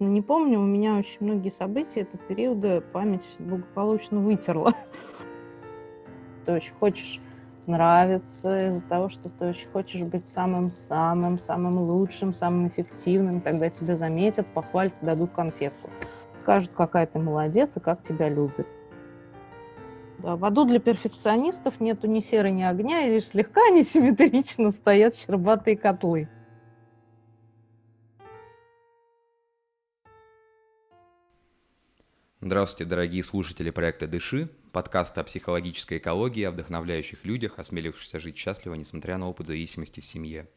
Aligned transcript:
не 0.00 0.22
помню, 0.22 0.60
у 0.60 0.64
меня 0.64 0.96
очень 0.96 1.18
многие 1.20 1.50
события 1.50 2.00
этого 2.00 2.18
периода 2.28 2.82
память 2.92 3.28
благополучно 3.38 4.20
вытерла. 4.20 4.74
Ты 6.46 6.52
очень 6.52 6.74
хочешь 6.74 7.20
нравиться 7.66 8.70
из-за 8.70 8.82
того, 8.84 9.10
что 9.10 9.28
ты 9.28 9.44
очень 9.50 9.68
хочешь 9.68 10.00
быть 10.00 10.26
самым-самым, 10.26 11.38
самым 11.38 11.78
лучшим, 11.78 12.32
самым 12.32 12.68
эффективным, 12.68 13.42
тогда 13.42 13.68
тебя 13.68 13.94
заметят, 13.94 14.46
похвалят, 14.54 14.94
дадут 15.02 15.32
конфетку. 15.32 15.90
Скажут, 16.40 16.70
какая 16.74 17.06
ты 17.06 17.18
молодец 17.18 17.76
и 17.76 17.80
как 17.80 18.02
тебя 18.02 18.30
любят. 18.30 18.66
Да, 20.18 20.36
в 20.36 20.44
аду 20.44 20.64
для 20.64 20.80
перфекционистов 20.80 21.78
нету 21.78 22.08
ни 22.08 22.20
серы, 22.20 22.50
ни 22.50 22.62
огня, 22.62 23.06
и 23.06 23.10
лишь 23.12 23.28
слегка 23.28 23.60
несимметрично 23.70 24.70
стоят 24.70 25.14
щербатые 25.14 25.76
котлы. 25.76 26.28
Здравствуйте, 32.48 32.88
дорогие 32.88 33.22
слушатели 33.22 33.68
проекта 33.68 34.06
«Дыши», 34.06 34.48
подкаста 34.72 35.20
о 35.20 35.24
психологической 35.24 35.98
экологии, 35.98 36.44
о 36.44 36.50
вдохновляющих 36.50 37.26
людях, 37.26 37.58
осмелившихся 37.58 38.20
жить 38.20 38.38
счастливо, 38.38 38.72
несмотря 38.72 39.18
на 39.18 39.28
опыт 39.28 39.48
зависимости 39.48 40.00
в 40.00 40.06
семье. 40.06 40.48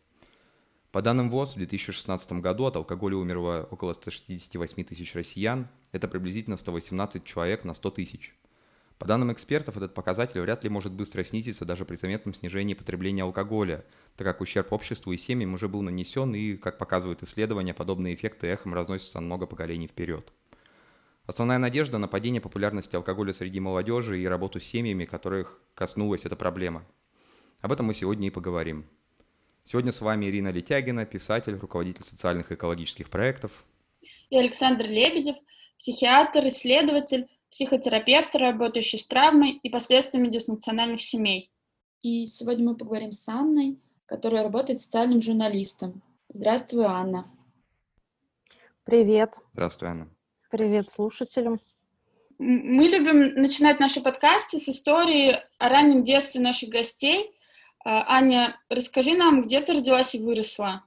По 0.94 1.02
данным 1.02 1.30
ВОЗ, 1.30 1.52
в 1.52 1.58
2016 1.58 2.32
году 2.40 2.64
от 2.64 2.78
алкоголя 2.78 3.18
умерло 3.18 3.68
около 3.70 3.92
168 3.92 4.86
тысяч 4.86 5.14
россиян, 5.16 5.68
это 5.92 6.08
приблизительно 6.08 6.56
118 6.56 7.26
человек 7.26 7.66
на 7.66 7.74
100 7.74 7.92
тысяч. 7.92 8.34
По 8.98 9.06
данным 9.06 9.34
экспертов, 9.34 9.76
этот 9.76 9.94
показатель 9.94 10.40
вряд 10.40 10.64
ли 10.64 10.70
может 10.70 10.94
быстро 10.94 11.26
снизиться 11.26 11.66
даже 11.66 11.84
при 11.84 11.96
заметном 11.98 12.34
снижении 12.34 12.74
потребления 12.74 13.24
алкоголя, 13.24 13.84
так 14.16 14.26
как 14.26 14.40
ущерб 14.40 14.72
обществу 14.72 15.12
и 15.12 15.18
семьям 15.18 15.56
уже 15.56 15.68
был 15.68 15.82
нанесен, 15.82 16.34
и, 16.36 16.56
как 16.56 16.78
показывают 16.78 17.22
исследования, 17.22 17.74
подобные 17.74 18.16
эффекты 18.16 18.48
эхом 18.48 18.74
разносятся 18.74 19.20
на 19.20 19.26
много 19.26 19.46
поколений 19.46 19.88
вперед. 19.88 20.32
Основная 21.32 21.60
надежда 21.60 21.98
на 21.98 22.10
падение 22.10 22.42
популярности 22.42 22.98
алкоголя 22.98 23.32
среди 23.32 23.62
молодежи 23.62 24.20
и 24.20 24.26
работу 24.26 24.60
с 24.60 24.66
семьями, 24.66 25.06
которых 25.06 25.62
коснулась 25.76 26.26
эта 26.26 26.36
проблема. 26.36 26.86
Об 27.62 27.72
этом 27.72 27.86
мы 27.86 27.94
сегодня 27.94 28.28
и 28.28 28.30
поговорим. 28.30 28.86
Сегодня 29.64 29.94
с 29.94 30.02
вами 30.02 30.26
Ирина 30.26 30.50
Летягина, 30.50 31.06
писатель, 31.06 31.56
руководитель 31.56 32.04
социальных 32.04 32.52
и 32.52 32.56
экологических 32.56 33.10
проектов. 33.10 33.64
И 34.30 34.36
Александр 34.36 34.88
Лебедев, 34.88 35.38
психиатр, 35.78 36.48
исследователь, 36.48 37.30
психотерапевт, 37.50 38.36
работающий 38.36 39.00
с 39.00 39.08
травмой 39.08 39.52
и 39.52 39.70
последствиями 39.70 40.28
дисфункциональных 40.28 41.02
семей. 41.02 41.50
И 42.02 42.26
сегодня 42.26 42.66
мы 42.66 42.76
поговорим 42.76 43.14
с 43.14 43.26
Анной, 43.30 43.80
которая 44.06 44.44
работает 44.44 44.82
социальным 44.82 45.22
журналистом. 45.22 46.04
Здравствуй, 46.28 46.84
Анна. 46.84 47.32
Привет. 48.84 49.36
Здравствуй, 49.54 49.88
Анна. 49.88 50.10
Привет 50.52 50.90
слушателям. 50.90 51.62
Мы 52.38 52.84
любим 52.90 53.42
начинать 53.42 53.80
наши 53.80 54.02
подкасты 54.02 54.58
с 54.58 54.68
истории 54.68 55.38
о 55.60 55.70
раннем 55.70 56.04
детстве 56.04 56.42
наших 56.42 56.68
гостей. 56.68 57.34
А, 57.86 58.04
Аня, 58.18 58.58
расскажи 58.68 59.16
нам, 59.16 59.44
где 59.44 59.62
ты 59.62 59.76
родилась 59.76 60.14
и 60.14 60.22
выросла? 60.22 60.84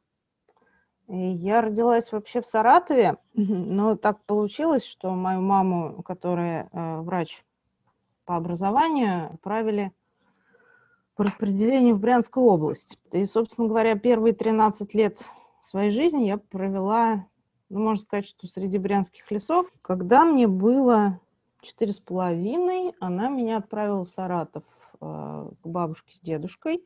Я 1.09 1.63
родилась 1.63 2.13
вообще 2.13 2.43
в 2.43 2.47
Саратове, 2.47 3.17
но 3.35 3.97
так 3.97 4.23
получилось, 4.27 4.85
что 4.85 5.13
мою 5.13 5.41
маму, 5.41 6.03
которая 6.03 6.69
э, 6.71 7.01
врач 7.01 7.43
по 8.27 8.37
образованию, 8.37 9.33
отправили 9.33 9.93
по 11.17 11.25
распределению 11.25 11.95
в 11.95 12.01
Брянскую 12.01 12.45
область. 12.45 12.99
И, 13.13 13.25
собственно 13.25 13.67
говоря, 13.67 13.99
первые 13.99 14.35
13 14.35 14.93
лет 14.93 15.19
своей 15.63 15.91
жизни 15.91 16.27
я 16.27 16.37
провела 16.37 17.25
ну, 17.71 17.81
можно 17.81 18.03
сказать, 18.03 18.27
что 18.27 18.47
среди 18.47 18.79
брянских 18.79 19.31
лесов. 19.31 19.67
Когда 19.83 20.25
мне 20.25 20.47
было 20.47 21.21
четыре 21.61 21.93
с 21.93 21.99
половиной, 21.99 22.95
она 23.01 23.29
меня 23.29 23.59
отправила 23.59 24.05
в 24.05 24.11
Саратов 24.11 24.65
э, 25.01 25.51
к 25.63 25.67
бабушке 25.67 26.15
с 26.15 26.21
дедушкой. 26.21 26.85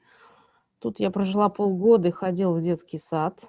Тут 0.79 1.01
я 1.01 1.11
прожила 1.11 1.49
полгода 1.49 2.09
и 2.09 2.13
ходила 2.13 2.53
в 2.53 2.63
детский 2.63 2.99
сад. 2.99 3.45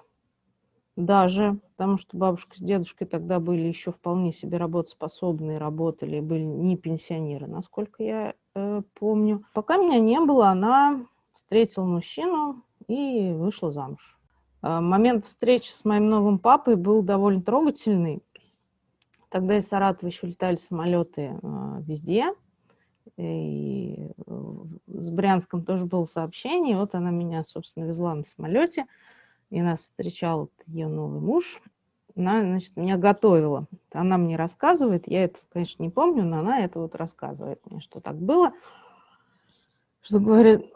Даже, 0.96 1.58
потому 1.76 1.96
что 1.96 2.16
бабушка 2.16 2.56
с 2.56 2.60
дедушкой 2.60 3.06
тогда 3.06 3.38
были 3.38 3.68
еще 3.68 3.92
вполне 3.92 4.32
себе 4.32 4.58
работоспособные, 4.58 5.58
работали, 5.58 6.20
были 6.20 6.42
не 6.42 6.76
пенсионеры, 6.76 7.46
насколько 7.46 8.02
я 8.02 8.34
э, 8.54 8.82
помню. 8.94 9.44
Пока 9.54 9.76
меня 9.76 10.00
не 10.00 10.20
было, 10.20 10.48
она 10.48 11.06
встретила 11.32 11.84
мужчину 11.84 12.64
и 12.88 13.32
вышла 13.32 13.70
замуж. 13.70 14.19
А, 14.62 14.80
момент 14.80 15.26
встречи 15.26 15.72
с 15.72 15.84
моим 15.84 16.08
новым 16.08 16.38
папой 16.38 16.76
был 16.76 17.02
довольно 17.02 17.42
трогательный. 17.42 18.22
Тогда 19.28 19.58
из 19.58 19.68
Саратова 19.68 20.08
еще 20.08 20.26
летали 20.26 20.56
самолеты 20.56 21.38
а, 21.42 21.80
везде. 21.86 22.34
И 23.16 24.08
э, 24.26 24.32
с 24.86 25.10
Брянском 25.10 25.64
тоже 25.64 25.84
было 25.84 26.04
сообщение. 26.04 26.76
Вот 26.76 26.94
она 26.94 27.10
меня, 27.10 27.44
собственно, 27.44 27.84
везла 27.84 28.14
на 28.14 28.24
самолете. 28.24 28.86
И 29.50 29.60
нас 29.60 29.80
встречал 29.80 30.48
ее 30.66 30.88
новый 30.88 31.20
муж. 31.20 31.60
Она, 32.16 32.42
значит, 32.42 32.76
меня 32.76 32.96
готовила. 32.96 33.66
Она 33.92 34.16
мне 34.16 34.36
рассказывает. 34.36 35.08
Я 35.08 35.24
это, 35.24 35.38
конечно, 35.52 35.82
не 35.82 35.90
помню, 35.90 36.24
но 36.24 36.38
она 36.38 36.60
это 36.60 36.78
вот 36.78 36.94
рассказывает 36.94 37.60
мне, 37.68 37.80
что 37.80 38.00
так 38.00 38.16
было 38.16 38.52
что 40.02 40.18
говорит, 40.18 40.72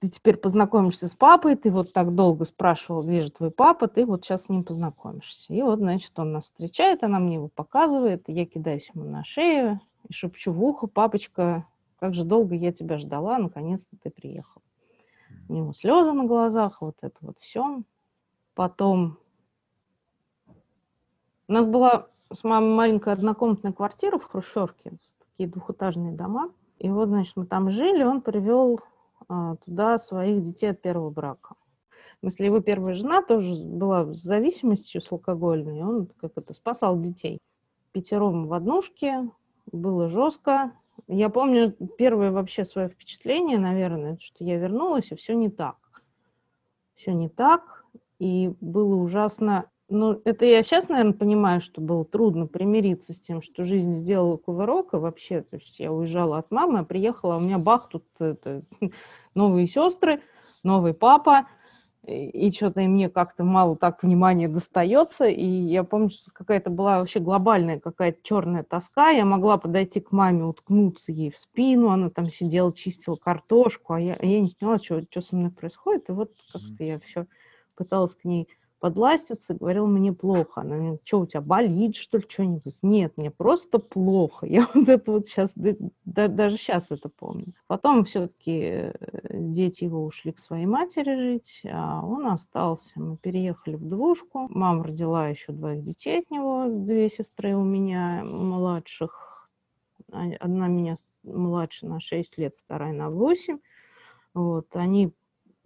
ты 0.00 0.08
теперь 0.08 0.36
познакомишься 0.36 1.06
с 1.08 1.14
папой, 1.14 1.56
ты 1.56 1.70
вот 1.70 1.92
так 1.92 2.14
долго 2.14 2.44
спрашивал, 2.44 3.02
где 3.02 3.22
же 3.22 3.30
твой 3.30 3.50
папа, 3.50 3.86
ты 3.86 4.04
вот 4.04 4.24
сейчас 4.24 4.44
с 4.44 4.48
ним 4.48 4.64
познакомишься. 4.64 5.52
И 5.54 5.62
вот, 5.62 5.78
значит, 5.78 6.12
он 6.18 6.32
нас 6.32 6.44
встречает, 6.44 7.04
она 7.04 7.18
мне 7.20 7.34
его 7.34 7.48
показывает, 7.48 8.24
я 8.26 8.46
кидаюсь 8.46 8.90
ему 8.92 9.08
на 9.08 9.24
шею 9.24 9.80
и 10.08 10.12
шепчу 10.12 10.52
в 10.52 10.62
ухо, 10.62 10.88
папочка, 10.88 11.66
как 12.00 12.14
же 12.14 12.24
долго 12.24 12.54
я 12.54 12.72
тебя 12.72 12.98
ждала, 12.98 13.38
наконец-то 13.38 13.96
ты 14.02 14.10
приехал. 14.10 14.62
У 15.48 15.54
него 15.54 15.72
слезы 15.72 16.12
на 16.12 16.24
глазах, 16.24 16.80
вот 16.80 16.96
это 17.02 17.16
вот 17.20 17.38
все. 17.38 17.82
Потом 18.54 19.18
у 21.46 21.52
нас 21.52 21.66
была 21.66 22.08
с 22.32 22.42
мамой 22.42 22.74
маленькая 22.74 23.14
однокомнатная 23.14 23.72
квартира 23.72 24.18
в 24.18 24.24
Хрущевке, 24.24 24.94
такие 25.30 25.48
двухэтажные 25.48 26.12
дома– 26.12 26.50
и 26.78 26.88
вот, 26.90 27.08
значит, 27.08 27.34
мы 27.36 27.46
там 27.46 27.70
жили, 27.70 28.02
он 28.02 28.20
привел 28.20 28.80
а, 29.28 29.56
туда 29.64 29.98
своих 29.98 30.42
детей 30.42 30.70
от 30.70 30.80
первого 30.80 31.10
брака. 31.10 31.54
В 32.16 32.20
смысле, 32.20 32.46
его 32.46 32.60
первая 32.60 32.94
жена 32.94 33.22
тоже 33.22 33.52
была 33.54 34.14
с 34.14 34.22
зависимостью 34.22 35.00
с 35.00 35.10
алкогольной, 35.12 35.82
он 35.82 36.06
как 36.20 36.32
это 36.36 36.52
спасал 36.52 36.98
детей. 36.98 37.38
Пятером 37.92 38.46
в 38.46 38.52
однушке, 38.52 39.30
было 39.72 40.08
жестко. 40.08 40.72
Я 41.08 41.28
помню 41.28 41.72
первое 41.98 42.30
вообще 42.30 42.64
свое 42.64 42.88
впечатление, 42.88 43.58
наверное, 43.58 44.18
что 44.20 44.44
я 44.44 44.56
вернулась, 44.56 45.10
и 45.10 45.14
все 45.14 45.34
не 45.34 45.50
так. 45.50 45.76
Все 46.94 47.12
не 47.12 47.28
так, 47.28 47.84
и 48.18 48.52
было 48.60 48.96
ужасно 48.96 49.70
ну, 49.88 50.20
это 50.24 50.44
я 50.44 50.62
сейчас, 50.62 50.88
наверное, 50.88 51.12
понимаю, 51.12 51.60
что 51.60 51.80
было 51.80 52.04
трудно 52.04 52.46
примириться 52.46 53.12
с 53.12 53.20
тем, 53.20 53.40
что 53.40 53.64
жизнь 53.64 53.92
сделала 53.94 54.36
кувырок, 54.36 54.94
и 54.94 54.96
вообще, 54.96 55.42
то 55.42 55.56
есть 55.56 55.78
я 55.78 55.92
уезжала 55.92 56.38
от 56.38 56.50
мамы, 56.50 56.80
а 56.80 56.84
приехала, 56.84 57.34
а 57.34 57.36
у 57.38 57.40
меня 57.40 57.58
бах, 57.58 57.88
тут 57.88 58.04
это, 58.18 58.62
новые 59.34 59.68
сестры, 59.68 60.22
новый 60.64 60.92
папа, 60.92 61.46
и, 62.04 62.28
и 62.28 62.52
что-то 62.52 62.80
и 62.80 62.88
мне 62.88 63.08
как-то 63.08 63.44
мало 63.44 63.76
так 63.76 64.02
внимания 64.02 64.48
достается, 64.48 65.26
и 65.26 65.46
я 65.46 65.84
помню, 65.84 66.10
что 66.10 66.32
какая-то 66.32 66.70
была 66.70 66.98
вообще 66.98 67.20
глобальная 67.20 67.78
какая-то 67.78 68.18
черная 68.24 68.64
тоска, 68.64 69.10
я 69.10 69.24
могла 69.24 69.56
подойти 69.56 70.00
к 70.00 70.10
маме, 70.10 70.44
уткнуться 70.44 71.12
ей 71.12 71.30
в 71.30 71.38
спину, 71.38 71.90
она 71.90 72.10
там 72.10 72.28
сидела, 72.28 72.72
чистила 72.72 73.14
картошку, 73.14 73.92
а 73.92 74.00
я, 74.00 74.18
я 74.20 74.40
не 74.40 74.52
поняла, 74.58 74.78
что, 74.78 75.00
что 75.02 75.20
со 75.20 75.36
мной 75.36 75.52
происходит, 75.52 76.08
и 76.08 76.12
вот 76.12 76.32
как-то 76.52 76.82
я 76.82 76.98
все 76.98 77.26
пыталась 77.76 78.16
к 78.16 78.24
ней 78.24 78.48
подластиться, 78.80 79.54
говорил, 79.54 79.86
мне 79.86 80.12
плохо. 80.12 80.60
Она 80.60 80.76
говорит, 80.76 81.00
что 81.04 81.20
у 81.20 81.26
тебя 81.26 81.40
болит, 81.40 81.96
что 81.96 82.18
ли, 82.18 82.24
что-нибудь? 82.28 82.76
Нет, 82.82 83.12
мне 83.16 83.30
просто 83.30 83.78
плохо. 83.78 84.46
Я 84.46 84.68
вот 84.74 84.88
это 84.88 85.12
вот 85.12 85.26
сейчас, 85.26 85.52
да, 85.54 86.28
даже 86.28 86.56
сейчас 86.56 86.86
это 86.90 87.08
помню. 87.08 87.54
Потом 87.66 88.04
все-таки 88.04 88.60
э, 88.62 88.92
дети 89.32 89.84
его 89.84 90.04
ушли 90.04 90.32
к 90.32 90.38
своей 90.38 90.66
матери 90.66 91.16
жить, 91.16 91.62
а 91.64 92.04
он 92.04 92.26
остался. 92.26 92.92
Мы 92.96 93.16
переехали 93.16 93.76
в 93.76 93.88
двушку. 93.88 94.46
Мама 94.50 94.84
родила 94.84 95.28
еще 95.28 95.52
двоих 95.52 95.84
детей 95.84 96.20
от 96.20 96.30
него, 96.30 96.66
две 96.68 97.08
сестры 97.08 97.56
у 97.56 97.64
меня 97.64 98.22
младших. 98.24 99.48
Одна 100.12 100.68
меня 100.68 100.94
младше 101.24 101.86
на 101.86 102.00
6 102.00 102.38
лет, 102.38 102.54
вторая 102.64 102.92
на 102.92 103.10
8. 103.10 103.58
Вот, 104.34 104.66
они 104.74 105.12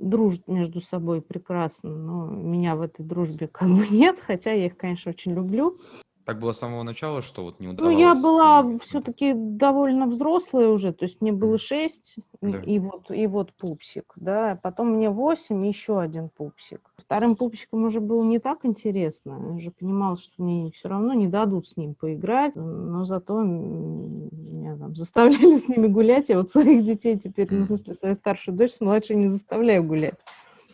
дружат 0.01 0.49
между 0.49 0.81
собой 0.81 1.21
прекрасно, 1.21 1.91
но 1.91 2.27
меня 2.27 2.75
в 2.75 2.83
этой 2.83 3.05
дружбе 3.05 3.49
как 3.49 3.69
бы 3.69 3.87
нет, 3.89 4.19
хотя 4.21 4.53
я 4.53 4.67
их, 4.67 4.77
конечно, 4.77 5.11
очень 5.11 5.33
люблю. 5.33 5.79
Так 6.25 6.39
было 6.39 6.53
с 6.53 6.59
самого 6.59 6.83
начала, 6.83 7.23
что 7.23 7.43
вот 7.43 7.61
не 7.61 7.69
удавалось? 7.69 7.95
Ну, 7.95 8.01
я 8.01 8.15
была 8.15 8.79
все-таки 8.81 9.33
довольно 9.35 10.07
взрослая 10.07 10.69
уже, 10.69 10.93
то 10.93 11.05
есть 11.05 11.21
мне 11.21 11.33
было 11.33 11.59
шесть, 11.59 12.19
да. 12.41 12.61
и, 12.61 12.79
вот, 12.79 13.11
и 13.11 13.27
вот 13.27 13.53
пупсик, 13.55 14.13
да, 14.17 14.59
потом 14.63 14.95
мне 14.95 15.11
восемь, 15.11 15.67
еще 15.67 16.01
один 16.01 16.29
пупсик. 16.29 16.90
Вторым 17.11 17.35
пупчиком 17.35 17.83
уже 17.83 17.99
было 17.99 18.23
не 18.23 18.39
так 18.39 18.61
интересно. 18.63 19.37
Я 19.45 19.53
уже 19.55 19.73
понимала, 19.73 20.17
что 20.17 20.31
мне 20.39 20.71
все 20.71 20.89
равно 20.89 21.13
не 21.13 21.27
дадут 21.27 21.69
с 21.69 21.77
ним 21.77 21.97
поиграть, 21.97 22.55
но 22.55 23.05
зато 23.05 23.43
меня 23.43 24.77
там 24.77 24.95
заставляли 24.95 25.57
с 25.57 25.67
ними 25.67 25.89
гулять. 25.89 26.29
Я 26.29 26.37
вот 26.37 26.53
своих 26.53 26.85
детей 26.85 27.19
теперь, 27.19 27.49
ну, 27.51 27.65
в 27.65 27.67
смысле, 27.67 27.97
свою 27.97 28.15
старшую 28.15 28.57
дочь 28.57 28.75
с 28.75 28.81
младшей 28.81 29.17
не 29.17 29.27
заставляю 29.27 29.83
гулять. 29.83 30.15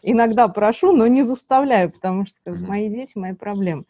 Иногда 0.02 0.46
прошу, 0.48 0.92
но 0.92 1.06
не 1.06 1.22
заставляю, 1.22 1.90
потому 1.90 2.26
что 2.26 2.52
мои 2.52 2.90
дети– 2.90 3.12
мои 3.14 3.32
проблемы. 3.32 3.84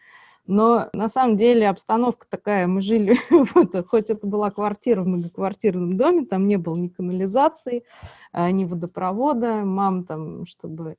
Но 0.46 0.88
на 0.92 1.08
самом 1.08 1.36
деле 1.36 1.68
обстановка 1.68 2.28
такая, 2.30 2.68
мы 2.68 2.80
жили, 2.80 3.16
вот, 3.56 3.88
хоть 3.88 4.08
это 4.08 4.24
была 4.24 4.52
квартира 4.52 5.02
в 5.02 5.08
многоквартирном 5.08 5.96
доме, 5.96 6.24
там 6.24 6.46
не 6.46 6.58
было 6.58 6.76
ни 6.76 6.86
канализации, 6.86 7.82
а, 8.30 8.52
ни 8.52 8.64
водопровода, 8.64 9.64
мам 9.64 10.04
там, 10.04 10.46
чтобы 10.46 10.94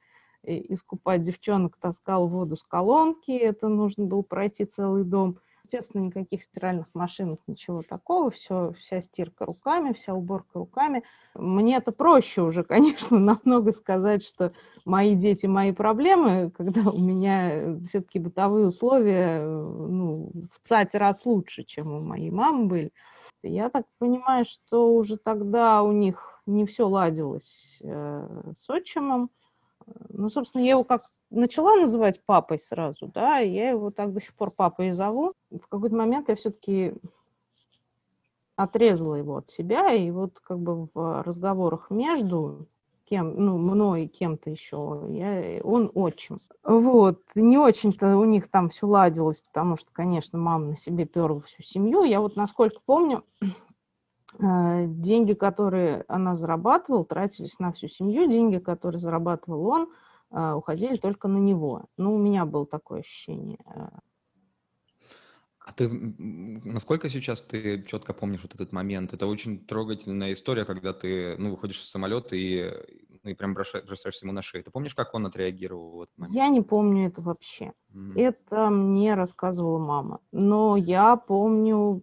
искупать 0.47 1.23
девчонок, 1.23 1.77
таскал 1.77 2.27
воду 2.27 2.57
с 2.57 2.63
колонки, 2.63 3.31
это 3.31 3.67
нужно 3.67 4.05
было 4.05 4.21
пройти 4.21 4.65
целый 4.65 5.03
дом. 5.03 5.39
Естественно, 5.63 6.03
никаких 6.03 6.43
стиральных 6.43 6.87
машинок, 6.93 7.41
ничего 7.45 7.81
такого, 7.81 8.31
все, 8.31 8.71
вся 8.79 9.01
стирка 9.01 9.45
руками, 9.45 9.91
вся 9.91 10.13
уборка 10.13 10.59
руками. 10.59 11.03
Мне 11.35 11.75
это 11.75 11.91
проще 11.91 12.41
уже, 12.41 12.63
конечно, 12.63 13.19
намного 13.19 13.73
сказать, 13.73 14.23
что 14.23 14.53
мои 14.85 15.13
дети, 15.13 15.45
мои 15.45 15.73
проблемы, 15.73 16.51
когда 16.51 16.89
у 16.89 16.97
меня 16.97 17.77
все-таки 17.89 18.17
бытовые 18.17 18.67
условия 18.67 19.41
ну, 19.45 20.31
в 20.53 20.69
цате 20.69 20.97
раз 20.97 21.25
лучше, 21.25 21.63
чем 21.63 21.91
у 21.91 21.99
моей 21.99 22.31
мамы 22.31 22.67
были. 22.67 22.93
Я 23.43 23.69
так 23.69 23.85
понимаю, 23.99 24.45
что 24.45 24.95
уже 24.95 25.17
тогда 25.17 25.83
у 25.83 25.91
них 25.91 26.41
не 26.45 26.65
все 26.65 26.87
ладилось 26.87 27.77
э, 27.81 28.53
с 28.55 28.69
отчимом. 28.69 29.29
Ну, 30.09 30.29
собственно, 30.29 30.61
я 30.61 30.71
его 30.71 30.83
как 30.83 31.09
начала 31.29 31.75
называть 31.75 32.21
папой 32.25 32.59
сразу, 32.59 33.07
да, 33.07 33.41
и 33.41 33.49
я 33.49 33.69
его 33.71 33.91
так 33.91 34.13
до 34.13 34.21
сих 34.21 34.33
пор 34.33 34.51
папой 34.51 34.89
и 34.89 34.91
зову. 34.91 35.33
В 35.51 35.67
какой-то 35.67 35.95
момент 35.95 36.29
я 36.29 36.35
все-таки 36.35 36.93
отрезала 38.55 39.15
его 39.15 39.37
от 39.37 39.49
себя, 39.49 39.93
и 39.93 40.09
вот 40.09 40.39
как 40.39 40.59
бы 40.59 40.89
в 40.93 41.23
разговорах 41.23 41.89
между 41.89 42.67
кем, 43.05 43.35
ну, 43.37 43.57
мной 43.57 44.05
и 44.05 44.07
кем-то 44.07 44.49
еще, 44.49 45.05
я, 45.09 45.61
он 45.63 45.91
отчим. 45.93 46.41
Вот, 46.63 47.21
не 47.35 47.57
очень-то 47.57 48.17
у 48.17 48.25
них 48.25 48.49
там 48.49 48.69
все 48.69 48.85
ладилось, 48.87 49.39
потому 49.39 49.77
что, 49.77 49.89
конечно, 49.93 50.37
мама 50.37 50.65
на 50.65 50.77
себе 50.77 51.05
перла 51.05 51.39
всю 51.41 51.63
семью. 51.63 52.03
Я 52.03 52.19
вот, 52.19 52.35
насколько 52.35 52.81
помню, 52.85 53.23
деньги, 54.39 55.33
которые 55.33 56.05
она 56.07 56.35
зарабатывала, 56.35 57.05
тратились 57.05 57.59
на 57.59 57.71
всю 57.71 57.87
семью, 57.87 58.27
деньги, 58.27 58.57
которые 58.57 58.99
зарабатывал 58.99 59.67
он– 59.67 59.89
а, 60.29 60.55
уходили 60.55 60.97
только 60.97 61.27
на 61.27 61.37
него. 61.37 61.85
Ну, 61.97 62.15
у 62.15 62.17
меня 62.17 62.45
было 62.45 62.65
такое 62.65 62.99
ощущение. 62.99 63.59
Э. 63.65 63.87
А 65.59 65.73
ты, 65.73 65.89
насколько 65.89 67.09
сейчас 67.09 67.41
ты 67.41 67.83
четко 67.83 68.13
помнишь 68.13 68.43
вот 68.43 68.55
этот 68.55 68.71
момент? 68.71 69.13
Это 69.13 69.27
очень 69.27 69.65
трогательная 69.65 70.33
история, 70.33 70.65
когда 70.65 70.93
ты, 70.93 71.35
ну, 71.37 71.51
выходишь 71.51 71.81
из 71.81 71.89
самолета 71.89 72.35
и, 72.35 72.71
ну, 73.23 73.31
и 73.31 73.33
прям 73.33 73.53
бросаешься 73.53 74.25
ему 74.25 74.33
на 74.33 74.41
шею. 74.41 74.63
Ты 74.63 74.71
помнишь, 74.71 74.95
как 74.95 75.13
он 75.13 75.25
отреагировал 75.25 75.91
в 75.91 76.01
этот 76.03 76.17
момент? 76.17 76.35
Я 76.35 76.47
не 76.47 76.61
помню 76.61 77.07
это 77.07 77.21
вообще. 77.21 77.73
Mm-hmm. 77.93 78.13
Это 78.15 78.69
мне 78.69 79.13
рассказывала 79.13 79.77
мама. 79.77 80.21
Но 80.31 80.77
я 80.77 81.17
помню, 81.17 82.01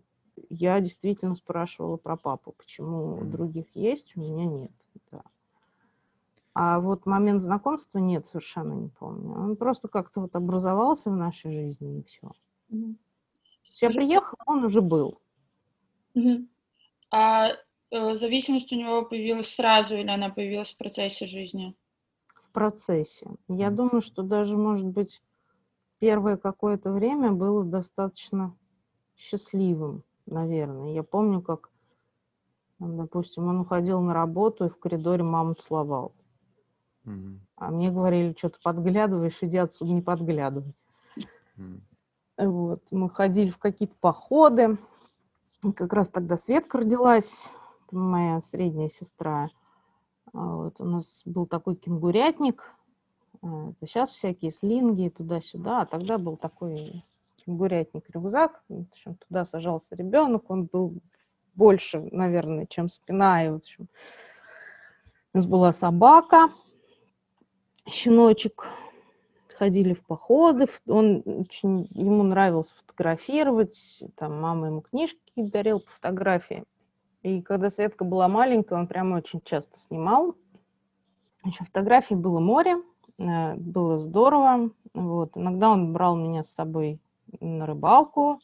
я 0.49 0.81
действительно 0.81 1.35
спрашивала 1.35 1.97
про 1.97 2.17
папу, 2.17 2.53
почему 2.57 3.19
у 3.19 3.25
других 3.25 3.67
есть, 3.75 4.17
у 4.17 4.21
меня 4.21 4.47
нет. 4.47 4.73
Да. 5.11 5.23
А 6.55 6.79
вот 6.79 7.05
момент 7.05 7.43
знакомства 7.43 7.99
нет, 7.99 8.27
совершенно 8.27 8.75
не 8.75 8.89
помню. 8.89 9.33
Он 9.33 9.57
просто 9.57 9.89
как-то 9.89 10.21
вот 10.21 10.37
образовался 10.37 11.11
в 11.11 11.17
нашей 11.17 11.53
жизни, 11.53 11.99
и 11.99 12.05
все. 12.05 12.33
Угу. 12.71 12.95
Я 13.81 13.91
приехала, 13.91 14.39
он 14.47 14.65
уже 14.65 14.81
был. 14.81 15.21
Угу. 16.15 16.47
А 17.11 17.49
э, 17.91 18.15
зависимость 18.15 18.73
у 18.73 18.77
него 18.77 19.05
появилась 19.05 19.53
сразу 19.55 19.97
или 19.97 20.09
она 20.09 20.29
появилась 20.29 20.71
в 20.73 20.77
процессе 20.77 21.27
жизни? 21.27 21.75
В 22.35 22.53
процессе. 22.53 23.27
Я 23.49 23.71
думаю, 23.71 24.01
что 24.03 24.23
даже, 24.23 24.57
может 24.57 24.87
быть, 24.87 25.21
первое 25.99 26.37
какое-то 26.37 26.93
время 26.93 27.33
было 27.33 27.65
достаточно 27.65 28.57
счастливым, 29.17 30.05
наверное. 30.27 30.93
Я 30.93 31.03
помню, 31.03 31.41
как, 31.41 31.71
допустим, 32.79 33.49
он 33.49 33.61
уходил 33.61 34.01
на 34.01 34.15
работу 34.15 34.67
и 34.67 34.69
в 34.69 34.79
коридоре 34.79 35.23
маму 35.23 35.55
целовал. 35.55 36.13
А 37.57 37.71
мне 37.71 37.91
говорили, 37.91 38.35
что 38.37 38.49
ты 38.49 38.59
подглядываешь, 38.63 39.39
иди 39.43 39.59
отсюда, 39.59 39.93
не 39.93 40.01
подглядывай. 40.01 40.75
Mm. 41.59 41.81
Вот. 42.39 42.83
Мы 42.91 43.11
ходили 43.11 43.51
в 43.51 43.59
какие-то 43.59 43.95
походы. 44.01 44.79
Как 45.77 45.93
раз 45.93 46.09
тогда 46.09 46.37
Светка 46.37 46.79
родилась, 46.79 47.31
это 47.87 47.97
моя 47.97 48.41
средняя 48.41 48.89
сестра. 48.89 49.51
А 50.33 50.57
вот. 50.57 50.81
У 50.81 50.85
нас 50.85 51.23
был 51.25 51.47
такой 51.47 51.77
кенгурятник. 51.77 52.63
А, 53.43 53.71
это 53.71 53.87
сейчас 53.87 54.11
всякие 54.11 54.53
слинги 54.53 55.11
туда-сюда, 55.11 55.83
а 55.83 55.87
тогда 55.87 56.19
был 56.19 56.37
такой 56.37 57.05
кенгурятник-рюкзак. 57.45 58.63
В 58.69 58.83
общем, 58.91 59.17
туда 59.17 59.45
сажался 59.45 59.97
ребенок, 59.97 60.51
он 60.51 60.65
был 60.65 60.95
больше, 61.55 62.01
наверное, 62.13 62.67
чем 62.67 62.89
спина. 62.89 63.45
И, 63.45 63.51
в 63.51 63.57
общем, 63.57 63.89
у 65.33 65.39
нас 65.39 65.47
была 65.47 65.73
собака, 65.73 66.51
щеночек, 67.89 68.67
ходили 69.57 69.95
в 69.95 70.05
походы, 70.05 70.67
он 70.87 71.23
очень, 71.25 71.87
ему 71.93 72.23
нравилось 72.23 72.73
фотографировать, 72.73 74.03
там 74.17 74.41
мама 74.41 74.67
ему 74.67 74.81
книжки 74.81 75.19
дарила 75.37 75.79
по 75.79 75.91
фотографии. 75.93 76.65
И 77.23 77.41
когда 77.41 77.71
Светка 77.71 78.05
была 78.05 78.29
маленькая, 78.29 78.79
он 78.79 78.87
прямо 78.87 79.17
очень 79.17 79.41
часто 79.45 79.79
снимал. 79.79 80.35
Еще 81.45 81.65
фотографий 81.65 82.15
было 82.15 82.39
море, 82.39 82.77
э, 83.19 83.55
было 83.55 83.99
здорово. 83.99 84.71
Вот. 84.93 85.37
Иногда 85.37 85.71
он 85.71 85.93
брал 85.93 86.17
меня 86.17 86.43
с 86.43 86.53
собой 86.53 87.01
на 87.41 87.67
рыбалку. 87.67 88.41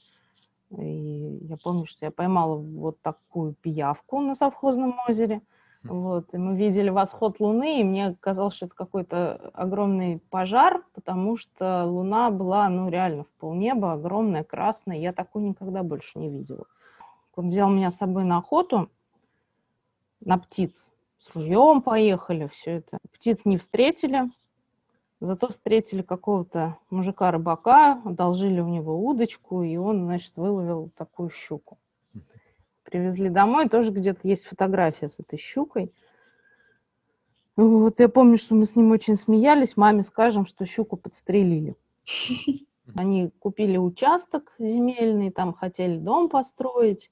И 0.77 1.39
я 1.43 1.57
помню, 1.57 1.87
что 1.87 2.07
я 2.07 2.11
поймала 2.11 2.57
вот 2.57 3.01
такую 3.01 3.55
пиявку 3.55 4.21
на 4.21 4.35
совхозном 4.35 4.97
озере. 5.09 5.43
Вот, 5.83 6.35
и 6.35 6.39
мы 6.39 6.57
видели 6.57 6.91
восход 6.91 7.41
Луны, 7.41 7.81
и 7.81 7.85
мне 7.85 8.15
казалось, 8.21 8.55
что 8.55 8.67
это 8.67 8.75
какой-то 8.75 9.51
огромный 9.55 10.21
пожар, 10.29 10.85
потому 10.93 11.39
что 11.39 11.87
Луна 11.87 12.31
была, 12.31 12.69
ну, 12.69 12.91
реально 12.91 13.25
в 13.25 13.29
полнеба, 13.41 13.95
огромная, 13.95 14.45
красная. 14.45 14.99
Я 14.99 15.15
такую 15.15 15.47
никогда 15.47 15.83
больше 15.83 16.19
не 16.19 16.29
видела. 16.29 16.67
Он 17.35 17.49
взял 17.49 17.71
меня 17.71 17.91
с 17.91 17.97
собой 17.97 18.25
на 18.25 18.37
охоту, 18.37 18.91
на 20.21 20.37
птиц. 20.37 20.91
С 21.19 21.35
ружьем 21.35 21.81
поехали, 21.81 22.49
все 22.49 22.73
это. 22.73 22.99
Птиц 23.13 23.41
не 23.47 23.57
встретили, 23.57 24.31
зато 25.21 25.49
встретили 25.49 26.03
какого-то 26.03 26.79
мужика-рыбака, 26.89 28.01
одолжили 28.05 28.61
у 28.61 28.69
него 28.69 29.05
удочку, 29.07 29.63
и 29.63 29.77
он, 29.77 30.05
значит, 30.07 30.33
выловил 30.37 30.91
такую 30.97 31.31
щуку. 31.31 31.79
Привезли 32.83 33.29
домой, 33.29 33.69
тоже 33.69 33.91
где-то 33.91 34.27
есть 34.27 34.47
фотография 34.47 35.09
с 35.09 35.21
этой 35.21 35.39
щукой. 35.39 35.93
Вот 37.57 38.01
я 38.01 38.09
помню, 38.09 38.39
что 38.39 38.55
мы 38.55 38.65
с 38.65 38.75
ним 38.75 38.91
очень 38.91 39.17
смеялись. 39.17 39.77
Маме 39.77 40.03
скажем, 40.03 40.47
что 40.47 40.65
щуку 40.65 40.97
подстрелили. 40.97 41.77
Они 42.97 43.31
купили 43.39 43.77
участок 43.77 44.53
земельный, 44.59 45.31
там 45.31 45.53
хотели 45.53 45.99
дом 45.99 46.29
построить. 46.29 47.11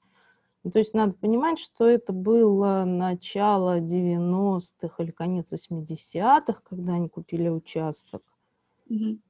Ну, 0.63 0.71
то 0.71 0.79
есть 0.79 0.93
надо 0.93 1.13
понимать, 1.13 1.57
что 1.59 1.87
это 1.87 2.11
было 2.11 2.83
начало 2.85 3.79
90-х 3.79 5.03
или 5.03 5.11
конец 5.11 5.51
80-х, 5.51 6.61
когда 6.63 6.95
они 6.95 7.07
купили 7.07 7.47
участок. 7.47 8.21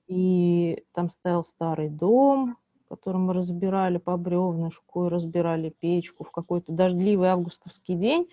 И 0.08 0.84
там 0.94 1.10
стоял 1.10 1.44
старый 1.44 1.90
дом, 1.90 2.58
который 2.88 3.18
мы 3.18 3.34
разбирали 3.34 3.98
по 3.98 4.18
бревнышку, 4.18 5.10
разбирали 5.10 5.70
печку 5.70 6.24
в 6.24 6.32
какой-то 6.32 6.74
дождливый 6.74 7.30
августовский 7.30 7.96
день. 7.96 8.28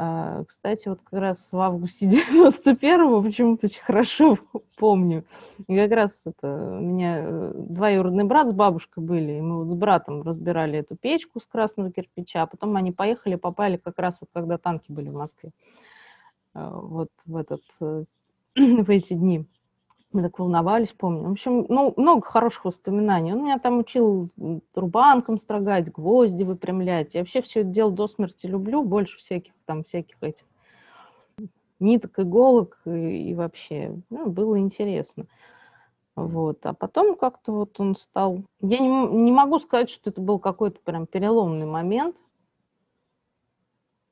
А, 0.00 0.44
кстати, 0.44 0.86
вот 0.88 1.00
как 1.02 1.20
раз 1.20 1.48
в 1.50 1.58
августе 1.58 2.06
91-го 2.08 3.20
почему-то 3.20 3.66
очень 3.66 3.82
хорошо 3.82 4.38
помню. 4.76 5.24
И 5.66 5.76
как 5.76 5.90
раз 5.90 6.12
это 6.24 6.78
у 6.78 6.80
меня 6.80 7.18
э, 7.20 7.52
двоюродный 7.56 8.22
брат 8.22 8.48
с 8.48 8.52
бабушкой 8.52 9.02
были, 9.02 9.32
и 9.32 9.40
мы 9.40 9.64
вот 9.64 9.70
с 9.70 9.74
братом 9.74 10.22
разбирали 10.22 10.78
эту 10.78 10.96
печку 10.96 11.40
с 11.40 11.46
красного 11.46 11.90
кирпича, 11.90 12.42
а 12.42 12.46
потом 12.46 12.76
они 12.76 12.92
поехали, 12.92 13.34
попали 13.34 13.76
как 13.76 13.98
раз 13.98 14.18
вот 14.20 14.30
когда 14.32 14.56
танки 14.56 14.92
были 14.92 15.08
в 15.08 15.14
Москве. 15.14 15.50
А, 16.54 16.70
вот 16.78 17.08
в 17.26 17.36
этот, 17.36 17.62
э, 17.80 18.04
в 18.56 18.90
эти 18.90 19.14
дни. 19.14 19.46
Мы 20.12 20.22
так 20.22 20.38
волновались, 20.38 20.92
помню. 20.92 21.28
В 21.28 21.32
общем, 21.32 21.66
ну, 21.68 21.92
много 21.96 22.22
хороших 22.22 22.64
воспоминаний. 22.64 23.34
Он 23.34 23.44
меня 23.44 23.58
там 23.58 23.78
учил 23.78 24.30
рубанком 24.74 25.36
строгать, 25.36 25.92
гвозди 25.92 26.44
выпрямлять. 26.44 27.14
Я 27.14 27.20
вообще 27.20 27.42
все 27.42 27.60
это 27.60 27.68
дело 27.68 27.92
до 27.92 28.08
смерти 28.08 28.46
люблю, 28.46 28.82
больше 28.82 29.18
всяких 29.18 29.52
там, 29.66 29.84
всяких 29.84 30.16
этих 30.22 30.44
ниток, 31.78 32.18
иголок 32.18 32.80
и, 32.86 33.30
и 33.30 33.34
вообще 33.34 33.94
ну, 34.08 34.30
было 34.30 34.58
интересно. 34.58 35.26
Вот. 36.16 36.64
А 36.64 36.72
потом 36.72 37.14
как-то 37.14 37.52
вот 37.52 37.78
он 37.78 37.94
стал... 37.94 38.42
Я 38.60 38.78
не, 38.78 38.88
не 38.88 39.30
могу 39.30 39.58
сказать, 39.60 39.90
что 39.90 40.10
это 40.10 40.20
был 40.20 40.38
какой-то 40.38 40.80
прям 40.80 41.06
переломный 41.06 41.66
момент. 41.66 42.16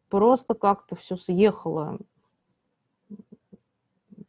Просто 0.09 0.55
как-то 0.55 0.95
все 0.95 1.17
съехало. 1.17 1.99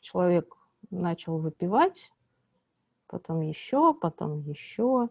Человек 0.01 0.56
начал 0.89 1.37
выпивать, 1.37 2.11
потом 3.07 3.41
еще, 3.41 3.93
потом 3.93 4.41
еще. 4.41 5.09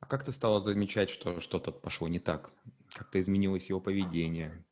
А 0.00 0.06
как 0.06 0.24
ты 0.24 0.32
стала 0.32 0.60
замечать, 0.60 1.10
что 1.10 1.40
что-то 1.40 1.72
пошло 1.72 2.08
не 2.08 2.18
так? 2.18 2.50
Как-то 2.94 3.18
изменилось 3.20 3.68
его 3.68 3.80
поведение? 3.80 4.64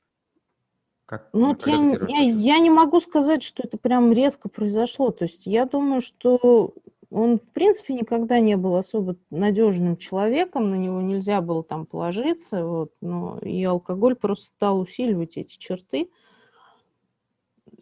Как, 1.06 1.28
ну, 1.32 1.56
я, 1.66 2.20
я, 2.20 2.20
я 2.20 2.58
не 2.58 2.70
могу 2.70 3.00
сказать, 3.00 3.42
что 3.42 3.62
это 3.62 3.76
прям 3.76 4.12
резко 4.12 4.48
произошло. 4.48 5.10
То 5.10 5.24
есть 5.24 5.46
я 5.46 5.66
думаю, 5.66 6.00
что 6.00 6.72
он, 7.12 7.38
в 7.38 7.52
принципе, 7.52 7.94
никогда 7.94 8.40
не 8.40 8.56
был 8.56 8.76
особо 8.76 9.16
надежным 9.28 9.98
человеком, 9.98 10.70
на 10.70 10.76
него 10.76 11.02
нельзя 11.02 11.42
было 11.42 11.62
там 11.62 11.84
положиться, 11.84 12.64
вот, 12.64 12.92
но 13.02 13.38
и 13.42 13.62
алкоголь 13.64 14.14
просто 14.14 14.46
стал 14.46 14.80
усиливать 14.80 15.36
эти 15.36 15.58
черты. 15.58 16.08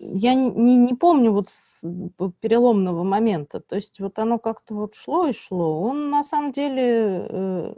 Я 0.02 0.34
не, 0.34 0.76
не, 0.76 0.94
помню 0.94 1.30
вот 1.30 1.50
переломного 2.40 3.02
момента, 3.02 3.60
то 3.60 3.76
есть 3.76 4.00
вот 4.00 4.18
оно 4.18 4.38
как-то 4.38 4.74
вот 4.74 4.94
шло 4.94 5.26
и 5.26 5.34
шло. 5.34 5.82
Он 5.82 6.08
на 6.08 6.24
самом 6.24 6.52
деле 6.52 7.26
э, 7.28 7.74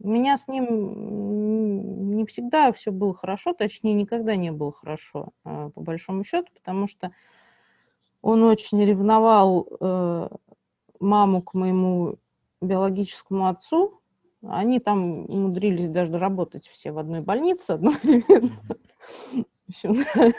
у 0.00 0.08
меня 0.08 0.36
с 0.36 0.48
ним 0.48 2.14
не 2.14 2.26
всегда 2.26 2.72
все 2.72 2.90
было 2.90 3.14
хорошо, 3.14 3.54
точнее, 3.54 3.94
никогда 3.94 4.36
не 4.36 4.52
было 4.52 4.72
хорошо, 4.72 5.30
а, 5.44 5.70
по 5.70 5.80
большому 5.80 6.24
счету, 6.24 6.48
потому 6.54 6.88
что 6.88 7.12
он 8.20 8.42
очень 8.42 8.84
ревновал 8.84 9.66
э, 9.80 10.28
маму 11.00 11.40
к 11.40 11.54
моему 11.54 12.16
биологическому 12.60 13.48
отцу. 13.48 14.02
Они 14.46 14.78
там 14.78 15.24
умудрились 15.24 15.88
даже 15.88 16.18
работать 16.18 16.68
все 16.68 16.92
в 16.92 16.98
одной 16.98 17.22
больнице 17.22 17.70
одновременно. 17.72 18.52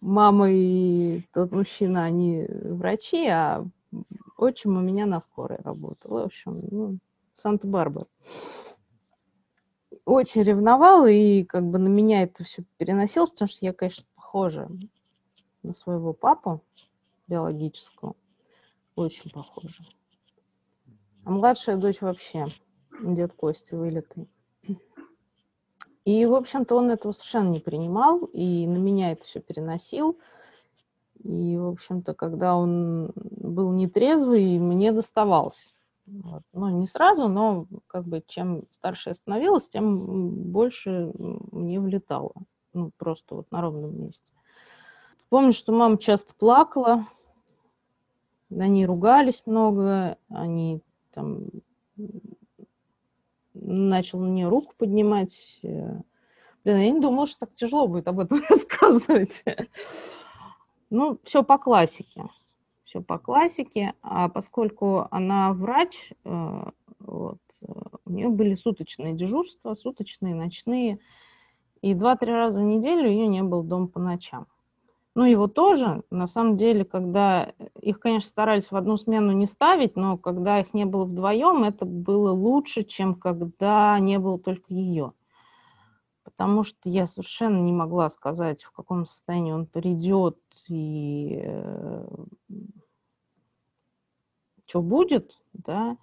Мама 0.00 0.50
и 0.50 1.22
тот 1.32 1.50
мужчина, 1.52 2.04
они 2.04 2.46
врачи, 2.48 3.26
а 3.26 3.66
отчим 4.36 4.76
у 4.76 4.80
меня 4.80 5.06
на 5.06 5.20
скорой 5.20 5.58
работал. 5.62 6.12
В 6.12 6.16
общем, 6.24 6.62
ну, 6.70 6.98
Санта-Барбара. 7.34 8.06
Очень 10.04 10.42
ревновал, 10.42 11.06
и 11.06 11.42
как 11.42 11.64
бы 11.64 11.78
на 11.78 11.88
меня 11.88 12.22
это 12.22 12.44
все 12.44 12.62
переносилось, 12.76 13.30
потому 13.30 13.48
что 13.48 13.66
я, 13.66 13.72
конечно, 13.72 14.04
похожа 14.14 14.68
на 15.62 15.72
своего 15.72 16.12
папу 16.12 16.62
биологического. 17.26 18.14
Очень 18.94 19.30
похожа. 19.30 19.84
А 21.24 21.30
младшая 21.30 21.76
дочь 21.76 22.00
вообще 22.00 22.46
дед 23.02 23.32
Кости 23.32 23.74
вылитый. 23.74 24.28
И, 26.06 26.24
в 26.24 26.36
общем-то, 26.36 26.76
он 26.76 26.88
этого 26.92 27.10
совершенно 27.10 27.48
не 27.48 27.58
принимал, 27.58 28.20
и 28.32 28.64
на 28.68 28.76
меня 28.76 29.10
это 29.10 29.24
все 29.24 29.40
переносил. 29.40 30.16
И, 31.24 31.56
в 31.56 31.66
общем-то, 31.66 32.14
когда 32.14 32.56
он 32.56 33.10
был 33.16 33.72
нетрезвый, 33.72 34.60
мне 34.60 34.92
доставалось. 34.92 35.74
Вот. 36.06 36.42
Ну, 36.52 36.68
не 36.68 36.86
сразу, 36.86 37.26
но 37.26 37.66
как 37.88 38.04
бы 38.04 38.22
чем 38.28 38.62
старше 38.70 39.10
я 39.10 39.14
становилась, 39.16 39.66
тем 39.66 40.30
больше 40.52 41.10
мне 41.50 41.80
влетало. 41.80 42.32
Ну, 42.72 42.92
просто 42.96 43.34
вот 43.34 43.50
на 43.50 43.60
ровном 43.60 44.00
месте. 44.00 44.32
Помню, 45.28 45.52
что 45.52 45.72
мама 45.72 45.98
часто 45.98 46.32
плакала, 46.36 47.08
они 48.56 48.86
ругались 48.86 49.42
много, 49.44 50.18
они 50.28 50.82
там 51.12 51.46
начал 53.60 54.20
мне 54.20 54.48
руку 54.48 54.74
поднимать. 54.76 55.58
Блин, 55.62 56.04
я 56.64 56.90
не 56.90 57.00
думала, 57.00 57.26
что 57.26 57.40
так 57.40 57.54
тяжело 57.54 57.86
будет 57.86 58.08
об 58.08 58.20
этом 58.20 58.42
рассказывать. 58.48 59.44
Ну, 60.90 61.18
все 61.24 61.42
по 61.42 61.58
классике 61.58 62.24
все 62.86 63.02
по 63.02 63.18
классике, 63.18 63.92
а 64.02 64.28
поскольку 64.28 65.06
она 65.10 65.52
врач, 65.52 66.12
э, 66.24 66.64
вот, 67.00 67.38
у 68.04 68.10
нее 68.10 68.28
были 68.28 68.54
суточные 68.54 69.14
дежурства, 69.14 69.74
суточные, 69.74 70.34
ночные, 70.34 70.98
и 71.82 71.94
два-три 71.94 72.32
раза 72.32 72.60
в 72.60 72.64
неделю 72.64 73.08
ее 73.08 73.26
не 73.26 73.42
было 73.42 73.62
дома 73.62 73.88
по 73.88 74.00
ночам. 74.00 74.46
Ну, 75.16 75.24
его 75.24 75.46
тоже, 75.46 76.02
на 76.10 76.26
самом 76.26 76.58
деле, 76.58 76.84
когда 76.84 77.54
их, 77.80 78.00
конечно, 78.00 78.28
старались 78.28 78.70
в 78.70 78.76
одну 78.76 78.98
смену 78.98 79.32
не 79.32 79.46
ставить, 79.46 79.96
но 79.96 80.18
когда 80.18 80.60
их 80.60 80.74
не 80.74 80.84
было 80.84 81.06
вдвоем, 81.06 81.64
это 81.64 81.86
было 81.86 82.32
лучше, 82.32 82.84
чем 82.84 83.14
когда 83.14 83.98
не 83.98 84.18
было 84.18 84.38
только 84.38 84.74
ее. 84.74 85.14
Потому 86.22 86.64
что 86.64 86.90
я 86.90 87.06
совершенно 87.06 87.56
не 87.62 87.72
могла 87.72 88.10
сказать, 88.10 88.62
в 88.62 88.72
каком 88.72 89.06
состоянии 89.06 89.52
он 89.52 89.64
придет 89.64 90.38
и 90.68 91.40
э, 91.42 92.06
что 94.66 94.82
будет, 94.82 95.32
да, 95.54 95.96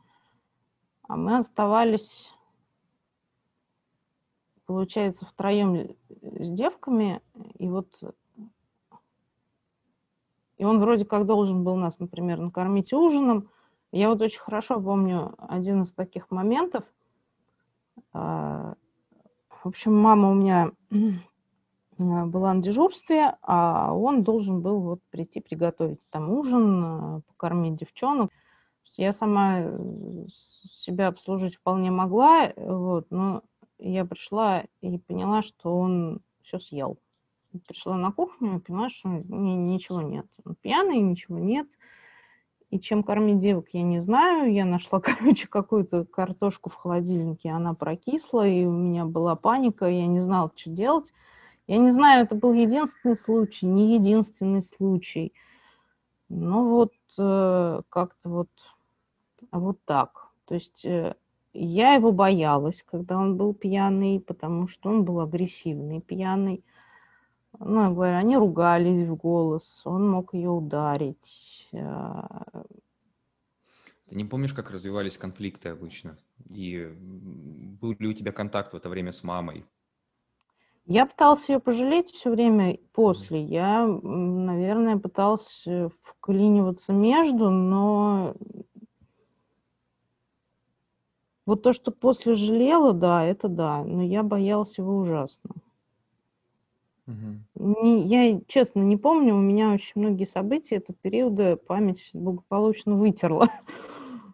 а 1.07 1.17
мы 1.17 1.37
оставались, 1.37 2.31
получается, 4.65 5.27
втроем 5.27 5.95
с 6.09 6.49
девками, 6.49 7.21
и 7.59 7.69
вот 7.69 7.89
и 10.63 10.65
он 10.65 10.79
вроде 10.79 11.03
как 11.03 11.25
должен 11.25 11.65
был 11.65 11.75
нас, 11.75 11.99
например, 11.99 12.39
накормить 12.39 12.93
ужином. 12.93 13.49
Я 13.91 14.07
вот 14.07 14.21
очень 14.21 14.39
хорошо 14.39 14.79
помню 14.79 15.35
один 15.37 15.81
из 15.81 15.91
таких 15.91 16.31
моментов. 16.31 16.85
А, 18.13 18.75
в 19.49 19.67
общем, 19.67 19.93
мама 19.93 20.31
у 20.31 20.35
меня 20.35 20.71
была 21.97 22.53
на 22.53 22.61
дежурстве, 22.61 23.35
а 23.41 23.93
он 23.93 24.23
должен 24.23 24.61
был 24.61 24.79
вот 24.79 25.01
прийти 25.09 25.41
приготовить 25.41 25.99
там 26.11 26.29
ужин, 26.29 27.23
покормить 27.23 27.75
девчонок. 27.75 28.31
Я 28.95 29.11
сама 29.11 29.63
э, 29.63 30.27
себя 30.31 31.07
обслужить 31.09 31.57
вполне 31.57 31.91
могла, 31.91 32.53
вот, 32.55 33.07
но 33.09 33.41
я 33.79 34.05
пришла 34.05 34.63
и 34.79 34.97
поняла, 34.97 35.41
что 35.41 35.77
он 35.77 36.21
все 36.41 36.57
съел. 36.57 36.97
Пришла 37.67 37.97
на 37.97 38.11
кухню 38.11 38.59
поняла, 38.59 38.89
что 38.89 39.09
ничего 39.09 40.01
нет. 40.01 40.25
Пьяный, 40.61 40.99
ничего 40.99 41.37
нет. 41.37 41.67
И 42.69 42.79
чем 42.79 43.03
кормить 43.03 43.37
девок, 43.37 43.67
я 43.73 43.83
не 43.83 43.99
знаю. 43.99 44.51
Я 44.51 44.65
нашла, 44.65 44.99
короче, 45.01 45.47
какую-то 45.47 46.05
картошку 46.05 46.69
в 46.69 46.75
холодильнике, 46.75 47.49
она 47.49 47.73
прокисла, 47.73 48.47
и 48.47 48.65
у 48.65 48.71
меня 48.71 49.05
была 49.05 49.35
паника, 49.35 49.85
я 49.85 50.07
не 50.07 50.21
знала, 50.21 50.51
что 50.55 50.71
делать. 50.71 51.11
Я 51.67 51.77
не 51.77 51.91
знаю, 51.91 52.25
это 52.25 52.35
был 52.35 52.53
единственный 52.53 53.15
случай, 53.15 53.65
не 53.65 53.95
единственный 53.95 54.61
случай. 54.61 55.33
Но 56.29 56.67
вот 56.67 56.93
э, 57.17 57.81
как-то 57.89 58.29
вот 58.29 58.49
вот 59.51 59.77
так. 59.85 60.29
То 60.45 60.55
есть 60.55 60.83
э, 60.85 61.15
я 61.53 61.93
его 61.93 62.11
боялась, 62.11 62.83
когда 62.83 63.17
он 63.17 63.37
был 63.37 63.53
пьяный, 63.53 64.19
потому 64.19 64.67
что 64.67 64.89
он 64.89 65.03
был 65.03 65.19
агрессивный, 65.21 66.01
пьяный. 66.01 66.63
Ну, 67.59 67.83
я 67.83 67.89
говорю, 67.89 68.17
они 68.17 68.37
ругались 68.37 69.07
в 69.07 69.15
голос, 69.15 69.81
он 69.85 70.09
мог 70.09 70.33
ее 70.33 70.49
ударить. 70.49 71.69
А. 71.73 72.45
Ты 74.07 74.15
не 74.15 74.25
помнишь, 74.25 74.53
как 74.53 74.71
развивались 74.71 75.17
конфликты 75.17 75.69
обычно? 75.69 76.17
И 76.49 76.91
был 77.81 77.95
ли 77.97 78.07
у 78.07 78.13
тебя 78.13 78.31
контакт 78.31 78.73
в 78.73 78.77
это 78.77 78.89
время 78.89 79.11
с 79.11 79.23
мамой? 79.23 79.65
Я 80.85 81.05
пыталась 81.05 81.47
ее 81.47 81.59
пожалеть 81.59 82.09
все 82.09 82.29
время 82.29 82.77
после. 82.91 83.41
Я, 83.41 83.87
наверное, 83.87 84.97
пыталась 84.97 85.63
э, 85.65 85.87
вклиниваться 86.03 86.91
между, 86.91 87.49
но 87.49 88.35
вот 91.45 91.63
то, 91.63 91.71
что 91.71 91.91
после 91.91 92.35
жалела, 92.35 92.93
да, 92.93 93.23
это 93.23 93.47
да, 93.47 93.83
но 93.83 94.03
я 94.03 94.23
боялась 94.23 94.77
его 94.77 94.97
ужасно. 94.97 95.51
Угу. 97.07 97.83
Не, 97.83 98.01
я, 98.07 98.39
честно, 98.47 98.81
не 98.81 98.97
помню, 98.97 99.35
у 99.35 99.41
меня 99.41 99.71
очень 99.71 100.01
многие 100.01 100.25
события 100.25 100.77
этого 100.77 100.97
периода 101.01 101.57
память 101.57 102.09
благополучно 102.13 102.95
вытерла. 102.95 103.49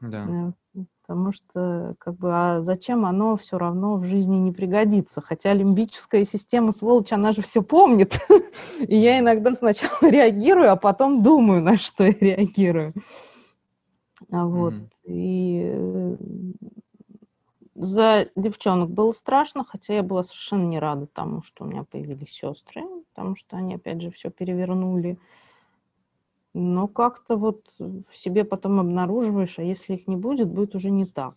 Да. 0.01 0.53
Э, 0.75 0.81
потому 1.01 1.33
что, 1.33 1.95
как 1.99 2.15
бы, 2.15 2.29
а 2.31 2.61
зачем 2.61 3.05
оно 3.05 3.35
все 3.35 3.57
равно 3.57 3.97
в 3.97 4.05
жизни 4.05 4.37
не 4.37 4.53
пригодится? 4.53 5.19
Хотя 5.19 5.53
лимбическая 5.53 6.23
система, 6.23 6.71
сволочь, 6.71 7.11
она 7.11 7.33
же 7.33 7.41
все 7.41 7.61
помнит. 7.61 8.17
И 8.79 8.95
я 8.95 9.19
иногда 9.19 9.53
сначала 9.55 9.97
реагирую, 10.01 10.71
а 10.71 10.77
потом 10.77 11.21
думаю, 11.21 11.61
на 11.61 11.77
что 11.77 12.05
я 12.05 12.13
реагирую. 12.13 12.93
А 14.31 14.45
вот. 14.45 14.73
Mm-hmm. 14.73 14.89
И 15.07 15.61
э, 15.65 16.15
за 17.79 18.27
девчонок 18.35 18.89
было 18.89 19.13
страшно, 19.13 19.63
хотя 19.63 19.93
я 19.93 20.03
была 20.03 20.25
совершенно 20.25 20.65
не 20.65 20.79
рада 20.79 21.07
тому, 21.07 21.43
что 21.43 21.63
у 21.63 21.67
меня 21.67 21.85
появились 21.85 22.33
сестры. 22.33 22.83
потому 23.13 23.37
что 23.37 23.55
они, 23.55 23.75
опять 23.75 24.01
же, 24.01 24.11
все 24.11 24.29
перевернули. 24.29 25.17
Но 26.53 26.87
как-то 26.87 27.37
вот 27.37 27.63
в 27.79 28.17
себе 28.17 28.43
потом 28.43 28.81
обнаруживаешь, 28.81 29.57
а 29.59 29.63
если 29.63 29.93
их 29.93 30.07
не 30.07 30.17
будет, 30.17 30.49
будет 30.49 30.75
уже 30.75 30.89
не 30.89 31.05
так. 31.05 31.35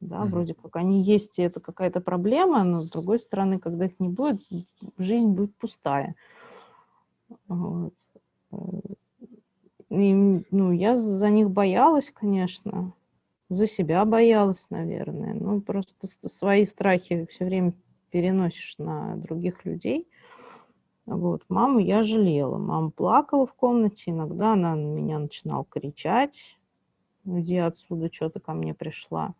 Да, 0.00 0.18
mm-hmm. 0.18 0.28
вроде 0.28 0.54
как 0.54 0.76
они 0.76 1.02
есть, 1.02 1.40
и 1.40 1.42
это 1.42 1.58
какая-то 1.58 2.00
проблема, 2.00 2.62
но 2.62 2.82
с 2.82 2.88
другой 2.88 3.18
стороны, 3.18 3.58
когда 3.58 3.86
их 3.86 3.98
не 3.98 4.08
будет, 4.08 4.40
жизнь 4.96 5.30
будет 5.30 5.56
пустая. 5.56 6.14
Вот. 7.48 7.94
И, 9.90 10.44
ну, 10.52 10.70
я 10.70 10.94
за 10.94 11.30
них 11.30 11.50
боялась, 11.50 12.12
конечно, 12.14 12.92
за 13.48 13.66
себя 13.66 14.04
боялась, 14.04 14.66
наверное. 14.70 15.34
Ну, 15.34 15.60
просто 15.60 16.06
свои 16.28 16.66
страхи 16.66 17.26
все 17.30 17.44
время 17.44 17.72
переносишь 18.10 18.76
на 18.78 19.16
других 19.16 19.64
людей. 19.64 20.08
Вот, 21.06 21.42
маму 21.48 21.78
я 21.78 22.02
жалела. 22.02 22.58
Мама 22.58 22.90
плакала 22.90 23.46
в 23.46 23.54
комнате, 23.54 24.10
иногда 24.10 24.52
она 24.52 24.74
на 24.74 24.86
меня 24.86 25.18
начинала 25.18 25.64
кричать, 25.64 26.58
иди 27.24 27.56
отсюда, 27.56 28.10
что 28.12 28.28
ты 28.28 28.40
ко 28.40 28.52
мне 28.52 28.74
пришла. 28.74 29.34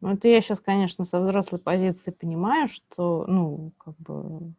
Ну, 0.00 0.14
это 0.14 0.28
я 0.28 0.40
сейчас, 0.40 0.60
конечно, 0.60 1.04
со 1.04 1.20
взрослой 1.20 1.58
позиции 1.58 2.10
понимаю, 2.10 2.68
что, 2.68 3.24
ну, 3.26 3.72
как 3.78 3.96
бы, 3.98 4.52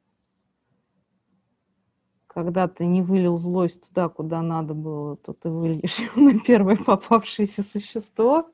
когда 2.30 2.68
ты 2.68 2.86
не 2.86 3.02
вылил 3.02 3.40
злость 3.40 3.88
туда, 3.88 4.08
куда 4.08 4.42
надо 4.42 4.76
было, 4.76 5.18
то 5.18 5.34
ты 5.34 5.50
выльешь 5.50 5.98
на 6.16 6.40
первое 6.40 6.78
попавшееся 6.78 7.64
существо. 7.64 8.50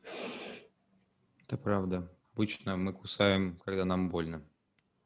Это 1.42 1.58
правда. 1.58 2.10
Обычно 2.34 2.78
мы 2.78 2.94
кусаем, 2.94 3.60
когда 3.64 3.86
нам 3.86 4.10
больно. 4.10 4.42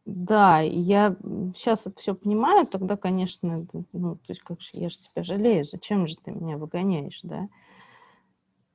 Да, 0.06 0.60
я 0.60 1.16
сейчас 1.56 1.86
все 1.98 2.16
понимаю, 2.16 2.66
тогда, 2.66 2.96
конечно, 2.96 3.68
ну, 3.92 4.16
то 4.16 4.26
есть 4.30 4.42
как 4.42 4.62
же, 4.62 4.70
я 4.74 4.90
же 4.90 4.98
тебя 4.98 5.24
жалею, 5.24 5.66
зачем 5.66 6.08
же 6.08 6.16
ты 6.24 6.32
меня 6.32 6.58
выгоняешь, 6.58 7.20
да? 7.24 7.50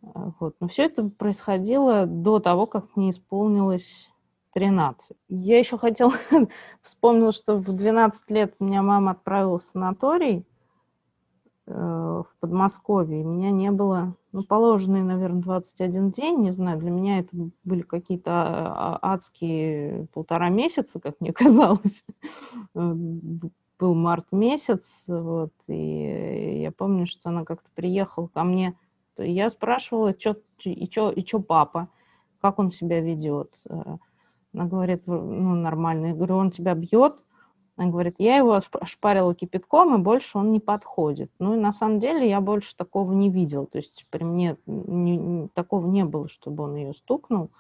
А, 0.03 0.33
вот. 0.39 0.57
Но 0.61 0.69
все 0.69 0.85
это 0.85 1.09
происходило 1.09 2.07
до 2.07 2.41
того, 2.41 2.67
как 2.67 2.95
мне 2.97 3.11
исполнилось 3.11 4.09
13. 4.55 5.17
Я 5.29 5.59
еще 5.59 5.77
хотела, 5.77 6.13
вспомнила, 6.83 7.33
что 7.33 7.57
в 7.57 7.65
12 7.65 8.31
лет 8.31 8.55
меня 8.61 8.83
мама 8.83 9.11
отправила 9.11 9.59
в 9.59 9.65
санаторий 9.65 10.47
э, 11.67 11.73
в 11.73 12.27
Подмосковье, 12.39 13.21
и 13.21 13.25
меня 13.25 13.51
не 13.51 13.73
было, 13.73 14.15
ну, 14.33 14.45
положенные, 14.45 15.03
наверное, 15.03 15.43
21 15.43 16.13
день, 16.13 16.41
не 16.41 16.53
знаю, 16.53 16.79
для 16.79 16.91
меня 16.91 17.19
это 17.19 17.31
были 17.65 17.83
какие-то 17.83 18.31
а, 18.31 18.99
а, 19.03 19.15
адские 19.15 20.07
полтора 20.15 20.49
месяца, 20.51 21.01
как 21.01 21.21
мне 21.21 21.33
казалось. 21.35 22.05
Э, 22.77 22.95
был 23.77 23.95
март 23.95 24.27
месяц, 24.31 24.85
вот, 25.09 25.53
и 25.67 26.61
я 26.63 26.71
помню, 26.71 27.09
что 27.09 27.31
она 27.31 27.45
как-то 27.45 27.69
приехала 27.75 28.29
ко 28.29 28.45
мне, 28.45 28.79
я 29.19 29.51
спрашивала, 29.51 30.15
что 30.17 30.37
и 30.63 30.89
что 30.89 31.11
и 31.11 31.25
чё 31.25 31.41
папа, 31.41 31.89
как 32.41 32.61
он 32.61 32.71
себя 32.71 33.01
ведет. 33.01 33.51
Она 34.55 34.67
говорит, 34.67 35.03
ну, 35.07 35.55
нормально. 35.55 36.07
Я 36.07 36.15
говорю, 36.15 36.37
он 36.37 36.51
тебя 36.51 36.75
бьет? 36.75 37.17
Она 37.77 37.91
говорит, 37.91 38.15
я 38.19 38.37
его 38.37 38.61
ошпарила 38.73 39.35
кипятком, 39.35 39.97
и 39.97 39.99
больше 39.99 40.39
он 40.39 40.53
не 40.53 40.61
подходит. 40.61 41.31
Ну, 41.41 41.57
и 41.57 41.61
на 41.61 41.73
самом 41.73 41.99
деле 41.99 42.29
я 42.29 42.41
больше 42.41 42.77
такого 42.77 43.13
не 43.13 43.31
видел. 43.31 43.67
То 43.67 43.79
есть 43.79 44.07
при 44.11 44.23
мне 44.23 44.57
не, 44.67 45.17
не, 45.17 45.49
такого 45.49 45.89
не 45.89 46.05
было, 46.05 46.29
чтобы 46.29 46.65
он 46.65 46.77
ее 46.77 46.95
стукнул 46.95 47.51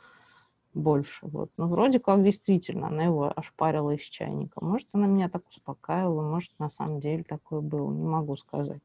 больше. 0.72 1.26
Вот. 1.26 1.50
Но 1.56 1.66
вроде 1.66 1.98
как 1.98 2.22
действительно 2.22 2.86
она 2.86 3.04
его 3.04 3.32
ошпарила 3.34 3.90
из 3.90 4.02
чайника. 4.02 4.64
Может, 4.64 4.86
она 4.92 5.08
меня 5.08 5.28
так 5.28 5.42
успокаивала, 5.48 6.22
может, 6.22 6.52
на 6.60 6.70
самом 6.70 7.00
деле 7.00 7.24
такое 7.24 7.60
было, 7.60 7.90
не 7.90 8.06
могу 8.06 8.36
сказать. 8.36 8.82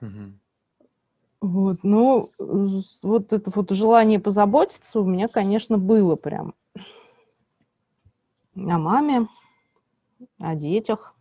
Угу. 0.00 0.10
Вот, 1.40 1.78
ну, 1.82 2.30
вот 3.02 3.32
это 3.32 3.52
вот 3.54 3.70
желание 3.70 4.18
позаботиться 4.18 5.00
у 5.00 5.04
меня, 5.04 5.28
конечно, 5.28 5.78
было 5.78 6.16
прям 6.16 6.54
о 8.66 8.78
маме, 8.78 9.28
о 10.40 10.54
детях. 10.54 11.14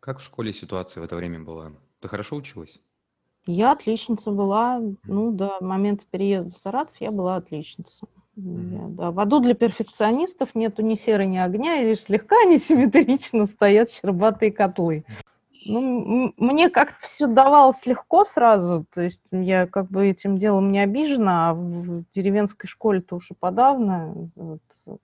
Как 0.00 0.18
в 0.18 0.22
школе 0.22 0.52
ситуация 0.52 1.00
в 1.00 1.04
это 1.04 1.16
время 1.16 1.40
была? 1.40 1.72
Ты 2.00 2.08
хорошо 2.08 2.36
училась? 2.36 2.78
Я 3.46 3.72
отличница 3.72 4.30
была, 4.30 4.80
ну, 5.04 5.32
до 5.32 5.58
момента 5.60 6.04
переезда 6.10 6.54
в 6.54 6.58
Саратов 6.58 6.96
я 7.00 7.10
была 7.10 7.36
отличница. 7.36 8.06
Mm-hmm. 8.36 8.74
Я, 8.74 8.88
да, 8.88 9.10
в 9.10 9.20
аду 9.20 9.40
для 9.40 9.54
перфекционистов 9.54 10.54
нету 10.54 10.82
ни 10.82 10.94
серы, 10.94 11.26
ни 11.26 11.38
огня, 11.38 11.80
и 11.80 11.90
лишь 11.90 12.02
слегка 12.02 12.36
несимметрично 12.44 13.46
стоят 13.46 13.90
щербатые 13.90 14.52
котлы. 14.52 15.04
Ну, 15.68 16.32
мне 16.36 16.70
как-то 16.70 16.96
все 17.06 17.26
давалось 17.26 17.84
легко 17.86 18.24
сразу, 18.24 18.86
то 18.94 19.02
есть 19.02 19.22
я 19.30 19.66
как 19.66 19.90
бы 19.90 20.08
этим 20.08 20.38
делом 20.38 20.70
не 20.70 20.80
обижена, 20.80 21.50
а 21.50 21.54
в 21.54 22.04
деревенской 22.14 22.68
школе-то 22.68 23.16
уж 23.16 23.30
и 23.30 23.34
подавно, 23.34 24.30
вот, 24.36 24.60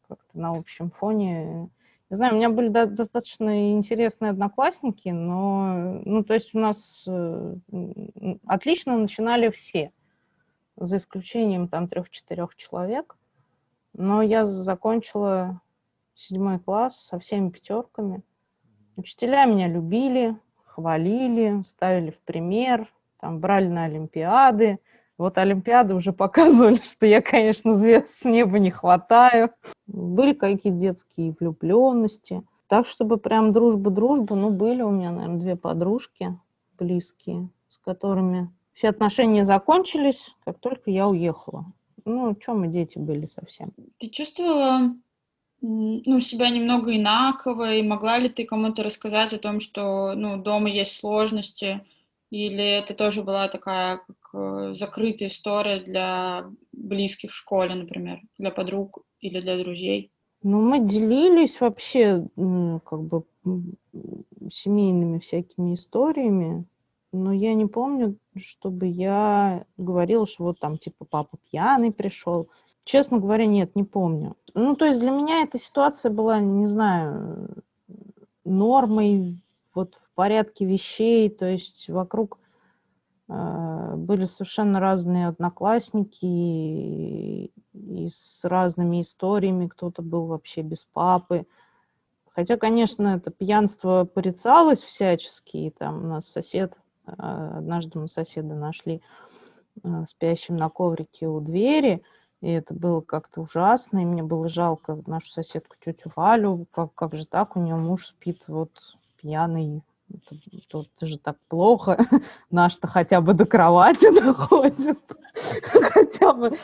как-то 0.08 0.38
на 0.38 0.50
общем 0.56 0.90
фоне. 0.90 1.68
Не 2.10 2.16
знаю, 2.16 2.34
у 2.34 2.36
меня 2.36 2.50
были 2.50 2.68
до- 2.68 2.86
достаточно 2.86 3.72
интересные 3.72 4.30
одноклассники, 4.30 5.08
но, 5.08 6.00
ну, 6.04 6.22
то 6.22 6.34
есть 6.34 6.54
у 6.54 6.58
нас 6.58 7.04
э, 7.06 7.54
отлично 8.46 8.98
начинали 8.98 9.48
все, 9.50 9.92
за 10.76 10.98
исключением 10.98 11.68
там 11.68 11.88
трех-четырех 11.88 12.54
человек, 12.56 13.16
но 13.94 14.22
я 14.22 14.44
закончила 14.44 15.60
седьмой 16.14 16.58
класс 16.58 16.96
со 17.06 17.18
всеми 17.18 17.50
пятерками. 17.50 18.22
Учителя 18.96 19.46
меня 19.46 19.68
любили, 19.68 20.36
хвалили, 20.74 21.62
ставили 21.62 22.10
в 22.10 22.18
пример, 22.20 22.88
там 23.20 23.38
брали 23.38 23.68
на 23.68 23.84
Олимпиады. 23.84 24.78
Вот 25.18 25.38
Олимпиады 25.38 25.94
уже 25.94 26.12
показывали, 26.24 26.80
что 26.82 27.06
я, 27.06 27.20
конечно, 27.20 27.76
звезд 27.76 28.08
с 28.20 28.24
неба 28.24 28.58
не 28.58 28.70
хватаю. 28.70 29.50
Были 29.86 30.32
какие-то 30.32 30.78
детские 30.78 31.34
влюбленности. 31.38 32.42
Так, 32.68 32.86
чтобы 32.86 33.18
прям 33.18 33.52
дружба-дружба, 33.52 34.34
ну, 34.34 34.50
были 34.50 34.82
у 34.82 34.90
меня, 34.90 35.10
наверное, 35.10 35.40
две 35.40 35.56
подружки 35.56 36.38
близкие, 36.78 37.48
с 37.68 37.78
которыми 37.84 38.50
все 38.72 38.88
отношения 38.88 39.44
закончились, 39.44 40.34
как 40.44 40.58
только 40.58 40.90
я 40.90 41.06
уехала. 41.06 41.66
Ну, 42.04 42.34
чем 42.34 42.60
мы 42.60 42.68
дети 42.68 42.98
были 42.98 43.26
совсем. 43.26 43.72
Ты 43.98 44.08
чувствовала 44.08 44.90
ну, 45.62 46.20
себя 46.20 46.48
немного 46.50 46.94
инаково, 46.94 47.74
и 47.74 47.82
могла 47.82 48.18
ли 48.18 48.28
ты 48.28 48.44
кому-то 48.44 48.82
рассказать 48.82 49.32
о 49.32 49.38
том, 49.38 49.60
что, 49.60 50.14
ну, 50.14 50.36
дома 50.36 50.68
есть 50.68 50.96
сложности, 50.96 51.80
или 52.30 52.64
это 52.64 52.94
тоже 52.94 53.22
была 53.22 53.46
такая 53.48 53.98
как 53.98 54.16
э, 54.34 54.74
закрытая 54.74 55.28
история 55.28 55.80
для 55.80 56.46
близких 56.72 57.30
в 57.30 57.34
школе, 57.34 57.74
например, 57.74 58.20
для 58.38 58.50
подруг 58.50 59.04
или 59.20 59.40
для 59.40 59.58
друзей? 59.58 60.10
Ну, 60.42 60.60
мы 60.60 60.80
делились 60.80 61.60
вообще, 61.60 62.26
как 62.34 63.02
бы, 63.02 63.22
семейными 64.50 65.20
всякими 65.20 65.74
историями, 65.74 66.64
но 67.12 67.32
я 67.32 67.54
не 67.54 67.66
помню, 67.66 68.16
чтобы 68.36 68.86
я 68.86 69.64
говорила, 69.76 70.26
что 70.26 70.44
вот 70.44 70.58
там, 70.58 70.78
типа, 70.78 71.04
папа 71.04 71.36
пьяный 71.50 71.92
пришел, 71.92 72.48
Честно 72.84 73.18
говоря, 73.18 73.46
нет, 73.46 73.76
не 73.76 73.84
помню. 73.84 74.36
Ну, 74.54 74.74
то 74.74 74.86
есть 74.86 74.98
для 74.98 75.10
меня 75.10 75.42
эта 75.42 75.58
ситуация 75.58 76.10
была, 76.10 76.40
не 76.40 76.66
знаю, 76.66 77.62
нормой, 78.44 79.38
вот 79.74 79.94
в 79.94 80.14
порядке 80.14 80.64
вещей, 80.64 81.30
то 81.30 81.46
есть 81.46 81.88
вокруг 81.88 82.38
э, 83.28 83.94
были 83.96 84.26
совершенно 84.26 84.80
разные 84.80 85.28
одноклассники 85.28 86.24
и, 86.24 87.52
и 87.72 88.08
с 88.10 88.40
разными 88.42 89.00
историями, 89.00 89.68
кто-то 89.68 90.02
был 90.02 90.26
вообще 90.26 90.62
без 90.62 90.84
папы. 90.84 91.46
Хотя, 92.34 92.56
конечно, 92.56 93.16
это 93.16 93.30
пьянство 93.30 94.04
порицалось 94.04 94.82
всячески, 94.82 95.56
и 95.56 95.70
там 95.70 96.04
у 96.04 96.08
нас 96.08 96.26
сосед, 96.26 96.74
э, 97.06 97.12
однажды 97.12 97.98
мы 97.98 98.08
соседа 98.08 98.54
нашли 98.54 99.02
э, 99.82 100.04
спящим 100.08 100.56
на 100.56 100.68
коврике 100.68 101.28
у 101.28 101.40
двери, 101.40 102.02
и 102.42 102.50
это 102.50 102.74
было 102.74 103.00
как-то 103.00 103.40
ужасно, 103.40 104.00
и 104.00 104.04
мне 104.04 104.22
было 104.22 104.48
жалко 104.48 104.98
нашу 105.06 105.30
соседку 105.30 105.76
тетю 105.82 106.10
Валю, 106.16 106.66
как, 106.72 106.92
как 106.94 107.14
же 107.14 107.24
так, 107.24 107.56
у 107.56 107.60
нее 107.60 107.76
муж 107.76 108.08
спит 108.08 108.42
вот 108.48 108.70
пьяный, 109.16 109.82
это, 110.12 110.36
это, 110.52 110.84
это 110.96 111.06
же 111.06 111.18
так 111.18 111.36
плохо, 111.48 111.96
наш-то 112.50 112.88
хотя 112.88 113.20
бы 113.20 113.32
до 113.32 113.46
кровати 113.46 114.12
доходит, 114.20 114.98
хотя 115.62 116.32
бы, 116.32 116.58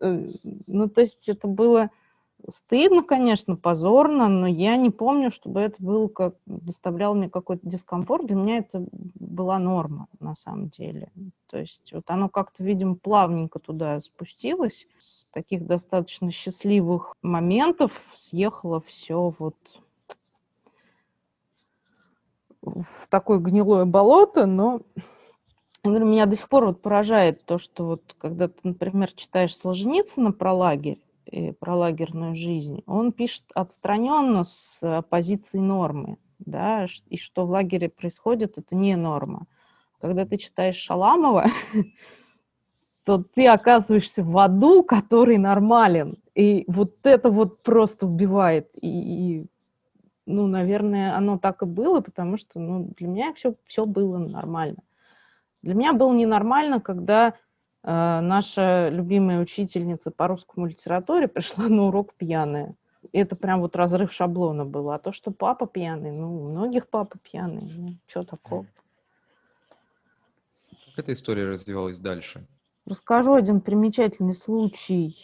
э, 0.00 0.32
ну, 0.66 0.88
то 0.88 1.00
есть 1.00 1.26
это 1.28 1.48
было 1.48 1.88
Стыдно, 2.48 3.02
конечно, 3.02 3.56
позорно, 3.56 4.28
но 4.28 4.46
я 4.46 4.76
не 4.76 4.90
помню, 4.90 5.30
чтобы 5.30 5.60
это 5.60 5.76
было 5.78 6.08
как 6.08 6.34
доставляло 6.46 7.14
мне 7.14 7.30
какой-то 7.30 7.68
дискомфорт. 7.68 8.26
Для 8.26 8.36
меня 8.36 8.58
это 8.58 8.84
была 8.92 9.58
норма 9.58 10.08
на 10.18 10.34
самом 10.34 10.68
деле. 10.68 11.10
То 11.48 11.58
есть 11.58 11.92
вот 11.92 12.04
оно 12.08 12.28
как-то, 12.28 12.64
видимо, 12.64 12.96
плавненько 12.96 13.58
туда 13.58 14.00
спустилось. 14.00 14.86
С 14.98 15.24
таких 15.32 15.66
достаточно 15.66 16.30
счастливых 16.32 17.14
моментов 17.22 17.92
съехало 18.16 18.80
все 18.80 19.34
вот 19.38 19.56
в 22.62 22.86
такое 23.08 23.38
гнилое 23.38 23.84
болото, 23.84 24.46
но 24.46 24.80
меня 25.84 26.26
до 26.26 26.36
сих 26.36 26.48
пор 26.48 26.66
вот 26.66 26.82
поражает 26.82 27.44
то, 27.44 27.58
что 27.58 27.84
вот 27.84 28.14
когда 28.18 28.48
ты, 28.48 28.54
например, 28.62 29.12
читаешь 29.12 29.56
Солженицына 29.56 30.32
про 30.32 30.52
лагерь, 30.52 31.00
про 31.60 31.76
лагерную 31.76 32.34
жизнь, 32.34 32.82
он 32.86 33.12
пишет 33.12 33.44
отстраненно 33.54 34.44
с 34.44 35.02
позиции 35.08 35.58
нормы, 35.58 36.18
да, 36.38 36.86
и 37.08 37.16
что 37.16 37.46
в 37.46 37.50
лагере 37.50 37.88
происходит, 37.88 38.58
это 38.58 38.74
не 38.74 38.96
норма. 38.96 39.46
Когда 40.00 40.26
ты 40.26 40.36
читаешь 40.36 40.76
Шаламова, 40.76 41.46
то 43.04 43.24
ты 43.34 43.46
оказываешься 43.46 44.22
в 44.22 44.36
аду, 44.38 44.82
который 44.82 45.38
нормален. 45.38 46.18
И 46.34 46.64
вот 46.66 46.96
это 47.04 47.30
вот 47.30 47.62
просто 47.62 48.06
убивает. 48.06 48.68
И, 48.80 48.88
и 48.88 49.46
ну, 50.26 50.46
наверное, 50.46 51.16
оно 51.16 51.38
так 51.38 51.62
и 51.62 51.66
было, 51.66 52.00
потому 52.00 52.36
что 52.36 52.58
ну, 52.58 52.92
для 52.96 53.08
меня 53.08 53.32
все, 53.34 53.54
все 53.66 53.86
было 53.86 54.18
нормально. 54.18 54.82
Для 55.62 55.74
меня 55.74 55.92
было 55.92 56.12
ненормально, 56.12 56.80
когда 56.80 57.28
э, 57.28 57.32
наша 57.84 58.88
любимая 58.90 59.40
учительница 59.40 60.10
по 60.10 60.28
русскому 60.28 60.66
литературе 60.66 61.28
пришла 61.28 61.64
на 61.68 61.84
урок 61.84 62.14
пьяная. 62.14 62.74
И 63.10 63.18
это 63.18 63.34
прям 63.34 63.60
вот 63.60 63.74
разрыв 63.74 64.12
шаблона 64.12 64.64
был. 64.64 64.90
А 64.90 64.98
то, 64.98 65.12
что 65.12 65.32
папа 65.32 65.66
пьяный, 65.66 66.12
ну, 66.12 66.44
у 66.44 66.48
многих 66.50 66.88
папа 66.88 67.18
пьяный, 67.18 67.62
ну, 67.62 67.96
что 68.06 68.22
такого. 68.22 68.66
Как 70.70 71.04
эта 71.04 71.12
история 71.12 71.46
развивалась 71.46 71.98
дальше? 71.98 72.46
Расскажу 72.86 73.34
один 73.34 73.60
примечательный 73.60 74.34
случай. 74.34 75.16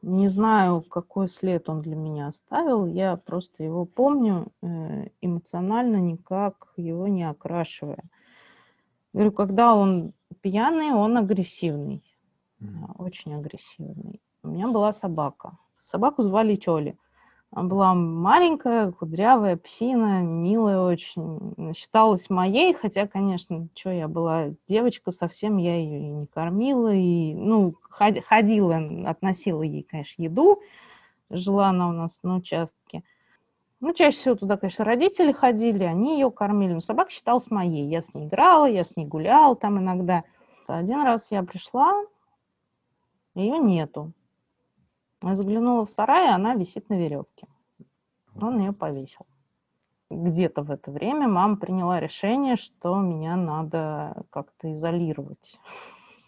Не 0.00 0.28
знаю, 0.28 0.82
какой 0.82 1.28
след 1.28 1.68
он 1.68 1.82
для 1.82 1.96
меня 1.96 2.28
оставил. 2.28 2.86
Я 2.86 3.16
просто 3.16 3.62
его 3.62 3.84
помню 3.84 4.48
э, 4.62 5.08
эмоционально, 5.20 5.96
никак 5.96 6.72
его 6.76 7.06
не 7.08 7.28
окрашивая. 7.28 8.02
Говорю, 9.12 9.32
когда 9.32 9.74
он 9.74 10.12
пьяный, 10.40 10.92
он 10.92 11.16
агрессивный. 11.18 12.02
Очень 12.98 13.34
агрессивный. 13.34 14.20
У 14.42 14.48
меня 14.48 14.68
была 14.68 14.92
собака. 14.92 15.58
Собаку 15.82 16.22
звали 16.22 16.56
Тёли. 16.56 16.96
Она 17.50 17.68
была 17.68 17.94
маленькая, 17.94 18.92
кудрявая, 18.92 19.58
псина, 19.58 20.22
милая 20.22 20.80
очень. 20.80 21.74
Считалась 21.74 22.30
моей, 22.30 22.72
хотя, 22.72 23.06
конечно, 23.06 23.68
что 23.74 23.90
я 23.90 24.08
была 24.08 24.54
девочка 24.68 25.10
совсем, 25.10 25.58
я 25.58 25.76
ее 25.76 26.00
и 26.00 26.10
не 26.12 26.26
кормила, 26.26 26.94
и, 26.94 27.34
ну, 27.34 27.74
ходила, 27.90 28.78
относила 29.06 29.62
ей, 29.62 29.82
конечно, 29.82 30.22
еду. 30.22 30.62
Жила 31.28 31.68
она 31.68 31.90
у 31.90 31.92
нас 31.92 32.18
на 32.22 32.36
участке. 32.36 33.02
Ну, 33.82 33.92
чаще 33.94 34.16
всего 34.16 34.36
туда, 34.36 34.56
конечно, 34.56 34.84
родители 34.84 35.32
ходили, 35.32 35.82
они 35.82 36.14
ее 36.14 36.30
кормили. 36.30 36.72
Но 36.74 36.80
собака 36.80 37.10
считалась 37.10 37.50
моей. 37.50 37.88
Я 37.88 38.00
с 38.00 38.14
ней 38.14 38.28
играла, 38.28 38.66
я 38.66 38.84
с 38.84 38.96
ней 38.96 39.04
гуляла 39.04 39.56
там 39.56 39.80
иногда. 39.80 40.22
Один 40.68 41.02
раз 41.02 41.26
я 41.32 41.42
пришла, 41.42 41.92
ее 43.34 43.58
нету. 43.58 44.12
Я 45.20 45.34
заглянула 45.34 45.84
в 45.84 45.90
сарай, 45.90 46.32
она 46.32 46.54
висит 46.54 46.88
на 46.90 46.94
веревке. 46.94 47.48
Он 48.40 48.60
ее 48.60 48.72
повесил. 48.72 49.26
Где-то 50.10 50.62
в 50.62 50.70
это 50.70 50.92
время 50.92 51.26
мама 51.26 51.56
приняла 51.56 51.98
решение, 51.98 52.54
что 52.54 53.00
меня 53.00 53.34
надо 53.34 54.22
как-то 54.30 54.72
изолировать 54.72 55.58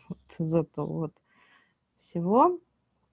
из 0.41 0.53
этого 0.53 0.87
вот 0.87 1.13
всего, 1.99 2.59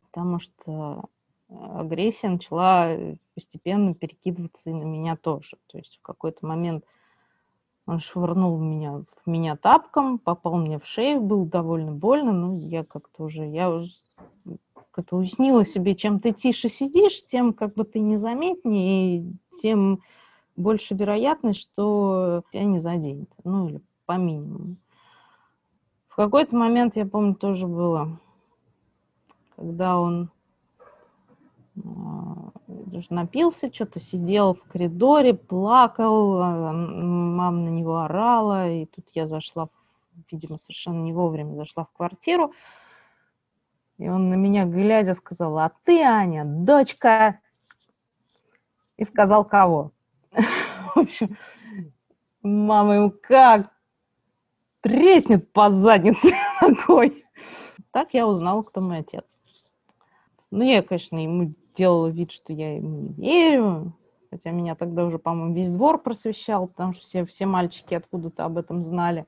потому 0.02 0.40
что 0.40 1.04
агрессия 1.52 2.30
начала 2.30 2.96
постепенно 3.36 3.94
перекидываться 3.94 4.70
и 4.70 4.74
на 4.74 4.84
меня 4.84 5.16
тоже. 5.16 5.58
То 5.68 5.78
есть 5.78 5.98
в 5.98 6.02
какой-то 6.02 6.46
момент 6.46 6.86
он 7.86 8.00
швырнул 8.00 8.58
меня, 8.60 9.04
в 9.26 9.30
меня 9.30 9.56
тапком, 9.56 10.20
попал 10.20 10.56
мне 10.56 10.80
в 10.80 10.86
шею, 10.86 11.22
было 11.22 11.46
довольно 11.46 11.92
больно, 11.92 12.32
но 12.32 12.58
я 12.58 12.84
как-то 12.84 13.24
уже, 13.24 13.46
я 13.48 13.70
уже 13.70 13.92
как-то 14.92 15.18
уяснила 15.18 15.66
себе, 15.66 15.96
чем 15.96 16.20
ты 16.20 16.32
тише 16.32 16.70
сидишь, 16.70 17.26
тем 17.26 17.54
как 17.54 17.74
бы 17.74 17.84
ты 17.84 18.00
незаметнее, 18.00 19.18
и 19.18 19.34
тем 19.62 20.02
больше 20.56 20.94
вероятность, 20.94 21.62
что 21.62 22.44
тебя 22.52 22.66
не 22.66 22.80
заденет. 22.80 23.30
Ну, 23.44 23.70
или 23.70 23.82
по 24.06 24.14
минимуму. 24.14 24.76
В 26.10 26.16
какой-то 26.16 26.56
момент, 26.56 26.98
я 26.98 27.06
помню, 27.06 27.36
тоже 27.36 27.68
было, 27.68 28.20
когда 29.56 29.98
он 29.98 30.30
а, 31.78 32.52
напился, 33.10 33.74
что-то 33.74 34.00
сидел 34.00 34.56
в 34.56 34.64
коридоре, 34.64 35.34
плакал, 35.34 36.42
а, 36.42 36.74
мама 36.74 37.58
на 37.58 37.70
него 37.70 38.00
орала, 38.00 38.70
и 38.70 38.86
тут 38.86 39.06
я 39.14 39.28
зашла, 39.28 39.70
видимо, 40.32 40.58
совершенно 40.58 41.02
не 41.02 41.14
вовремя 41.14 41.56
зашла 41.56 41.86
в 41.86 41.92
квартиру, 41.92 42.54
и 43.98 44.10
он 44.10 44.30
на 44.30 44.36
меня 44.36 44.66
глядя 44.66 45.14
сказал, 45.14 45.58
а 45.60 45.72
ты, 45.84 46.02
Аня, 46.02 46.44
дочка. 46.46 47.40
И 48.98 49.04
сказал, 49.04 49.46
кого? 49.46 49.92
В 50.32 51.00
общем, 51.00 51.38
мама 52.42 52.96
ему 52.96 53.12
как 53.12 53.72
треснет 54.82 55.52
по 55.54 55.70
заднице 55.70 56.34
ногой. 56.62 57.26
Так 57.92 58.14
я 58.14 58.28
узнала, 58.28 58.64
кто 58.64 58.82
мой 58.82 59.00
отец. 59.00 59.26
Ну, 60.50 60.64
я, 60.64 60.82
конечно, 60.82 61.22
ему 61.22 61.54
делала 61.76 62.08
вид, 62.08 62.32
что 62.32 62.54
я 62.54 62.78
ему 62.78 63.02
не 63.02 63.14
верю, 63.14 63.94
хотя 64.30 64.52
меня 64.52 64.76
тогда 64.76 65.06
уже, 65.06 65.20
по-моему, 65.20 65.54
весь 65.54 65.70
двор 65.70 66.02
просвещал, 66.02 66.68
потому 66.68 66.94
что 66.94 67.02
все, 67.02 67.26
все 67.26 67.46
мальчики 67.46 67.94
откуда-то 67.94 68.46
об 68.46 68.58
этом 68.58 68.82
знали. 68.82 69.26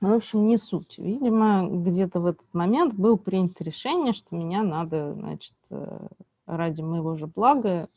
Ну, 0.00 0.10
в 0.10 0.16
общем, 0.16 0.46
не 0.46 0.56
суть. 0.56 0.98
Видимо, 0.98 1.66
где-то 1.68 2.20
в 2.20 2.26
этот 2.26 2.52
момент 2.52 2.94
было 2.94 3.16
принято 3.16 3.64
решение, 3.64 4.12
что 4.12 4.34
меня 4.36 4.62
надо, 4.62 5.14
значит, 5.14 5.54
э, 5.70 6.08
ради 6.46 6.82
моего 6.82 7.14
же 7.14 7.26
блага 7.26 7.88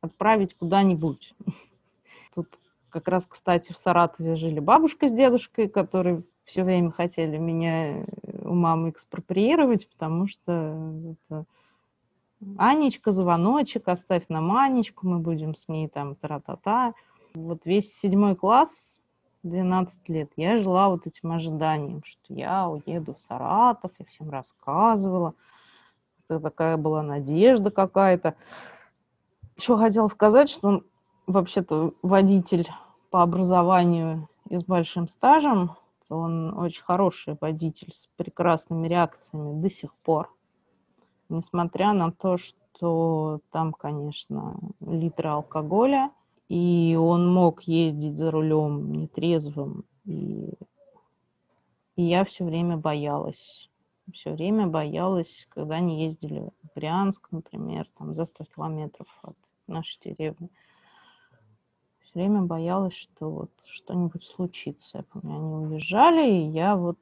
отправить 0.00 0.54
куда-нибудь. 0.54 1.34
Тут 2.34 2.48
как 2.90 3.08
раз, 3.08 3.26
кстати, 3.26 3.72
в 3.72 3.78
Саратове 3.78 4.36
жили 4.36 4.60
бабушка 4.60 5.08
с 5.08 5.12
дедушкой, 5.12 5.68
которые 5.68 6.22
все 6.44 6.62
время 6.62 6.90
хотели 6.90 7.38
меня 7.38 8.02
э, 8.02 8.04
у 8.44 8.54
мамы 8.54 8.90
экспроприировать, 8.90 9.88
потому 9.88 10.28
что 10.28 10.92
это 11.12 11.44
Анечка, 12.58 13.12
звоночек, 13.12 13.88
оставь 13.88 14.24
нам 14.28 14.56
Анечку, 14.56 15.06
мы 15.06 15.18
будем 15.18 15.54
с 15.54 15.68
ней 15.68 15.88
там 15.88 16.14
тра-та-та. 16.14 16.94
Вот 17.34 17.64
весь 17.64 17.92
седьмой 17.98 18.36
класс 18.36 18.98
12 19.44 20.08
лет 20.08 20.30
я 20.36 20.58
жила 20.58 20.88
вот 20.88 21.06
этим 21.06 21.32
ожиданием, 21.32 22.02
что 22.04 22.34
я 22.34 22.68
уеду 22.68 23.14
в 23.14 23.20
Саратов, 23.20 23.92
я 23.98 24.06
всем 24.06 24.30
рассказывала. 24.30 25.34
Это 26.28 26.40
такая 26.40 26.76
была 26.76 27.02
надежда 27.02 27.70
какая-то. 27.70 28.34
Еще 29.56 29.76
хотела 29.76 30.08
сказать, 30.08 30.50
что 30.50 30.82
вообще-то 31.26 31.92
водитель 32.02 32.68
по 33.10 33.22
образованию 33.22 34.28
и 34.48 34.56
с 34.56 34.64
большим 34.64 35.08
стажем, 35.08 35.72
он 36.10 36.58
очень 36.58 36.82
хороший 36.82 37.36
водитель 37.40 37.92
с 37.92 38.08
прекрасными 38.16 38.88
реакциями 38.88 39.60
до 39.60 39.70
сих 39.70 39.94
пор. 39.94 40.30
Несмотря 41.28 41.92
на 41.92 42.12
то, 42.12 42.36
что 42.36 43.40
там, 43.50 43.72
конечно, 43.72 44.56
литры 44.80 45.28
алкоголя– 45.28 46.10
и 46.48 46.96
он 47.00 47.32
мог 47.32 47.62
ездить 47.62 48.16
за 48.16 48.30
рулем 48.30 48.92
нетрезвым. 48.92 49.84
И, 50.04 50.52
и 51.96 52.02
я 52.02 52.24
все 52.24 52.44
время 52.44 52.76
боялась. 52.76 53.68
Все 54.12 54.32
время 54.32 54.66
боялась, 54.66 55.46
когда 55.48 55.76
они 55.76 56.04
ездили 56.04 56.50
в 56.62 56.74
Брянск, 56.74 57.28
например, 57.30 57.88
там 57.96 58.12
за 58.12 58.26
100 58.26 58.44
километров 58.44 59.08
от 59.22 59.36
нашей 59.66 59.98
деревни. 60.04 60.50
Все 62.02 62.12
время 62.14 62.42
боялась, 62.42 62.94
что 62.94 63.30
вот 63.30 63.50
что-нибудь 63.66 64.24
случится. 64.24 64.98
Я 64.98 65.04
помню, 65.04 65.36
они 65.36 65.66
уезжали, 65.66 66.30
и 66.30 66.50
я 66.50 66.76
вот 66.76 66.98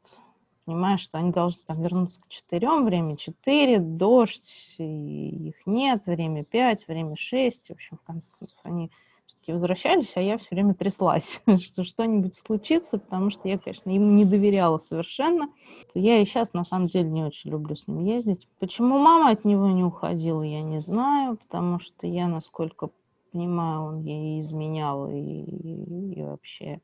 понимаю, 0.65 0.99
что 0.99 1.19
они 1.19 1.33
должны 1.33 1.61
там 1.67 1.83
вернуться 1.83 2.21
к 2.21 2.29
четырем, 2.29 2.85
время 2.85 3.17
четыре, 3.17 3.79
дождь, 3.79 4.75
их 4.79 5.55
нет, 5.67 6.07
время 6.07 6.45
пять, 6.45 6.87
время 6.87 7.17
шесть. 7.17 7.69
В 7.69 7.73
общем, 7.73 7.99
в 7.99 8.07
конце 8.07 8.27
концов, 8.39 8.59
они 8.63 8.91
все-таки 9.27 9.53
возвращались, 9.53 10.13
а 10.15 10.21
я 10.21 10.39
все 10.39 10.49
время 10.51 10.75
тряслась, 10.75 11.41
что 11.65 11.85
что-нибудь 11.85 12.37
случится, 12.37 12.99
потому 12.99 13.31
что 13.31 13.49
я, 13.49 13.59
конечно, 13.59 13.91
им 13.91 14.17
не 14.17 14.25
доверяла 14.25 14.79
совершенно. 14.79 15.49
Я 15.95 16.21
и 16.21 16.25
сейчас, 16.25 16.53
на 16.53 16.65
самом 16.65 16.89
деле, 16.89 17.09
не 17.09 17.25
очень 17.25 17.51
люблю 17.51 17.77
с 17.77 17.87
ним 17.87 18.05
ездить. 18.05 18.47
Почему 18.59 18.99
мама 18.99 19.31
от 19.31 19.45
него 19.45 19.69
не 19.69 19.85
уходила, 19.85 20.43
я 20.43 20.63
не 20.63 20.81
знаю, 20.81 21.37
потому 21.37 21.81
что 21.81 22.07
я, 22.07 22.29
насколько 22.29 22.91
понимаю, 23.33 23.83
он 23.83 24.01
ей 24.03 24.41
изменял 24.41 25.09
и, 25.11 25.19
и 25.19 26.23
вообще... 26.23 26.81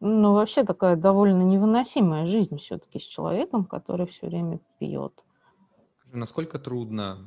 Ну, 0.00 0.32
вообще 0.32 0.64
такая 0.64 0.96
довольно 0.96 1.42
невыносимая 1.42 2.26
жизнь 2.26 2.56
все-таки 2.58 2.98
с 2.98 3.02
человеком, 3.02 3.64
который 3.64 4.06
все 4.06 4.26
время 4.26 4.58
пьет. 4.78 5.12
Насколько 6.12 6.58
трудно 6.58 7.18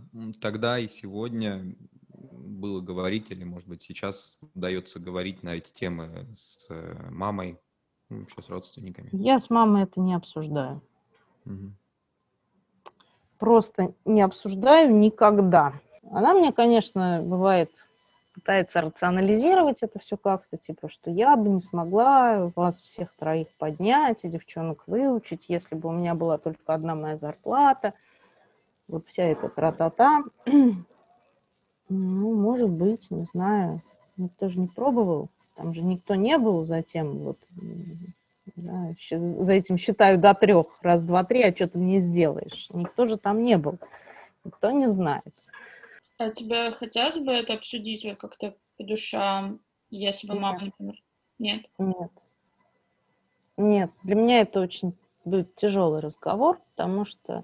тогда 0.41 0.79
и 0.79 0.88
сегодня 0.88 1.75
было 2.09 2.81
говорить, 2.81 3.31
или, 3.31 3.43
может 3.43 3.67
быть, 3.67 3.83
сейчас 3.83 4.39
удается 4.55 4.99
говорить 4.99 5.43
на 5.43 5.51
эти 5.51 5.71
темы 5.71 6.27
с 6.33 6.67
э, 6.69 7.09
мамой, 7.12 7.59
еще 8.09 8.41
с 8.41 8.49
родственниками? 8.49 9.09
Я 9.12 9.39
с 9.39 9.49
мамой 9.49 9.83
это 9.83 9.99
не 10.01 10.15
обсуждаю. 10.15 10.81
Угу. 11.45 11.71
Просто 13.38 13.93
не 14.05 14.21
обсуждаю 14.21 14.95
никогда. 14.95 15.73
Она 16.12 16.33
мне, 16.33 16.51
конечно, 16.51 17.21
бывает 17.23 17.71
пытается 18.34 18.82
рационализировать 18.82 19.84
это 19.84 20.00
все 20.00 20.17
как-то, 20.17 20.58
типа, 20.58 20.89
что 20.89 21.12
я 21.12 21.36
бы 21.36 21.50
не 21.50 21.62
смогла 21.62 22.52
вас 22.56 22.82
всех 22.82 23.10
троих 23.17 23.48
поднять 23.58 24.24
и 24.24 24.30
девчонок 24.30 24.84
выучить, 24.88 25.46
если 25.48 25.76
бы 25.76 25.89
у 25.89 25.91
меня 25.91 26.15
была 26.15 26.38
только 26.38 26.74
одна 26.74 26.96
моя 26.96 27.15
зарплата. 27.15 27.93
Вот 28.88 29.06
вся 29.06 29.24
эта 29.24 29.50
тра-та-та. 29.50 30.24
Ну, 31.89 32.34
может 32.34 32.69
быть, 32.69 33.12
не 33.12 33.26
знаю. 33.26 33.82
Никто 34.17 34.48
же 34.48 34.58
не 34.58 34.67
пробовал. 34.67 35.30
Там 35.56 35.76
же 35.76 35.84
никто 35.84 36.15
не 36.15 36.38
был 36.38 36.63
за 36.63 36.82
тем, 36.82 37.19
вот, 37.19 37.38
да, 38.56 38.96
за 39.12 39.54
этим 39.54 39.78
считаю 39.78 40.17
до 40.17 40.34
трех, 40.34 40.67
раз, 40.82 41.04
два, 41.04 41.24
три, 41.24 41.43
а 41.43 41.54
что 41.54 41.67
ты 41.67 41.78
мне 41.78 42.00
сделаешь? 42.00 42.67
Никто 42.74 43.06
же 43.06 43.17
там 43.17 43.43
не 43.43 43.58
был. 43.58 43.78
Никто 44.43 44.72
не 44.72 44.88
знает. 44.88 45.34
А 46.23 46.29
тебе 46.29 46.71
хотелось 46.71 47.17
бы 47.17 47.33
это 47.33 47.55
обсудить 47.55 48.07
как-то 48.17 48.55
по 48.77 48.83
душам, 48.86 49.59
если 49.89 50.25
бы 50.25 50.39
мама, 50.39 50.65
например? 50.65 50.95
Нет? 51.38 51.65
Нет. 51.77 52.12
Нет, 53.57 53.91
для 54.03 54.15
меня 54.15 54.39
это 54.39 54.62
очень 54.62 54.93
будет 55.25 55.53
тяжелый 55.55 55.99
разговор, 55.99 56.62
потому 56.69 57.05
что 57.05 57.43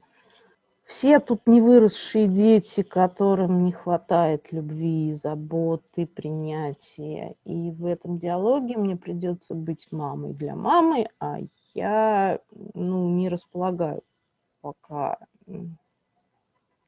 все 0.88 1.20
тут 1.20 1.46
не 1.46 1.60
выросшие 1.60 2.28
дети, 2.28 2.82
которым 2.82 3.66
не 3.66 3.74
хватает 3.74 4.52
любви, 4.54 5.14
заботы, 5.14 6.08
принятия. 6.08 7.36
И 7.44 7.72
в 7.72 7.86
этом 7.86 8.18
диалоге 8.18 8.78
мне 8.78 8.96
придется 8.96 9.56
быть 9.56 9.92
мамой 9.92 10.34
для 10.34 10.56
мамы, 10.56 11.10
а 11.20 11.40
я 11.74 12.40
ну, 12.74 13.10
не 13.10 13.28
располагаю 13.28 14.04
пока 14.62 15.18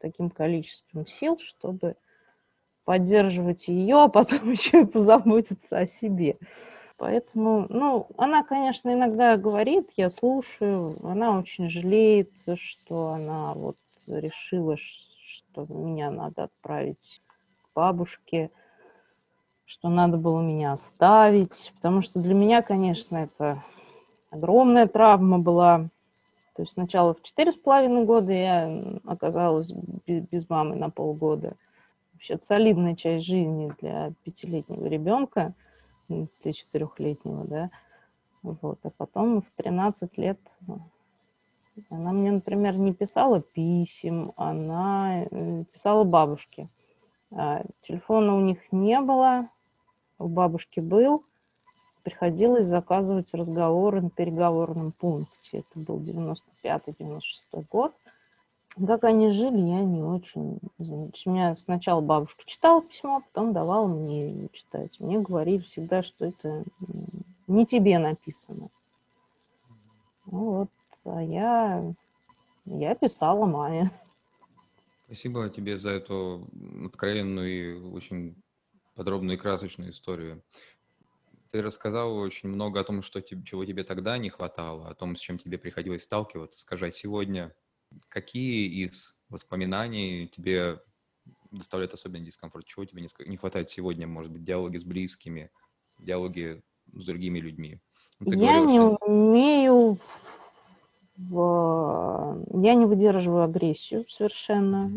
таким 0.02 0.30
количеством 0.30 1.08
сил, 1.08 1.40
чтобы 1.40 1.96
поддерживать 2.86 3.68
ее, 3.68 4.04
а 4.04 4.08
потом 4.08 4.52
еще 4.52 4.82
и 4.82 4.86
позаботиться 4.86 5.78
о 5.78 5.88
себе. 5.88 6.38
Поэтому, 6.98 7.66
ну, 7.70 8.08
она, 8.18 8.44
конечно, 8.44 8.94
иногда 8.94 9.36
говорит, 9.36 9.90
я 9.98 10.10
слушаю, 10.10 10.98
она 11.04 11.40
очень 11.40 11.68
жалеет, 11.68 12.32
что 12.58 13.10
она 13.10 13.54
вот 13.56 13.78
решила, 14.06 14.78
что 14.78 15.66
меня 15.70 16.12
надо 16.12 16.44
отправить 16.44 17.22
к 17.64 17.76
бабушке, 17.76 18.52
что 19.66 19.90
надо 19.90 20.18
было 20.18 20.42
меня 20.42 20.74
оставить, 20.74 21.72
потому 21.76 22.02
что 22.02 22.20
для 22.20 22.36
меня, 22.36 22.62
конечно, 22.62 23.18
это 23.18 23.64
огромная 24.30 24.88
травма 24.88 25.40
была. 25.40 25.90
То 26.62 26.63
есть 26.63 26.74
сначала 26.74 27.15
в 27.15 27.24
четыре 27.24 27.54
с 27.54 27.56
половиной 27.56 28.06
года 28.06 28.32
я 28.32 29.00
оказалась 29.08 29.71
без 30.06 30.47
мамы 30.47 30.76
на 30.76 30.91
полгода. 30.91 31.56
Вообще 32.13 32.38
солидная 32.38 32.95
часть 32.95 33.26
жизни 33.26 33.74
для 33.82 34.13
пятилетнего 34.24 34.86
ребенка, 34.86 35.56
для 36.08 36.54
четырехлетнего, 36.54 37.45
да. 37.45 37.71
Вот. 38.43 38.78
А 38.84 38.91
потом 38.91 39.41
в 39.41 39.45
13 39.56 40.15
лет 40.19 40.38
она 41.89 42.12
мне, 42.12 42.32
например, 42.32 42.78
не 42.78 42.93
писала 42.93 43.41
писем, 43.41 44.32
она 44.36 45.24
э, 45.32 45.63
писала 45.74 46.04
бабушке. 46.04 46.69
А, 47.32 47.63
телефона 47.88 48.36
у 48.36 48.39
них 48.39 48.60
не 48.71 49.02
было, 49.02 49.50
у 50.19 50.28
бабушки 50.28 50.80
был. 50.80 51.26
Приходилось 52.04 52.66
заказывать 52.66 53.34
разговоры 53.34 54.02
на 54.02 54.10
переговорном 54.10 54.92
пункте. 54.92 55.60
Это 55.60 55.80
был 55.80 56.00
95-96 56.00 57.66
год. 57.70 57.94
Как 58.88 59.04
они 59.04 59.32
жили, 59.32 59.58
я 59.58 59.84
не 59.84 60.02
очень 60.02 60.60
знаю. 60.80 61.12
У 61.26 61.30
меня 61.30 61.54
сначала 61.56 62.00
бабушка 62.00 62.44
читала 62.46 62.82
письмо, 62.82 63.22
потом 63.22 63.54
давала 63.54 63.88
мне 63.88 64.48
читать. 64.54 64.98
Мне 65.00 65.20
говорили 65.20 65.60
всегда, 65.60 66.04
что 66.04 66.26
это 66.26 66.64
не 67.48 67.66
тебе 67.66 68.00
написано. 68.00 68.70
Ну 70.26 70.40
вот, 70.52 70.70
а 71.06 71.22
я, 71.22 71.94
я 72.66 72.96
писала 72.96 73.46
маме. 73.46 73.92
Спасибо 75.06 75.50
тебе 75.50 75.78
за 75.78 75.90
эту 75.90 76.48
откровенную 76.86 77.50
и 77.50 77.94
очень 77.94 78.42
подробную 78.96 79.38
и 79.38 79.40
красочную 79.40 79.92
историю. 79.92 80.42
Ты 81.52 81.62
рассказала 81.62 82.14
очень 82.14 82.50
много 82.50 82.80
о 82.80 82.84
том, 82.84 83.02
что, 83.02 83.22
чего 83.22 83.66
тебе 83.66 83.84
тогда 83.84 84.18
не 84.18 84.30
хватало, 84.30 84.88
о 84.88 84.96
том, 84.96 85.16
с 85.16 85.20
чем 85.20 85.38
тебе 85.38 85.58
приходилось 85.58 86.04
сталкиваться. 86.04 86.60
Скажи, 86.60 86.88
а 86.88 86.92
сегодня 86.92 87.54
какие 88.08 88.86
из 88.86 89.18
воспоминаний 89.30 90.28
тебе 90.28 90.80
доставляют 91.52 91.94
особенный 91.94 92.26
дискомфорт? 92.26 92.66
Чего 92.66 92.86
тебе 92.86 93.06
не 93.26 93.38
хватает 93.38 93.70
сегодня? 93.70 94.08
Может 94.08 94.32
быть, 94.32 94.44
диалоги 94.46 94.78
с 94.78 94.84
близкими, 94.84 95.52
диалоги 96.00 96.64
с 96.94 97.06
другими 97.06 97.40
людьми? 97.40 97.80
Ну, 98.20 98.32
ты 98.32 98.38
Я 98.38 98.62
говорила, 98.62 98.66
не 98.66 98.80
что... 98.80 99.06
умею 99.06 100.00
в... 101.18 102.46
я 102.62 102.74
не 102.76 102.86
выдерживаю 102.86 103.44
агрессию 103.44 104.06
совершенно. 104.10 104.90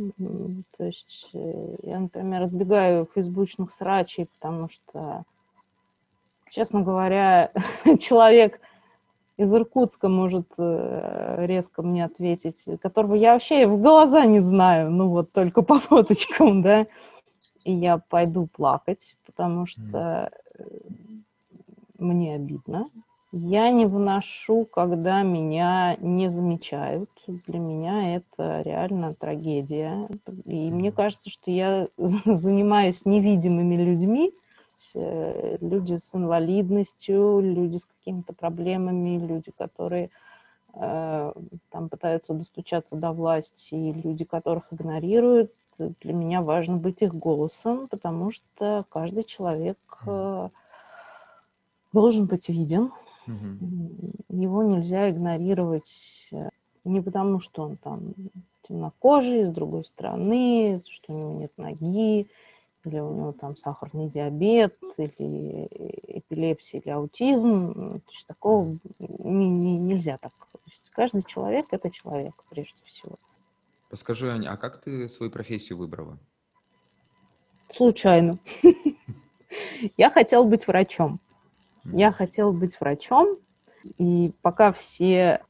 То 0.76 0.84
есть 0.84 1.28
э, 1.32 1.76
я, 1.82 1.98
например, 1.98 2.42
разбегаю 2.42 3.08
фейсбучных 3.12 3.72
срачей, 3.72 4.26
потому 4.26 4.68
что, 4.70 5.24
честно 6.54 6.82
говоря, 6.82 7.50
человек 8.00 8.60
из 9.36 9.52
Иркутска 9.52 10.08
может 10.08 10.46
э, 10.58 11.46
резко 11.46 11.82
мне 11.82 12.04
ответить, 12.04 12.62
которого 12.80 13.14
я 13.14 13.32
вообще 13.32 13.66
в 13.66 13.80
глаза 13.80 14.24
не 14.26 14.40
знаю, 14.40 14.90
ну 14.90 15.08
вот 15.08 15.32
только 15.32 15.62
по 15.62 15.80
фоточкам, 15.80 16.62
да, 16.62 16.86
и 17.64 17.72
я 17.72 17.98
пойду 17.98 18.46
плакать, 18.46 19.16
потому 19.26 19.66
что 19.66 20.30
э, 20.56 20.64
мне 21.98 22.36
обидно, 22.36 22.88
я 23.32 23.72
не 23.72 23.86
выношу, 23.86 24.64
когда 24.64 25.22
меня 25.22 25.96
не 26.00 26.30
замечают. 26.30 27.10
Для 27.26 27.58
меня 27.58 28.14
это 28.14 28.62
реально 28.62 29.14
трагедия. 29.14 30.08
И 30.44 30.70
мне 30.70 30.92
кажется, 30.92 31.30
что 31.30 31.50
я 31.50 31.88
занимаюсь 31.96 33.04
невидимыми 33.04 33.74
людьми, 33.74 34.32
люди 34.94 35.96
с 35.96 36.14
инвалидностью, 36.14 37.40
люди 37.40 37.78
с 37.78 37.84
какими-то 37.84 38.32
проблемами, 38.32 39.18
люди, 39.18 39.50
которые 39.56 40.10
э, 40.74 41.32
там 41.70 41.88
пытаются 41.88 42.34
достучаться 42.34 42.96
до 42.96 43.12
власти, 43.12 43.74
и 43.74 43.92
люди, 43.92 44.24
которых 44.24 44.72
игнорируют. 44.72 45.52
Для 45.78 46.12
меня 46.12 46.40
важно 46.42 46.76
быть 46.76 47.02
их 47.02 47.14
голосом, 47.14 47.88
потому 47.88 48.30
что 48.30 48.84
каждый 48.90 49.24
человек 49.24 49.78
э, 50.06 50.48
должен 51.92 52.26
быть 52.26 52.48
виден. 52.48 52.92
Его 54.28 54.62
нельзя 54.62 55.10
игнорировать 55.10 55.90
э, 56.32 56.50
не 56.84 57.00
потому, 57.00 57.40
что 57.40 57.62
он 57.62 57.76
там 57.76 58.14
темнокожий, 58.68 59.46
с 59.46 59.52
другой 59.52 59.84
стороны, 59.84 60.82
что 60.88 61.12
у 61.12 61.16
него 61.16 61.32
нет 61.40 61.52
ноги, 61.56 62.28
или 62.84 62.98
у 62.98 63.12
него 63.12 63.32
там 63.32 63.56
сахарный 63.56 64.08
диабет, 64.08 64.76
или 64.98 65.68
эпилепсия, 66.18 66.80
или 66.80 66.90
аутизм. 66.90 68.00
То 68.00 68.12
есть 68.12 68.26
такого 68.26 68.78
не, 68.98 69.48
не, 69.48 69.78
нельзя 69.78 70.18
так. 70.18 70.32
То 70.52 70.60
есть 70.66 70.90
каждый 70.90 71.22
человек– 71.24 71.66
это 71.70 71.90
человек, 71.90 72.34
прежде 72.50 72.82
всего. 72.84 73.16
Расскажи, 73.90 74.30
Аня, 74.30 74.50
а 74.50 74.56
как 74.56 74.80
ты 74.80 75.08
свою 75.08 75.30
профессию 75.30 75.78
выбрала? 75.78 76.18
Случайно. 77.72 78.38
Я 79.96 80.10
хотела 80.10 80.44
быть 80.44 80.66
врачом. 80.66 81.20
Я 81.84 82.12
хотела 82.12 82.50
быть 82.50 82.78
врачом, 82.80 83.38
и 83.98 84.32
пока 84.42 84.72
все 84.72 85.44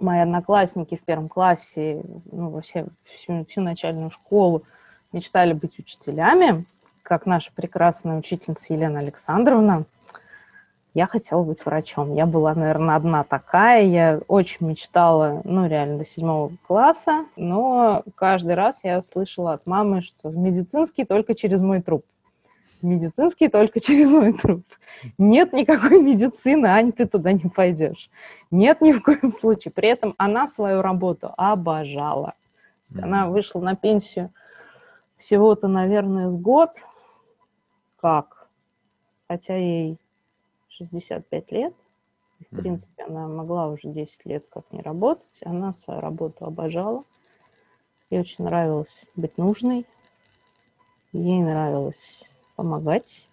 мои 0.00 0.20
одноклассники 0.20 0.96
в 0.96 1.04
первом 1.04 1.28
классе, 1.28 2.02
ну, 2.30 2.50
вообще 2.50 2.86
всю, 3.04 3.44
всю 3.44 3.60
начальную 3.60 4.10
школу 4.10 4.64
мечтали 5.12 5.52
быть 5.52 5.78
учителями, 5.78 6.64
как 7.02 7.26
наша 7.26 7.50
прекрасная 7.54 8.18
учительница 8.18 8.72
Елена 8.72 9.00
Александровна, 9.00 9.84
я 10.94 11.06
хотела 11.06 11.42
быть 11.44 11.64
врачом. 11.64 12.14
Я 12.14 12.26
была, 12.26 12.54
наверное, 12.54 12.96
одна 12.96 13.22
такая. 13.22 13.84
Я 13.84 14.20
очень 14.26 14.66
мечтала, 14.66 15.42
ну, 15.44 15.68
реально, 15.68 15.98
до 15.98 16.04
седьмого 16.04 16.50
класса. 16.66 17.26
Но 17.36 18.02
каждый 18.16 18.54
раз 18.54 18.80
я 18.82 19.00
слышала 19.02 19.52
от 19.52 19.66
мамы, 19.66 20.02
что 20.02 20.30
в 20.30 20.36
медицинский 20.36 21.04
только 21.04 21.34
через 21.34 21.60
мой 21.60 21.82
труп 21.82 22.04
медицинский 22.82 23.48
только 23.48 23.80
через 23.80 24.10
мой 24.10 24.32
труп. 24.32 24.64
Нет 25.16 25.52
никакой 25.52 26.00
медицины, 26.02 26.66
Ань, 26.66 26.92
ты 26.92 27.06
туда 27.06 27.32
не 27.32 27.48
пойдешь. 27.48 28.10
Нет 28.50 28.80
ни 28.80 28.92
в 28.92 29.02
коем 29.02 29.32
случае. 29.32 29.72
При 29.72 29.88
этом 29.88 30.14
она 30.18 30.48
свою 30.48 30.82
работу 30.82 31.32
обожала. 31.36 32.34
Mm-hmm. 32.90 33.02
Она 33.02 33.28
вышла 33.28 33.60
на 33.60 33.76
пенсию 33.76 34.30
всего-то, 35.18 35.68
наверное, 35.68 36.30
с 36.30 36.36
год, 36.36 36.70
как, 38.00 38.48
хотя 39.26 39.56
ей 39.56 39.98
65 40.70 41.52
лет, 41.52 41.74
в 42.50 42.56
принципе, 42.56 43.04
она 43.04 43.26
могла 43.26 43.68
уже 43.68 43.88
10 43.88 44.24
лет 44.24 44.44
как 44.50 44.64
не 44.72 44.80
работать, 44.80 45.40
она 45.44 45.72
свою 45.72 46.00
работу 46.00 46.44
обожала, 46.44 47.04
ей 48.10 48.20
очень 48.20 48.44
нравилось 48.44 48.94
быть 49.16 49.36
нужной, 49.36 49.86
ей 51.12 51.40
нравилось 51.40 52.22
помогать. 52.54 53.26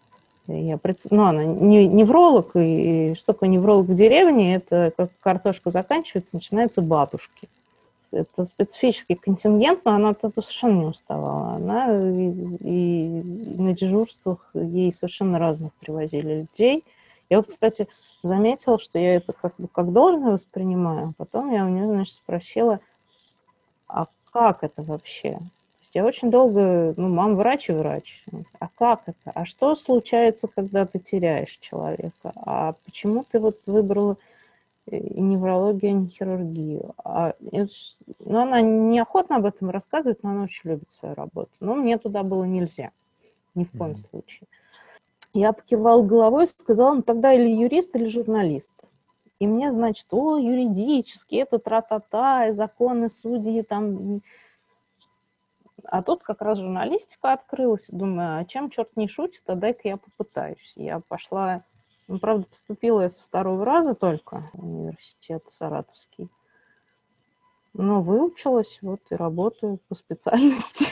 Я 0.48 0.78
пред... 0.78 1.00
Ну, 1.10 1.24
она 1.24 1.44
не, 1.44 1.88
невролог, 1.88 2.56
и, 2.56 3.12
и 3.12 3.16
что 3.16 3.34
такое 3.34 3.50
невролог 3.50 3.88
в 3.88 3.96
деревне, 3.96 4.56
это 4.56 4.94
как 4.96 5.10
картошка 5.20 5.72
заканчивается, 5.72 6.36
начинаются 6.36 6.82
бабушки 6.82 7.50
это 8.16 8.46
специфический 8.46 9.16
контингент, 9.16 9.86
но 9.86 9.92
она 9.92 10.10
от 10.10 10.24
этого 10.24 10.42
совершенно 10.44 10.80
не 10.80 10.86
уставала. 10.86 11.56
Она 11.56 11.94
и, 12.10 12.32
и 12.62 13.24
на 13.62 13.74
дежурствах 13.74 14.50
ей 14.54 14.92
совершенно 14.92 15.40
разных 15.40 15.74
привозили 15.74 16.42
людей. 16.42 16.84
Я 17.30 17.38
вот, 17.38 17.48
кстати, 17.48 17.88
заметила, 18.24 18.80
что 18.80 18.98
я 19.00 19.16
это 19.16 19.34
как 19.34 19.54
бы 19.58 19.68
как 19.68 19.92
должное 19.92 20.34
воспринимаю. 20.34 21.14
Потом 21.18 21.52
я 21.52 21.66
у 21.66 21.70
нее, 21.70 21.88
значит, 21.88 22.16
спросила, 22.16 22.80
а 23.88 24.08
как 24.32 24.64
это 24.64 24.82
вообще? 24.82 25.40
Я 25.94 26.04
очень 26.04 26.30
долго, 26.30 26.94
ну, 26.98 27.08
мам 27.08 27.38
врач 27.38 27.70
и 27.70 27.72
врач. 27.72 28.22
А 28.60 28.68
как 28.78 29.04
это? 29.06 29.32
А 29.34 29.46
что 29.46 29.78
случается, 29.78 30.50
когда 30.54 30.86
ты 30.86 31.00
теряешь 31.00 31.58
человека? 31.62 32.34
А 32.36 32.76
почему 32.84 33.24
ты 33.24 33.40
вот 33.40 33.60
выбрала 33.66 34.18
и 34.88 35.22
неврологию, 35.22 35.96
не 35.96 36.08
хирургию. 36.08 36.94
А, 37.04 37.34
ну, 38.20 38.40
она 38.40 38.62
неохотно 38.62 39.38
об 39.38 39.46
этом 39.46 39.70
рассказывает, 39.70 40.22
но 40.24 40.32
она 40.32 40.44
очень 40.44 40.70
любит 40.70 40.92
свою 40.92 41.16
работу. 41.16 41.52
Но 41.60 41.76
мне 41.76 41.98
туда 41.98 42.24
было 42.24 42.44
нельзя, 42.44 42.92
ни 43.56 43.64
в 43.64 43.72
коем 43.72 43.94
mm-hmm. 43.94 44.10
случае. 44.10 44.48
Я 45.34 45.54
покивал 45.54 46.04
головой 46.04 46.46
и 46.46 46.48
сказала, 46.48 46.94
ну 46.94 47.02
тогда 47.02 47.34
или 47.34 47.50
юрист, 47.50 47.96
или 47.96 48.08
журналист. 48.08 48.72
И 49.40 49.48
мне, 49.48 49.72
значит, 49.72 50.08
о, 50.12 50.38
юридически, 50.38 51.36
это 51.36 51.60
тра-та-та, 51.60 52.48
и 52.48 52.52
законы, 52.54 53.10
судьи, 53.10 53.64
там... 53.64 54.22
А 55.84 56.02
тут 56.02 56.24
как 56.24 56.42
раз 56.42 56.58
журналистика 56.58 57.34
открылась. 57.34 57.88
Думаю, 57.90 58.40
а 58.40 58.46
чем 58.46 58.70
черт 58.70 58.96
не 58.96 59.08
шутит, 59.08 59.44
а 59.48 59.56
дай-ка 59.56 59.88
я 59.90 59.98
попытаюсь. 59.98 60.74
Я 60.76 61.00
пошла 61.00 61.64
ну, 62.08 62.20
правда, 62.20 62.46
поступила 62.46 63.02
я 63.02 63.10
со 63.10 63.22
второго 63.22 63.66
раза 63.66 63.96
только 63.96 64.50
в 64.54 64.64
университет 64.64 65.44
Саратовский. 65.50 66.30
Но 67.74 68.02
выучилась, 68.02 68.78
вот 68.82 69.02
и 69.10 69.16
работаю 69.16 69.80
по 69.90 69.96
специальности. 69.96 70.88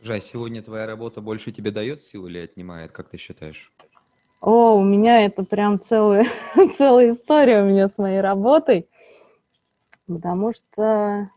Жай, 0.00 0.20
сегодня 0.20 0.62
твоя 0.62 0.86
работа 0.86 1.20
больше 1.20 1.52
тебе 1.52 1.70
дает 1.70 2.02
сил 2.02 2.26
или 2.26 2.38
отнимает, 2.38 2.90
как 2.90 3.08
ты 3.08 3.18
считаешь? 3.18 3.72
О, 4.40 4.76
у 4.76 4.82
меня 4.82 5.24
это 5.24 5.44
прям 5.44 5.78
целая, 5.78 6.26
целая 6.76 7.12
история 7.12 7.62
у 7.62 7.66
меня 7.66 7.88
с 7.88 7.96
моей 7.96 8.20
работой. 8.20 8.88
Потому 10.08 10.52
что 10.52 11.30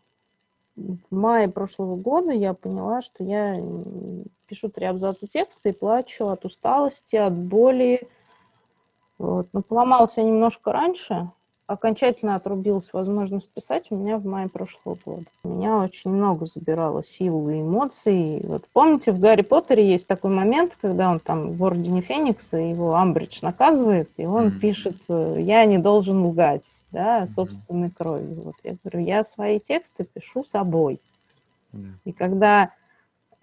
в 0.76 1.15
мае 1.15 1.48
прошлого 1.48 1.96
года 1.96 2.32
я 2.32 2.54
поняла, 2.54 3.04
что 3.04 3.24
я 3.24 3.62
пишу 4.48 4.70
три 4.70 4.86
абзаца 4.86 5.28
текста 5.28 5.70
и 5.70 5.72
плачу 5.72 6.28
от 6.28 6.46
усталости, 6.46 7.15
от 7.15 7.34
боли, 7.34 8.10
вот. 9.17 9.47
Но 9.54 9.62
поломался 9.62 10.21
немножко 10.21 10.71
раньше, 10.71 11.30
окончательно 11.67 12.36
отрубилась 12.36 12.91
возможность 12.93 13.49
писать 13.49 13.88
у 13.89 13.95
меня 13.95 14.17
в 14.17 14.25
мае 14.25 14.49
прошлого 14.49 14.97
года. 15.04 15.25
У 15.43 15.49
меня 15.49 15.78
очень 15.78 16.12
много 16.12 16.45
забирало 16.45 17.04
сил 17.04 17.49
и 17.49 17.62
эмоций. 17.62 18.41
Вот 18.43 18.65
помните, 18.71 19.12
в 19.12 19.19
Гарри 19.19 19.41
Поттере 19.41 19.89
есть 19.89 20.06
такой 20.06 20.32
момент, 20.32 20.78
когда 20.80 21.10
он 21.10 21.19
там 21.19 21.54
в 21.54 21.63
Ордене 21.63 22.01
Феникса, 22.01 22.58
его 22.58 22.95
Амбридж 22.95 23.39
наказывает, 23.41 24.10
и 24.17 24.25
он 24.25 24.47
mm-hmm. 24.47 24.60
пишет 24.60 24.97
«Я 25.08 25.65
не 25.65 25.80
должен 25.80 26.23
лгать», 26.25 26.65
да, 26.91 27.28
собственной 27.28 27.88
mm-hmm. 27.88 27.93
кровью. 27.97 28.41
Вот 28.43 28.56
я 28.63 28.75
говорю, 28.84 29.06
я 29.06 29.23
свои 29.23 29.60
тексты 29.60 30.06
пишу 30.06 30.43
собой. 30.43 31.01
Mm-hmm. 31.73 31.93
И 32.06 32.12
когда 32.12 32.71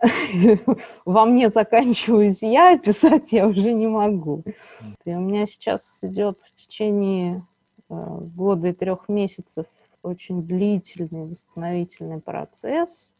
во 1.04 1.24
мне 1.24 1.50
заканчиваюсь 1.50 2.38
я, 2.40 2.78
писать 2.84 3.32
я 3.32 3.46
уже 3.46 3.72
не 3.72 3.86
могу. 3.86 4.42
И 5.04 5.14
у 5.14 5.20
меня 5.20 5.46
сейчас 5.46 5.82
идет 6.02 6.38
в 6.42 6.54
течение 6.54 7.44
э, 7.88 7.94
года 8.34 8.68
и 8.68 8.72
трех 8.72 9.08
месяцев 9.08 9.66
очень 10.02 10.42
длительный 10.42 11.26
восстановительный 11.26 12.20
процесс, 12.20 13.12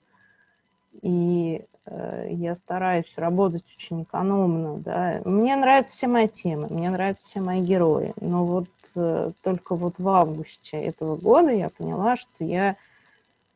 и 1.01 1.65
э, 1.87 2.27
я 2.31 2.57
стараюсь 2.57 3.13
работать 3.17 3.65
очень 3.77 4.03
экономно, 4.03 4.79
да. 4.79 5.23
Мне 5.25 5.55
нравятся 5.55 5.93
все 5.93 6.09
мои 6.09 6.27
темы, 6.27 6.67
мне 6.69 6.91
нравятся 6.91 7.27
все 7.29 7.41
мои 7.41 7.61
герои, 7.61 8.13
но 8.21 8.45
вот 8.45 8.69
э, 8.97 9.31
только 9.43 9.77
вот 9.77 9.95
в 9.99 10.09
августе 10.09 10.79
этого 10.79 11.17
года 11.17 11.51
я 11.51 11.71
поняла, 11.71 12.17
что 12.17 12.45
я 12.45 12.77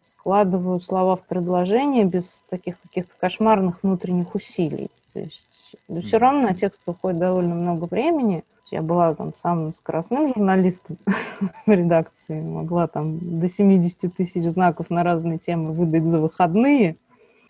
складываю 0.00 0.80
слова 0.80 1.16
в 1.16 1.22
предложение 1.22 2.04
без 2.04 2.42
таких 2.48 2.80
каких-то 2.80 3.12
кошмарных 3.18 3.82
внутренних 3.82 4.34
усилий. 4.34 4.90
То 5.12 5.20
есть 5.20 5.42
да, 5.88 6.00
все 6.00 6.18
равно 6.18 6.42
на 6.42 6.54
текст 6.54 6.80
уходит 6.86 7.18
довольно 7.18 7.54
много 7.54 7.84
времени. 7.84 8.44
Я 8.70 8.82
была 8.82 9.14
там 9.14 9.32
самым 9.34 9.72
скоростным 9.72 10.28
журналистом 10.28 10.98
в 11.66 11.70
редакции, 11.70 12.40
могла 12.40 12.88
там 12.88 13.40
до 13.40 13.48
70 13.48 14.14
тысяч 14.14 14.42
знаков 14.44 14.90
на 14.90 15.04
разные 15.04 15.38
темы 15.38 15.72
выдать 15.72 16.02
за 16.02 16.18
выходные, 16.18 16.96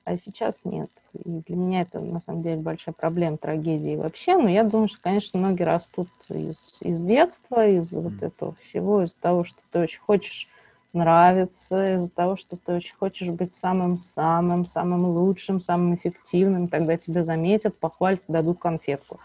а 0.04 0.18
сейчас 0.18 0.58
нет. 0.64 0.90
И 1.14 1.42
для 1.46 1.56
меня 1.56 1.80
это 1.82 2.00
на 2.00 2.20
самом 2.20 2.42
деле 2.42 2.60
большая 2.60 2.94
проблема, 2.94 3.38
трагедии 3.38 3.96
вообще. 3.96 4.36
Но 4.36 4.48
я 4.48 4.62
думаю, 4.62 4.88
что, 4.88 4.98
конечно, 5.00 5.38
многие 5.38 5.62
растут 5.62 6.08
из, 6.28 6.78
из 6.82 7.00
детства, 7.00 7.66
из 7.66 7.90
вот 7.92 8.22
этого 8.22 8.54
всего, 8.68 9.02
из 9.02 9.14
того, 9.14 9.44
что 9.44 9.58
ты 9.72 9.80
очень 9.80 10.00
хочешь 10.00 10.48
нравится, 10.96 11.96
из-за 11.96 12.10
того, 12.10 12.36
что 12.36 12.56
ты 12.56 12.72
очень 12.72 12.96
хочешь 12.96 13.28
быть 13.28 13.54
самым-самым, 13.54 14.64
самым 14.64 15.06
лучшим, 15.06 15.60
самым 15.60 15.94
эффективным, 15.94 16.68
тогда 16.68 16.96
тебя 16.96 17.22
заметят, 17.22 17.78
похвалят, 17.78 18.22
дадут 18.26 18.58
конфетку. 18.58 19.20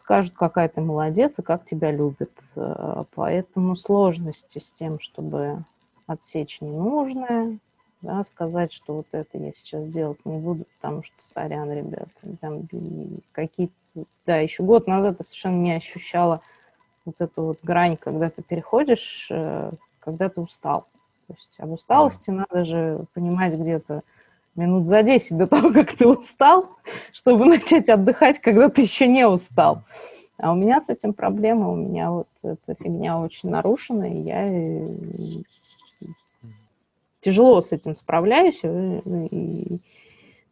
Скажут, 0.00 0.34
какая 0.34 0.68
ты 0.68 0.80
молодец 0.80 1.38
и 1.38 1.42
как 1.42 1.64
тебя 1.64 1.90
любят. 1.90 2.32
Э, 2.56 3.04
поэтому 3.14 3.76
сложности 3.76 4.58
с 4.58 4.70
тем, 4.72 5.00
чтобы 5.00 5.64
отсечь 6.06 6.60
ненужное, 6.60 7.58
да, 8.00 8.22
сказать, 8.24 8.72
что 8.72 8.94
вот 8.94 9.06
это 9.12 9.38
я 9.38 9.52
сейчас 9.52 9.84
делать 9.86 10.24
не 10.24 10.38
буду, 10.38 10.64
потому 10.76 11.02
что, 11.02 11.14
сорян, 11.18 11.70
ребята, 11.72 12.10
там 12.40 12.68
какие-то... 13.32 13.74
Да, 14.26 14.38
еще 14.38 14.62
год 14.62 14.86
назад 14.86 15.16
я 15.18 15.24
совершенно 15.24 15.60
не 15.60 15.72
ощущала 15.72 16.40
вот 17.04 17.20
эту 17.20 17.42
вот 17.42 17.58
грань, 17.62 17.96
когда 17.96 18.30
ты 18.30 18.42
переходишь 18.42 19.28
э, 19.30 19.72
когда 20.08 20.30
ты 20.30 20.40
устал. 20.40 20.86
То 21.26 21.34
есть 21.34 21.54
об 21.58 21.72
усталости 21.72 22.30
надо 22.30 22.64
же 22.64 23.04
понимать 23.12 23.52
где-то 23.52 24.00
минут 24.56 24.86
за 24.86 25.02
10 25.02 25.36
до 25.36 25.46
того, 25.48 25.70
как 25.70 25.96
ты 25.96 26.08
устал, 26.08 26.70
чтобы 27.12 27.44
начать 27.44 27.90
отдыхать, 27.90 28.40
когда 28.40 28.70
ты 28.70 28.82
еще 28.82 29.06
не 29.06 29.28
устал. 29.28 29.82
А 30.38 30.52
у 30.52 30.54
меня 30.54 30.80
с 30.80 30.88
этим 30.88 31.12
проблема, 31.12 31.68
у 31.68 31.76
меня 31.76 32.10
вот 32.10 32.28
эта 32.42 32.74
фигня 32.82 33.18
очень 33.18 33.50
нарушена, 33.50 34.04
и 34.04 34.20
я 34.22 34.48
э, 34.48 36.08
тяжело 37.20 37.60
с 37.60 37.72
этим 37.72 37.94
справляюсь. 37.94 38.60
И, 38.62 38.66
и, 38.68 39.78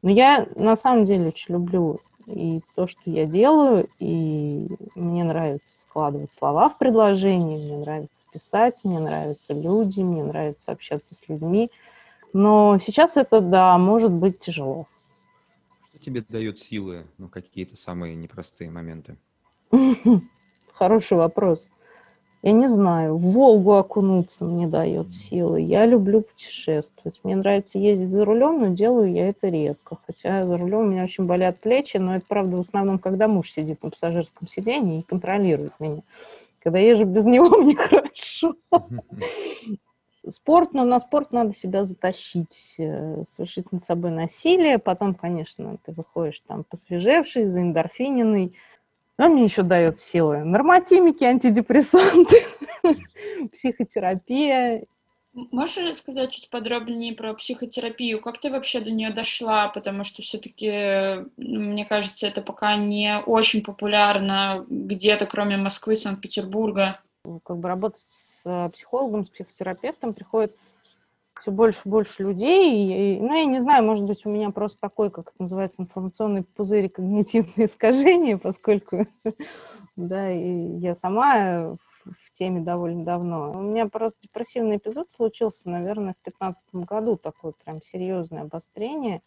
но 0.02 0.10
я 0.10 0.46
на 0.54 0.76
самом 0.76 1.06
деле 1.06 1.28
очень 1.28 1.54
люблю 1.54 2.00
и 2.26 2.60
то, 2.74 2.86
что 2.86 3.00
я 3.04 3.24
делаю, 3.26 3.88
и 3.98 4.66
мне 4.94 5.24
нравится 5.24 5.78
складывать 5.78 6.32
слова 6.34 6.68
в 6.68 6.78
предложении, 6.78 7.64
мне 7.64 7.78
нравится 7.78 8.24
писать, 8.32 8.80
мне 8.84 8.98
нравятся 8.98 9.54
люди, 9.54 10.00
мне 10.00 10.24
нравится 10.24 10.72
общаться 10.72 11.14
с 11.14 11.28
людьми. 11.28 11.70
Но 12.32 12.78
сейчас 12.84 13.16
это, 13.16 13.40
да, 13.40 13.78
может 13.78 14.10
быть 14.10 14.40
тяжело. 14.40 14.86
Что 15.90 15.98
тебе 15.98 16.24
дает 16.28 16.58
силы, 16.58 17.06
ну, 17.16 17.28
какие-то 17.28 17.76
самые 17.76 18.14
непростые 18.16 18.70
моменты? 18.70 19.16
Хороший 20.74 21.16
вопрос. 21.16 21.68
Я 22.42 22.52
не 22.52 22.68
знаю, 22.68 23.16
в 23.16 23.32
Волгу 23.32 23.72
окунуться 23.72 24.44
мне 24.44 24.66
дает 24.66 25.10
силы. 25.10 25.60
Я 25.60 25.86
люблю 25.86 26.22
путешествовать. 26.22 27.18
Мне 27.24 27.34
нравится 27.34 27.78
ездить 27.78 28.12
за 28.12 28.24
рулем, 28.24 28.60
но 28.60 28.68
делаю 28.68 29.12
я 29.12 29.30
это 29.30 29.48
редко. 29.48 29.98
Хотя 30.06 30.46
за 30.46 30.56
рулем 30.56 30.80
у 30.80 30.90
меня 30.90 31.04
очень 31.04 31.26
болят 31.26 31.58
плечи, 31.60 31.96
но 31.96 32.16
это 32.16 32.24
правда 32.28 32.58
в 32.58 32.60
основном, 32.60 32.98
когда 32.98 33.26
муж 33.26 33.50
сидит 33.50 33.82
на 33.82 33.90
пассажирском 33.90 34.48
сиденье 34.48 35.00
и 35.00 35.02
контролирует 35.02 35.72
меня. 35.80 36.02
Когда 36.60 36.78
езжу 36.78 37.04
без 37.04 37.24
него, 37.26 37.48
мне 37.58 37.74
хорошо. 37.74 38.54
Спорт, 40.28 40.72
но 40.72 40.84
на 40.84 40.98
спорт 40.98 41.30
надо 41.30 41.54
себя 41.54 41.84
затащить, 41.84 42.74
э, 42.78 43.22
совершить 43.36 43.70
над 43.70 43.84
собой 43.84 44.10
насилие. 44.10 44.78
Потом, 44.78 45.14
конечно, 45.14 45.76
ты 45.84 45.92
выходишь 45.92 46.42
там 46.48 46.64
посвежевший, 46.64 47.46
заэндорфиненный, 47.46 48.54
что 49.18 49.28
мне 49.28 49.44
еще 49.44 49.62
дает 49.62 49.98
силы? 49.98 50.44
Нормотимики, 50.44 51.24
антидепрессанты, 51.24 52.44
психотерапия 53.54 54.84
Можешь 55.52 55.96
сказать 55.98 56.30
чуть 56.30 56.48
подробнее 56.48 57.12
про 57.12 57.34
психотерапию? 57.34 58.22
Как 58.22 58.40
ты 58.40 58.50
вообще 58.50 58.80
до 58.80 58.90
нее 58.90 59.10
дошла? 59.10 59.68
Потому 59.68 60.02
что 60.02 60.22
все-таки, 60.22 61.26
мне 61.36 61.84
кажется, 61.84 62.26
это 62.26 62.40
пока 62.40 62.74
не 62.76 63.20
очень 63.20 63.62
популярно 63.62 64.64
где-то, 64.70 65.26
кроме 65.26 65.58
Москвы, 65.58 65.94
Санкт-Петербурга. 65.94 67.00
Ну, 67.26 67.40
как 67.40 67.58
бы 67.58 67.68
работать 67.68 68.00
с 68.08 68.46
э, 68.46 68.70
психологом, 68.70 69.26
с 69.26 69.28
психотерапевтом 69.28 70.14
приходит 70.14 70.56
все 71.40 71.50
больше 71.50 71.80
и 71.84 71.88
больше 71.88 72.22
людей. 72.22 73.16
И, 73.16 73.20
ну, 73.20 73.34
я 73.34 73.44
не 73.44 73.60
знаю, 73.60 73.84
может 73.84 74.04
быть, 74.04 74.24
у 74.24 74.30
меня 74.30 74.50
просто 74.50 74.78
такой, 74.80 75.10
как 75.10 75.28
это 75.28 75.42
называется, 75.42 75.82
информационный 75.82 76.44
пузырь 76.44 76.88
когнитивные 76.88 77.66
искажения, 77.66 78.38
поскольку 78.38 79.06
да, 79.96 80.30
и 80.32 80.78
я 80.78 80.94
сама 80.96 81.76
теме 82.38 82.60
довольно 82.60 83.04
давно. 83.04 83.52
У 83.52 83.60
меня 83.60 83.86
просто 83.86 84.18
депрессивный 84.22 84.76
эпизод 84.76 85.08
случился, 85.12 85.70
наверное, 85.70 86.14
в 86.14 86.24
2015 86.24 86.74
году, 86.86 87.16
такое 87.16 87.52
прям 87.64 87.80
серьезное 87.82 88.42
обострение. 88.42 89.22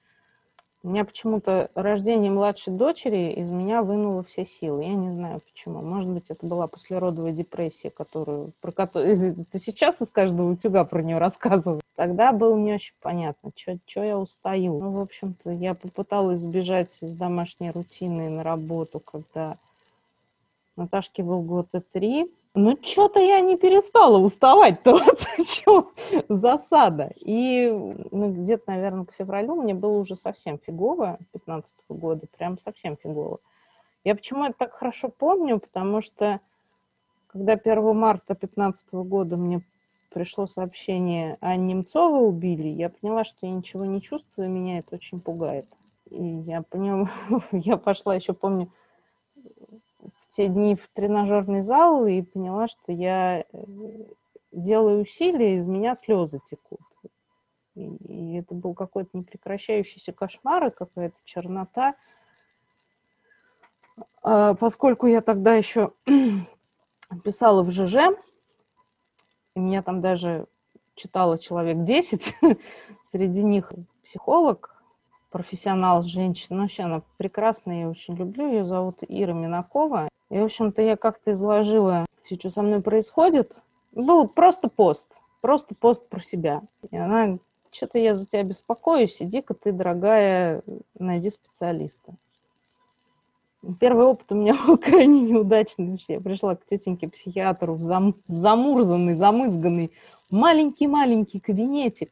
У 0.82 0.90
меня 0.90 1.04
почему-то 1.04 1.70
рождение 1.76 2.32
младшей 2.32 2.72
дочери 2.72 3.34
из 3.34 3.50
меня 3.50 3.84
вынуло 3.84 4.24
все 4.24 4.46
силы. 4.46 4.84
Я 4.84 4.94
не 4.94 5.12
знаю 5.12 5.42
почему. 5.42 5.82
Может 5.82 6.10
быть, 6.10 6.30
это 6.30 6.46
была 6.46 6.68
послеродовая 6.68 7.34
депрессия, 7.34 7.90
которую, 7.90 8.54
про 8.62 8.72
которую 8.72 9.46
ты 9.52 9.60
сейчас 9.60 10.02
из 10.02 10.10
каждого 10.10 10.52
утюга 10.52 10.86
про 10.86 11.04
нее 11.04 11.18
рассказывал. 11.18 11.82
Тогда 11.96 12.32
было 12.32 12.56
не 12.56 12.76
очень 12.76 12.94
понятно, 13.02 13.52
что 13.58 14.04
я 14.04 14.18
устаю. 14.18 14.80
Ну, 14.80 14.92
в 14.92 15.00
общем-то, 15.02 15.52
я 15.52 15.74
попыталась 15.74 16.40
сбежать 16.40 16.98
из 17.02 17.14
домашней 17.14 17.72
рутины 17.72 18.30
на 18.30 18.44
работу, 18.44 19.02
когда 19.02 19.58
Наташке 20.78 21.24
был 21.24 21.42
год 21.42 21.68
и 21.74 21.82
три. 21.82 22.32
Ну, 22.56 22.78
что-то 22.82 23.20
я 23.20 23.42
не 23.42 23.58
перестала 23.58 24.18
уставать-то, 24.18 24.92
вот 24.98 25.48
что 25.48 25.92
засада. 26.30 27.12
И 27.16 27.70
ну, 27.70 28.34
где-то, 28.34 28.64
наверное, 28.68 29.06
к 29.06 29.14
февралю 29.14 29.56
мне 29.56 29.74
было 29.74 30.00
уже 30.00 30.16
совсем 30.16 30.58
фигово, 30.58 31.20
15 31.34 31.74
-го 31.90 31.96
года, 31.96 32.28
прям 32.38 32.58
совсем 32.58 32.98
фигово. 32.98 33.40
Я 34.04 34.16
почему 34.16 34.46
это 34.46 34.56
так 34.58 34.74
хорошо 34.74 35.10
помню, 35.10 35.60
потому 35.60 36.02
что 36.02 36.40
когда 37.28 37.54
1 37.54 37.96
марта 37.96 38.34
15 38.34 38.88
-го 38.92 39.04
года 39.04 39.38
мне 39.38 39.62
пришло 40.10 40.48
сообщение 40.48 41.38
о 41.42 41.56
Немцова 41.56 42.18
убили, 42.18 42.68
я 42.68 42.90
поняла, 42.90 43.26
что 43.26 43.46
я 43.46 43.52
ничего 43.52 43.86
не 43.86 44.02
чувствую, 44.02 44.50
меня 44.50 44.80
это 44.80 44.96
очень 44.96 45.22
пугает. 45.22 45.68
И 46.10 46.24
я 46.24 46.64
поняла, 46.64 47.12
я 47.52 47.78
пошла 47.78 48.16
еще, 48.16 48.34
помню, 48.34 48.72
те 50.32 50.48
дни 50.48 50.76
в 50.76 50.88
тренажерный 50.94 51.62
зал 51.62 52.06
и 52.06 52.22
поняла, 52.22 52.68
что 52.68 52.92
я 52.92 53.42
э, 53.42 53.46
делаю 54.52 55.02
усилия, 55.02 55.58
из 55.58 55.66
меня 55.66 55.96
слезы 55.96 56.40
текут. 56.50 56.80
И, 57.76 57.86
и 57.86 58.40
это 58.40 58.54
был 58.54 58.74
какой-то 58.74 59.10
непрекращающийся 59.14 60.12
кошмар 60.12 60.68
и 60.68 60.72
какая-то 60.72 61.18
чернота. 61.26 61.96
А, 64.22 64.54
поскольку 64.56 65.08
я 65.08 65.22
тогда 65.22 65.56
еще 65.56 65.94
писала 67.24 67.64
в 67.64 67.72
ЖЖ, 67.72 68.16
и 69.56 69.60
меня 69.60 69.82
там 69.82 70.02
даже 70.02 70.48
читало 70.96 71.40
человек 71.40 71.84
10, 71.84 72.36
среди 73.12 73.44
них 73.44 73.72
психолог, 74.04 74.79
профессионал, 75.30 76.04
женщина, 76.04 76.62
вообще 76.62 76.84
она 76.84 77.02
прекрасная, 77.18 77.82
я 77.82 77.90
очень 77.90 78.16
люблю, 78.16 78.48
ее 78.48 78.66
зовут 78.66 78.98
Ира 79.08 79.34
Минакова. 79.34 80.10
И, 80.30 80.38
в 80.40 80.44
общем-то, 80.44 80.82
я 80.82 80.96
как-то 80.96 81.32
изложила 81.32 82.06
все, 82.24 82.36
что 82.36 82.50
со 82.50 82.62
мной 82.62 82.82
происходит. 82.82 83.52
Был 83.92 84.28
просто 84.28 84.70
пост, 84.70 85.06
просто 85.42 85.76
пост 85.76 86.08
про 86.10 86.22
себя. 86.22 86.62
И 86.92 86.98
она, 86.98 87.40
что-то 87.72 87.98
я 88.00 88.16
за 88.16 88.26
тебя 88.26 88.44
беспокоюсь, 88.44 89.18
иди-ка 89.20 89.54
ты, 89.54 89.72
дорогая, 89.72 90.62
найди 90.98 91.30
специалиста. 91.30 92.16
Первый 93.80 94.06
опыт 94.06 94.32
у 94.32 94.36
меня 94.36 94.54
был 94.68 94.78
крайне 94.78 95.22
неудачный. 95.22 96.00
Я 96.08 96.22
пришла 96.22 96.56
к 96.56 96.66
тетеньке-психиатру 96.66 97.76
в, 97.76 97.84
зам, 97.84 98.16
в 98.28 98.36
замурзанный, 98.36 99.16
замызганный, 99.16 99.92
маленький-маленький 100.30 101.40
кабинетик 101.40 102.12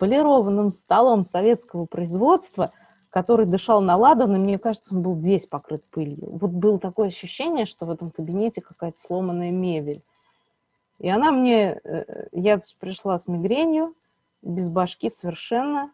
полированным 0.00 0.72
столом 0.72 1.22
советского 1.24 1.86
производства– 1.86 2.72
который 3.10 3.44
дышал 3.44 3.80
на 3.80 3.96
ладан, 3.96 4.36
и 4.36 4.38
мне 4.38 4.58
кажется, 4.58 4.94
он 4.94 5.02
был 5.02 5.16
весь 5.16 5.44
покрыт 5.44 5.84
пылью. 5.90 6.38
Вот 6.38 6.52
было 6.52 6.78
такое 6.78 7.08
ощущение, 7.08 7.66
что 7.66 7.84
в 7.84 7.90
этом 7.90 8.10
кабинете 8.10 8.60
какая-то 8.60 8.98
сломанная 9.00 9.50
мебель. 9.50 10.02
И 11.00 11.08
она 11.08 11.32
мне, 11.32 11.80
э, 11.82 12.28
я 12.32 12.60
пришла 12.78 13.18
с 13.18 13.26
мигренью, 13.26 13.94
без 14.42 14.68
башки 14.68 15.10
совершенно. 15.10 15.90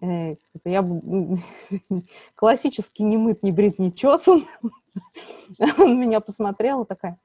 Э, 0.00 0.36
я 0.64 0.88
классически 2.36 3.02
не 3.02 3.16
мыт, 3.16 3.42
не 3.42 3.50
брит, 3.50 3.80
не 3.80 3.92
чесан. 3.92 4.46
Он 5.78 5.98
меня 5.98 6.20
посмотрела 6.20 6.84
такая, 6.84 7.18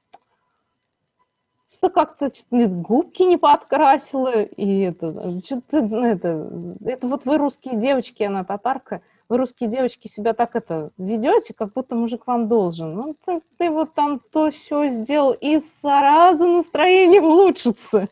что 1.76 1.90
как-то 1.90 2.30
губки 2.50 3.22
не 3.22 3.36
подкрасила, 3.36 4.42
и 4.42 4.80
это, 4.80 5.40
что-то, 5.44 5.82
ну, 5.82 6.04
это, 6.04 6.50
это 6.84 7.06
вот 7.06 7.24
вы 7.24 7.38
русские 7.38 7.76
девочки, 7.76 8.22
она 8.22 8.44
татарка, 8.44 9.02
вы, 9.28 9.38
русские 9.38 9.68
девочки, 9.68 10.06
себя 10.06 10.34
так 10.34 10.54
это 10.54 10.92
ведете, 10.98 11.52
как 11.52 11.72
будто 11.72 11.96
мужик 11.96 12.26
вам 12.26 12.46
должен. 12.46 12.94
Ну, 12.94 13.16
ты, 13.24 13.42
ты 13.58 13.70
вот 13.70 13.92
там 13.94 14.20
то 14.30 14.50
все 14.52 14.88
сделал, 14.88 15.32
и 15.32 15.58
сразу 15.80 16.46
настроение 16.46 17.20
улучшится. 17.20 18.08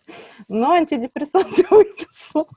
Но 0.48 0.72
антидепрессанты 0.72 1.66
выписал. 1.70 2.48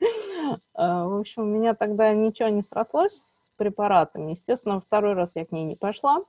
В 0.74 1.18
общем, 1.18 1.42
у 1.42 1.46
меня 1.46 1.74
тогда 1.74 2.12
ничего 2.12 2.48
не 2.50 2.62
срослось 2.62 3.14
с 3.14 3.50
препаратами. 3.56 4.32
Естественно, 4.32 4.80
второй 4.80 5.14
раз 5.14 5.32
я 5.34 5.44
к 5.44 5.50
ней 5.50 5.64
не 5.64 5.76
пошла, 5.76 6.20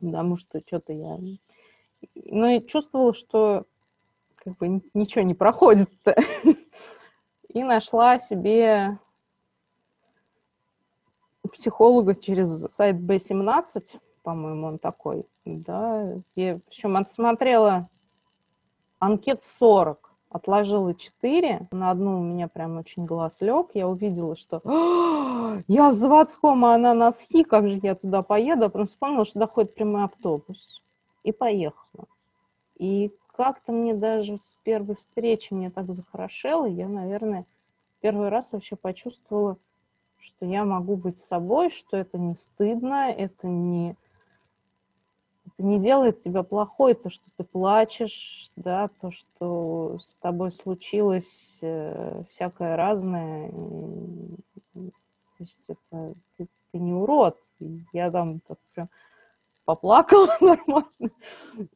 потому 0.00 0.36
что 0.36 0.60
что-то 0.66 0.92
я... 0.92 1.18
Ну, 2.14 2.46
и 2.46 2.66
чувствовала, 2.66 3.14
что 3.14 3.64
как 4.36 4.56
бы 4.56 4.82
ничего 4.94 5.22
не 5.22 5.34
проходит. 5.34 5.90
И 7.48 7.62
нашла 7.62 8.18
себе 8.18 8.98
психолога 11.52 12.14
через 12.14 12.62
сайт 12.72 12.96
B17, 12.96 14.00
по-моему, 14.22 14.68
он 14.68 14.78
такой, 14.78 15.26
да, 15.44 16.14
я, 16.34 16.60
причем 16.66 16.96
отсмотрела 16.96 17.88
анкет 18.98 19.44
40, 19.58 20.12
отложила 20.30 20.94
4, 20.94 21.68
на 21.72 21.90
одну 21.90 22.20
у 22.20 22.22
меня 22.22 22.48
прям 22.48 22.78
очень 22.78 23.04
глаз 23.04 23.36
лег, 23.40 23.70
я 23.74 23.88
увидела, 23.88 24.36
что 24.36 24.62
я 25.68 25.90
в 25.90 25.94
заводском, 25.94 26.64
а 26.64 26.74
она 26.74 26.94
на 26.94 27.12
СХИ, 27.12 27.42
как 27.42 27.68
же 27.68 27.80
я 27.82 27.96
туда 27.96 28.22
поеду, 28.22 28.66
а 28.66 28.68
потом 28.68 28.86
вспомнила, 28.86 29.26
что 29.26 29.40
доходит 29.40 29.74
прямой 29.74 30.04
автобус, 30.04 30.81
и 31.24 31.32
поехала. 31.32 32.06
И 32.76 33.12
как-то 33.28 33.72
мне 33.72 33.94
даже 33.94 34.38
с 34.38 34.56
первой 34.62 34.96
встречи 34.96 35.52
мне 35.52 35.70
так 35.70 35.92
захорошело, 35.92 36.66
я, 36.66 36.88
наверное, 36.88 37.46
первый 38.00 38.28
раз 38.28 38.50
вообще 38.52 38.76
почувствовала, 38.76 39.56
что 40.18 40.46
я 40.46 40.64
могу 40.64 40.96
быть 40.96 41.18
собой, 41.18 41.70
что 41.70 41.96
это 41.96 42.18
не 42.18 42.34
стыдно, 42.34 43.10
это 43.10 43.46
не, 43.46 43.96
это 45.46 45.62
не 45.62 45.80
делает 45.80 46.22
тебя 46.22 46.42
плохой, 46.42 46.94
то, 46.94 47.10
что 47.10 47.24
ты 47.36 47.44
плачешь, 47.44 48.50
да, 48.56 48.88
то, 49.00 49.10
что 49.10 49.98
с 50.00 50.14
тобой 50.16 50.52
случилось 50.52 51.58
э, 51.60 52.24
всякое 52.30 52.76
разное. 52.76 53.48
И, 53.48 54.90
то 54.90 55.38
есть 55.38 55.64
это 55.68 56.14
ты, 56.36 56.48
ты 56.72 56.78
не 56.78 56.92
урод. 56.92 57.38
Я 57.92 58.10
там 58.10 58.40
так 58.40 58.58
прям 58.74 58.88
поплакала 59.64 60.36
нормально. 60.40 61.10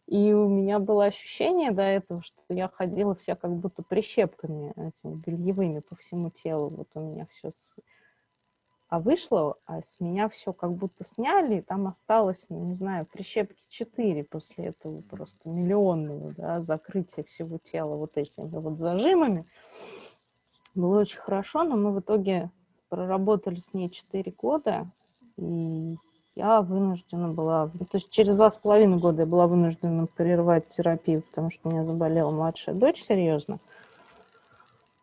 И 0.07 0.33
у 0.33 0.49
меня 0.49 0.79
было 0.79 1.07
ощущение 1.07 1.71
до 1.71 1.83
этого, 1.83 2.23
что 2.23 2.41
я 2.49 2.69
ходила 2.69 3.15
вся 3.15 3.37
как 3.37 3.55
будто 3.57 3.83
прищепками 3.83 4.73
этими 4.77 5.15
бельевыми 5.15 5.81
по 5.81 5.97
всему 5.97 6.31
телу. 6.31 6.69
Вот 6.71 6.89
у 6.95 7.01
меня 7.01 7.27
все 7.33 7.51
с 7.51 7.75
а 8.89 9.01
вышло, 9.01 9.57
а 9.67 9.83
с 9.83 9.99
меня 9.99 10.29
все 10.29 10.53
как 10.53 10.73
будто 10.73 11.03
сняли, 11.05 11.57
и 11.57 11.63
там 11.63 11.89
осталось, 11.89 12.45
ну, 12.49 12.65
не 12.67 12.75
знаю, 12.75 13.05
прищепки 13.05 13.61
4 13.69 14.25
после 14.25 14.67
этого 14.67 15.01
просто 15.01 15.49
миллионного, 15.49 16.33
да, 16.35 16.61
закрытия 16.61 17.25
всего 17.25 17.59
тела 17.59 17.97
вот 17.97 18.17
этими 18.17 18.47
вот 18.47 18.79
зажимами. 18.79 19.45
Было 20.77 21.01
очень 21.01 21.19
хорошо, 21.19 21.65
но 21.65 21.77
мы 21.77 21.93
в 21.93 22.01
итоге 22.01 22.51
проработали 22.89 23.59
с 23.59 23.75
ней 23.75 23.91
4 23.91 24.33
года, 24.33 24.89
и 25.37 25.97
я 26.37 26.61
вынуждена 26.61 27.29
была, 27.29 27.71
ну, 27.73 27.87
то 27.87 27.97
есть 27.97 28.11
через 28.11 28.35
два 28.35 28.51
с 28.51 28.57
половиной 28.57 28.99
года 28.99 29.23
я 29.23 29.27
была 29.27 29.47
вынуждена 29.47 30.07
прервать 30.07 30.69
терапию, 30.69 31.23
потому 31.23 31.51
что 31.51 31.69
у 31.69 31.73
меня 31.73 31.85
заболела 31.85 32.31
младшая 32.31 32.75
дочь 32.75 33.03
серьезно. 33.03 33.59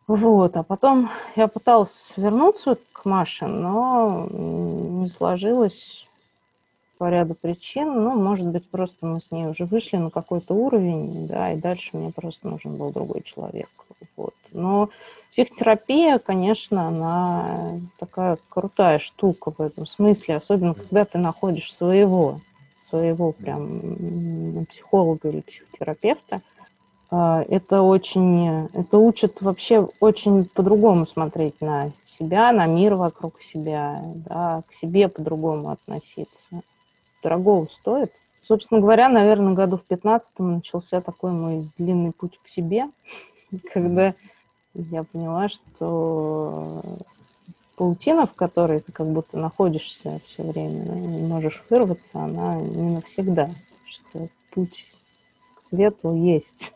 Вот, 0.06 0.56
а 0.56 0.62
потом 0.62 1.10
я 1.34 1.48
пыталась 1.48 2.12
вернуться 2.16 2.78
к 2.92 3.04
Маше, 3.04 3.46
но 3.46 4.28
не 4.30 5.08
сложилось 5.08 6.06
по 7.04 7.10
ряду 7.10 7.34
причин. 7.34 8.02
Ну, 8.02 8.14
может 8.14 8.46
быть, 8.46 8.66
просто 8.70 9.04
мы 9.04 9.20
с 9.20 9.30
ней 9.30 9.44
уже 9.44 9.66
вышли 9.66 9.98
на 9.98 10.08
какой-то 10.08 10.54
уровень, 10.54 11.26
да, 11.26 11.52
и 11.52 11.60
дальше 11.60 11.90
мне 11.92 12.10
просто 12.10 12.48
нужен 12.48 12.78
был 12.78 12.92
другой 12.92 13.20
человек. 13.20 13.68
Вот. 14.16 14.32
Но 14.52 14.88
психотерапия, 15.30 16.18
конечно, 16.18 16.88
она 16.88 17.78
такая 17.98 18.38
крутая 18.48 19.00
штука 19.00 19.52
в 19.52 19.60
этом 19.60 19.86
смысле, 19.86 20.36
особенно 20.36 20.72
когда 20.72 21.04
ты 21.04 21.18
находишь 21.18 21.74
своего, 21.74 22.40
своего 22.78 23.32
прям 23.32 24.64
психолога 24.70 25.28
или 25.28 25.42
психотерапевта. 25.42 26.40
А, 27.10 27.44
это 27.46 27.82
очень, 27.82 28.68
это 28.72 28.96
учит 28.96 29.42
вообще 29.42 29.86
очень 30.00 30.46
по-другому 30.46 31.06
смотреть 31.06 31.60
на 31.60 31.90
себя, 32.18 32.50
на 32.50 32.64
мир 32.64 32.94
вокруг 32.94 33.42
себя, 33.52 34.00
да, 34.26 34.62
к 34.70 34.74
себе 34.80 35.08
по-другому 35.08 35.68
относиться. 35.68 36.62
Дорогого 37.24 37.68
стоит. 37.80 38.12
Собственно 38.42 38.82
говоря, 38.82 39.08
наверное, 39.08 39.54
году 39.54 39.78
в 39.78 39.84
15 39.84 40.38
начался 40.40 41.00
такой 41.00 41.32
мой 41.32 41.70
длинный 41.78 42.12
путь 42.12 42.38
к 42.44 42.48
себе, 42.48 42.84
когда 43.72 44.14
я 44.74 45.04
поняла, 45.04 45.48
что 45.48 46.82
паутина, 47.76 48.26
в 48.26 48.34
которой 48.34 48.80
ты 48.80 48.92
как 48.92 49.06
будто 49.06 49.38
находишься 49.38 50.20
все 50.26 50.42
время, 50.42 50.84
да, 50.84 50.94
не 50.94 51.26
можешь 51.26 51.62
вырваться, 51.70 52.10
она 52.12 52.56
не 52.56 52.96
навсегда, 52.96 53.50
что 53.86 54.28
путь 54.52 54.92
к 55.56 55.64
свету 55.64 56.14
есть. 56.14 56.74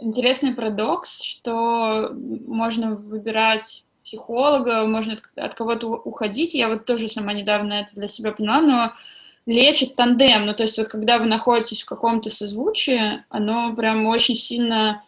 Интересный 0.00 0.52
парадокс, 0.52 1.22
что 1.22 2.10
можно 2.12 2.96
выбирать 2.96 3.84
психолога, 4.04 4.84
можно 4.84 5.18
от 5.36 5.54
кого-то 5.54 5.88
уходить. 5.88 6.54
Я 6.54 6.68
вот 6.68 6.86
тоже 6.86 7.08
сама 7.08 7.32
недавно 7.32 7.74
это 7.74 7.94
для 7.94 8.08
себя 8.08 8.32
поняла, 8.32 8.60
но 8.60 8.92
лечит 9.46 9.96
тандем. 9.96 10.46
Ну, 10.46 10.54
то 10.54 10.64
есть 10.64 10.76
вот 10.76 10.88
когда 10.88 11.18
вы 11.18 11.26
находитесь 11.26 11.82
в 11.82 11.86
каком-то 11.86 12.30
созвучии, 12.30 13.24
оно 13.28 13.74
прям 13.74 14.06
очень 14.06 14.34
сильно 14.34 15.02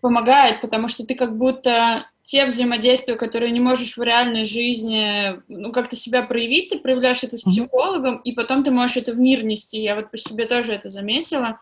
помогает, 0.00 0.60
потому 0.60 0.88
что 0.88 1.06
ты 1.06 1.14
как 1.14 1.36
будто 1.36 2.06
те 2.24 2.46
взаимодействия, 2.46 3.16
которые 3.16 3.50
не 3.50 3.60
можешь 3.60 3.96
в 3.96 4.02
реальной 4.02 4.46
жизни, 4.46 5.40
ну, 5.48 5.72
как-то 5.72 5.96
себя 5.96 6.22
проявить, 6.22 6.70
ты 6.70 6.78
проявляешь 6.78 7.24
это 7.24 7.36
с 7.36 7.42
психологом, 7.42 8.16
и 8.18 8.32
потом 8.32 8.62
ты 8.62 8.70
можешь 8.70 8.96
это 8.96 9.12
в 9.12 9.18
мир 9.18 9.44
нести. 9.44 9.80
Я 9.80 9.96
вот 9.96 10.10
по 10.10 10.16
себе 10.16 10.46
тоже 10.46 10.72
это 10.72 10.88
заметила. 10.88 11.58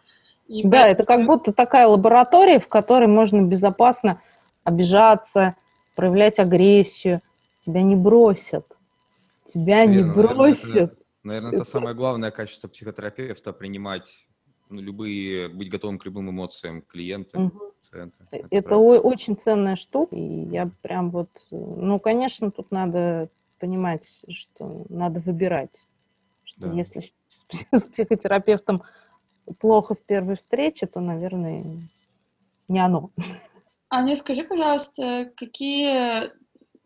И 0.49 0.63
да, 0.63 0.83
поэтому... 0.83 0.93
это 0.93 1.05
как 1.05 1.27
будто 1.27 1.53
такая 1.53 1.87
лаборатория, 1.87 2.61
в 2.61 2.69
которой 2.69 3.07
можно 3.07 3.41
безопасно 3.41 4.21
обижаться, 4.65 5.55
проявлять 5.95 6.39
агрессию, 6.39 7.23
тебя 7.65 7.83
не 7.83 7.97
бросят. 7.97 8.67
Тебя 9.53 9.87
Верно, 9.87 9.93
не 9.93 10.03
бросят. 10.03 10.93
Это, 10.93 10.95
наверное, 11.23 11.53
это 11.53 11.65
самое 11.65 11.95
главное 11.95 12.31
качество 12.31 12.69
психотерапевта 12.69 13.53
принимать 13.53 14.27
ну, 14.71 14.81
любые, 14.81 15.49
быть 15.49 15.69
готовым 15.69 15.99
к 15.99 16.05
любым 16.05 16.31
эмоциям 16.31 16.83
клиента, 16.83 17.39
угу. 17.39 17.73
пациента. 17.81 18.27
Это, 18.31 18.47
это 18.51 18.77
очень 18.77 19.37
ценная 19.37 19.77
штука. 19.77 20.15
И 20.15 20.49
я 20.51 20.71
прям 20.83 21.11
вот, 21.11 21.31
ну, 21.51 21.99
конечно, 21.99 22.51
тут 22.51 22.71
надо 22.71 23.29
понимать, 23.59 24.07
что 24.29 24.87
надо 24.89 25.21
выбирать. 25.21 25.85
Что 26.45 26.69
да. 26.69 26.73
Если 26.73 27.13
с 27.73 27.83
психотерапевтом 27.85 28.83
плохо 29.59 29.95
с 29.95 29.99
первой 29.99 30.37
встречи, 30.37 30.87
то, 30.87 31.01
наверное, 31.01 31.65
не 32.69 32.79
оно. 32.79 33.11
Аня, 33.89 34.15
скажи, 34.15 34.45
пожалуйста, 34.45 35.33
какие, 35.37 36.31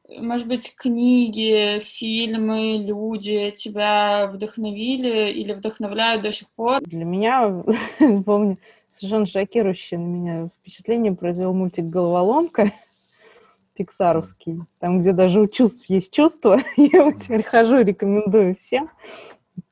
может 0.08 0.46
быть, 0.46 0.74
книги, 0.76 1.80
фильмы, 1.80 2.76
люди 2.78 3.50
тебя 3.50 4.26
вдохновили 4.26 5.30
или 5.30 5.52
вдохновляют 5.52 6.22
до 6.22 6.32
сих 6.32 6.48
пор? 6.50 6.82
Для 6.82 7.04
меня, 7.04 7.64
помню, 8.24 8.58
совершенно 8.92 9.26
шокирующее 9.26 9.98
на 9.98 10.06
меня 10.06 10.48
впечатление 10.60 11.12
произвел 11.12 11.52
мультик 11.54 11.86
«Головоломка», 11.86 12.72
пиксаровский, 13.74 14.60
там, 14.78 15.00
где 15.00 15.12
даже 15.12 15.40
у 15.40 15.46
чувств 15.46 15.84
есть 15.88 16.12
чувства. 16.12 16.60
Я 16.76 17.00
его 17.00 17.12
теперь 17.12 17.42
хожу 17.42 17.80
рекомендую 17.80 18.56
всем. 18.56 18.90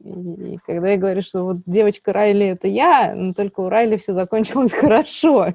И 0.05 0.59
когда 0.67 0.91
я 0.91 0.97
говорю, 0.97 1.23
что 1.23 1.45
вот 1.45 1.59
девочка 1.67 2.13
Райли 2.13 2.47
это 2.47 2.67
я, 2.67 3.15
но 3.15 3.35
только 3.35 3.61
у 3.61 3.69
Райли 3.69 3.97
все 3.97 4.15
закончилось 4.15 4.73
хорошо. 4.73 5.55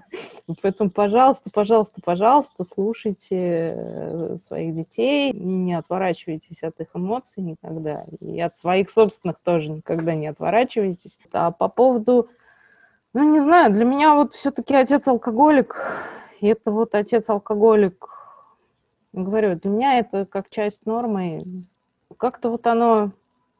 Поэтому, 0.61 0.89
пожалуйста, 0.89 1.49
пожалуйста, 1.51 2.01
пожалуйста, 2.03 2.63
слушайте 2.63 3.73
э, 3.75 4.37
своих 4.47 4.75
детей, 4.75 5.33
не 5.33 5.73
отворачивайтесь 5.73 6.63
от 6.63 6.79
их 6.79 6.87
эмоций 6.93 7.43
никогда. 7.43 8.05
И 8.21 8.39
от 8.39 8.55
своих 8.57 8.89
собственных 8.89 9.37
тоже 9.43 9.69
никогда 9.69 10.15
не 10.15 10.27
отворачивайтесь. 10.27 11.17
А 11.33 11.51
по 11.51 11.67
поводу, 11.67 12.29
ну, 13.13 13.29
не 13.31 13.39
знаю, 13.39 13.73
для 13.73 13.83
меня 13.83 14.15
вот 14.15 14.33
все-таки 14.33 14.73
отец 14.73 15.07
алкоголик, 15.07 15.75
и 16.39 16.47
это 16.47 16.71
вот 16.71 16.95
отец 16.95 17.27
алкоголик, 17.29 18.07
говорю, 19.11 19.55
для 19.55 19.69
меня 19.69 19.99
это 19.99 20.25
как 20.25 20.49
часть 20.49 20.85
нормы. 20.85 21.65
Как-то 22.17 22.49
вот 22.49 22.65
оно 22.67 23.11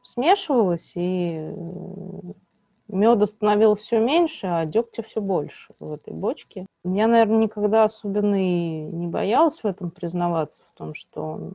смешивалось, 0.08 0.92
и 0.94 1.34
э, 1.36 2.32
меда 2.88 3.26
становилось 3.26 3.80
все 3.80 3.98
меньше, 4.00 4.46
а 4.46 4.64
дегтя 4.66 5.02
все 5.02 5.20
больше 5.20 5.74
в 5.78 5.92
этой 5.92 6.12
бочке. 6.12 6.66
Я, 6.84 7.06
наверное, 7.06 7.44
никогда 7.44 7.84
особенно 7.84 8.34
и 8.34 8.80
не 8.82 9.06
боялась 9.06 9.60
в 9.62 9.66
этом 9.66 9.90
признаваться, 9.90 10.62
в 10.72 10.78
том, 10.78 10.94
что 10.94 11.22
он 11.22 11.54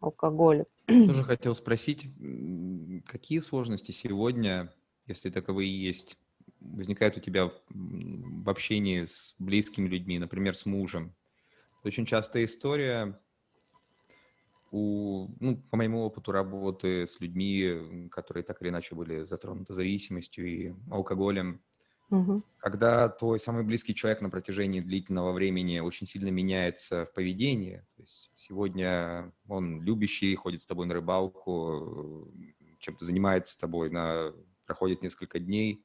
алкоголик. 0.00 0.66
Тоже 0.86 1.24
хотел 1.24 1.54
спросить, 1.54 2.06
какие 3.06 3.38
сложности 3.40 3.92
сегодня, 3.92 4.72
если 5.06 5.30
таковые 5.30 5.70
есть, 5.70 6.16
возникают 6.60 7.16
у 7.16 7.20
тебя 7.20 7.50
в 7.68 8.50
общении 8.50 9.04
с 9.04 9.34
близкими 9.38 9.88
людьми, 9.88 10.18
например, 10.18 10.56
с 10.56 10.66
мужем? 10.66 11.14
Очень 11.84 12.04
частая 12.04 12.44
история, 12.44 13.18
у, 14.70 15.28
ну, 15.40 15.56
по 15.56 15.76
моему 15.76 16.02
опыту 16.02 16.32
работы 16.32 17.06
с 17.06 17.20
людьми, 17.20 18.08
которые 18.10 18.44
так 18.44 18.62
или 18.62 18.68
иначе 18.68 18.94
были 18.94 19.24
затронуты 19.24 19.74
зависимостью 19.74 20.46
и 20.46 20.74
алкоголем, 20.90 21.60
угу. 22.10 22.42
когда 22.58 23.08
твой 23.08 23.40
самый 23.40 23.64
близкий 23.64 23.94
человек 23.94 24.20
на 24.20 24.30
протяжении 24.30 24.80
длительного 24.80 25.32
времени 25.32 25.80
очень 25.80 26.06
сильно 26.06 26.28
меняется 26.28 27.06
в 27.06 27.12
поведении, 27.14 27.84
то 27.96 28.02
есть 28.02 28.32
сегодня 28.36 29.32
он 29.48 29.82
любящий, 29.82 30.34
ходит 30.36 30.62
с 30.62 30.66
тобой 30.66 30.86
на 30.86 30.94
рыбалку, 30.94 32.32
чем-то 32.78 33.04
занимается 33.04 33.54
с 33.54 33.56
тобой, 33.56 33.90
на, 33.90 34.32
проходит 34.66 35.02
несколько 35.02 35.40
дней, 35.40 35.84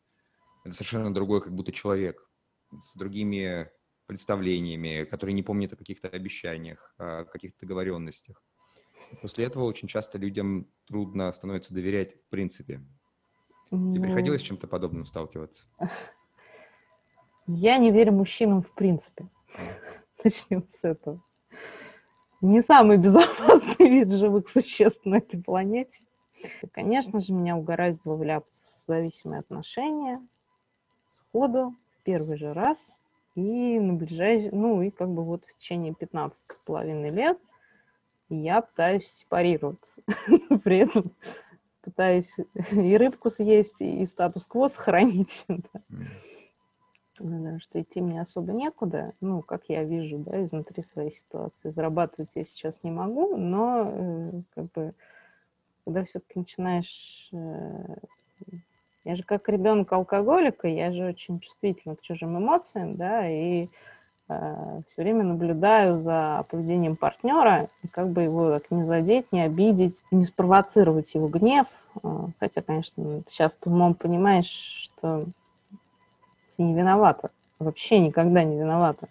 это 0.64 0.74
совершенно 0.74 1.14
другой 1.14 1.42
как 1.42 1.54
будто 1.54 1.72
человек 1.72 2.30
с 2.80 2.96
другими 2.96 3.70
представлениями, 4.08 5.06
который 5.06 5.34
не 5.34 5.44
помнит 5.44 5.74
о 5.74 5.76
каких-то 5.76 6.08
обещаниях, 6.08 6.94
о 6.98 7.26
каких-то 7.26 7.58
договоренностях. 7.62 8.44
После 9.22 9.46
этого 9.46 9.64
очень 9.64 9.88
часто 9.88 10.18
людям 10.18 10.68
трудно 10.88 11.32
становится 11.32 11.74
доверять 11.74 12.16
в 12.16 12.30
принципе. 12.30 12.82
Тебе 13.70 14.02
приходилось 14.02 14.42
с 14.42 14.44
чем-то 14.46 14.68
подобным 14.68 15.06
сталкиваться? 15.06 15.66
Я 17.48 17.78
не 17.78 17.92
верю 17.92 18.14
мужчинам 18.14 18.64
в 18.64 18.72
принципе. 18.74 19.28
Начнем 20.24 20.64
с 20.64 20.84
этого. 20.84 21.22
Не 22.42 22.62
самый 22.62 22.98
безопасный 22.98 23.90
вид 23.90 24.12
живых 24.12 24.50
существ 24.50 25.06
на 25.06 25.18
этой 25.18 25.42
планете. 25.42 26.04
И, 26.62 26.68
конечно 26.68 27.20
же, 27.20 27.34
меня 27.34 27.56
угораздило 27.56 28.16
вляпаться 28.16 28.66
в 28.70 28.86
зависимые 28.88 29.40
отношения 29.40 30.26
сходу, 31.10 31.76
первый 32.04 32.38
же 32.38 32.54
раз, 32.54 32.78
и 33.36 33.80
на 33.80 33.94
ближайший, 33.94 34.52
ну 34.52 34.82
и 34.82 34.90
как 34.90 35.10
бы 35.10 35.24
вот 35.24 35.44
в 35.46 35.58
течение 35.58 35.94
15 35.94 36.38
с 36.48 36.58
половиной 36.66 37.10
лет– 37.10 37.40
и 38.30 38.36
я 38.36 38.62
пытаюсь 38.62 39.08
сепарироваться. 39.08 40.02
При 40.64 40.78
этом 40.78 41.12
пытаюсь 41.82 42.32
и 42.72 42.98
рыбку 42.98 43.30
съесть, 43.30 43.80
и 43.80 44.06
статус-кво 44.06 44.68
сохранить. 44.68 45.46
Потому 47.18 47.60
что 47.62 47.82
идти 47.82 48.02
мне 48.02 48.20
особо 48.20 48.52
некуда, 48.52 49.14
ну, 49.22 49.42
как 49.42 49.70
я 49.70 49.84
вижу, 49.84 50.18
да, 50.18 50.44
изнутри 50.44 50.84
своей 50.84 51.12
ситуации. 51.12 51.70
Зарабатывать 51.70 52.32
я 52.36 52.44
сейчас 52.44 52.84
не 52.84 52.92
могу, 52.92 53.38
но 53.38 53.90
э, 53.90 54.32
как 54.54 54.72
бы 54.74 54.94
когда 55.86 56.04
все-таки 56.04 56.40
начинаешь... 56.40 57.30
Э, 57.32 57.96
я 59.06 59.16
же 59.16 59.24
как 59.24 59.48
ребенок 59.48 59.94
алкоголика, 59.94 60.68
я 60.68 60.92
же 60.92 61.06
очень 61.06 61.40
чувствительна 61.40 61.96
к 61.96 62.02
чужим 62.02 62.38
эмоциям, 62.40 62.96
да, 62.96 63.30
и 63.30 63.70
все 64.28 65.02
время 65.04 65.24
наблюдаю 65.24 65.98
за 65.98 66.46
поведением 66.50 66.96
партнера, 66.96 67.70
как 67.92 68.10
бы 68.10 68.24
его 68.24 68.50
так 68.52 68.72
не 68.72 68.84
задеть, 68.86 69.32
не 69.32 69.42
обидеть, 69.42 69.98
не 70.10 70.26
спровоцировать 70.26 71.14
его 71.14 71.28
гнев. 71.28 71.68
Э, 72.04 72.28
хотя, 72.40 72.62
конечно, 72.62 73.22
сейчас 73.30 73.56
ты 73.56 73.70
умом 73.70 73.94
понимаешь, 73.94 74.50
что 74.84 75.26
ты 76.56 76.64
не 76.64 76.74
виновата, 76.74 77.30
вообще 77.60 78.00
никогда 78.00 78.44
не 78.44 78.58
виновата. 78.58 79.08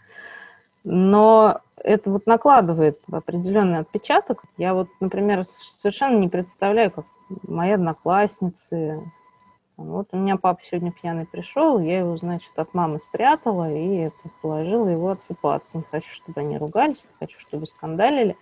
Но 0.82 1.60
это 1.76 2.10
вот 2.10 2.26
накладывает 2.26 2.98
определенный 3.10 3.78
отпечаток. 3.78 4.42
Я 4.58 4.74
вот, 4.74 4.88
например, 5.00 5.44
совершенно 5.78 6.18
не 6.18 6.28
представляю, 6.28 6.90
как 6.90 7.06
мои 7.46 7.70
одноклассницы, 7.70 9.00
Вот 9.76 10.08
у 10.12 10.16
меня 10.16 10.36
папа 10.36 10.60
сегодня 10.64 10.92
пьяный 10.92 11.26
пришел, 11.26 11.80
я 11.80 11.98
его, 11.98 12.16
значит, 12.16 12.52
от 12.56 12.72
мамы 12.74 13.00
спрятала 13.00 13.72
и 13.72 13.96
это, 13.96 14.16
положила 14.40 14.88
его 14.88 15.10
отсыпаться. 15.10 15.78
Не 15.78 15.84
хочу, 15.90 16.08
чтобы 16.10 16.40
они 16.40 16.58
ругались, 16.58 17.04
не 17.04 17.26
хочу, 17.26 17.40
чтобы 17.40 17.66
скандалили. 17.66 18.36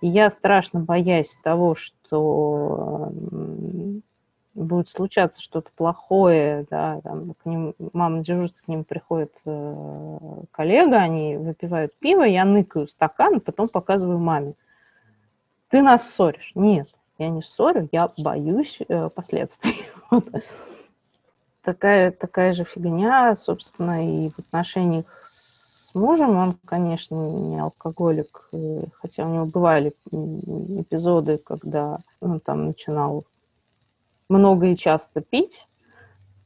И 0.00 0.08
я 0.08 0.30
страшно 0.30 0.80
боясь 0.80 1.36
того, 1.42 1.76
что 1.76 3.12
будет 4.54 4.88
случаться 4.88 5.40
что-то 5.40 5.70
плохое, 5.76 6.66
да, 6.68 7.00
там, 7.02 7.34
к 7.34 7.46
ним, 7.46 7.74
мама 7.92 8.24
дежурит, 8.24 8.60
к 8.60 8.68
ним 8.68 8.82
приходит 8.82 9.32
э, 9.46 10.16
коллега, 10.50 10.96
они 10.96 11.36
выпивают 11.36 11.94
пиво, 11.98 12.22
я 12.22 12.44
ныкаю 12.44 12.88
стакан, 12.88 13.40
потом 13.40 13.68
показываю 13.68 14.18
маме. 14.18 14.54
Ты 15.68 15.82
нас 15.82 16.10
ссоришь. 16.10 16.50
Нет, 16.56 16.88
я 17.20 17.28
не 17.28 17.42
ссорю, 17.42 17.88
я 17.92 18.10
боюсь 18.16 18.78
э, 18.88 19.10
последствий. 19.10 19.86
Такая, 21.62 22.10
такая 22.10 22.54
же 22.54 22.64
фигня, 22.64 23.36
собственно, 23.36 24.24
и 24.24 24.30
в 24.30 24.38
отношениях 24.38 25.04
с 25.26 25.94
мужем. 25.94 26.34
Он, 26.38 26.56
конечно, 26.64 27.14
не 27.14 27.60
алкоголик, 27.60 28.48
э, 28.52 28.84
хотя 28.94 29.26
у 29.26 29.34
него 29.34 29.44
бывали 29.44 29.92
эпизоды, 30.10 31.36
когда 31.36 31.98
он 32.20 32.40
там 32.40 32.68
начинал 32.68 33.24
много 34.30 34.68
и 34.68 34.76
часто 34.76 35.20
пить, 35.20 35.66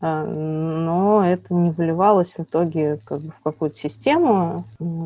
э, 0.00 0.24
но 0.24 1.24
это 1.24 1.54
не 1.54 1.70
выливалось 1.70 2.32
в 2.36 2.40
итоге 2.40 2.98
как 3.04 3.20
бы 3.20 3.30
в 3.30 3.40
какую-то 3.44 3.76
систему. 3.76 4.64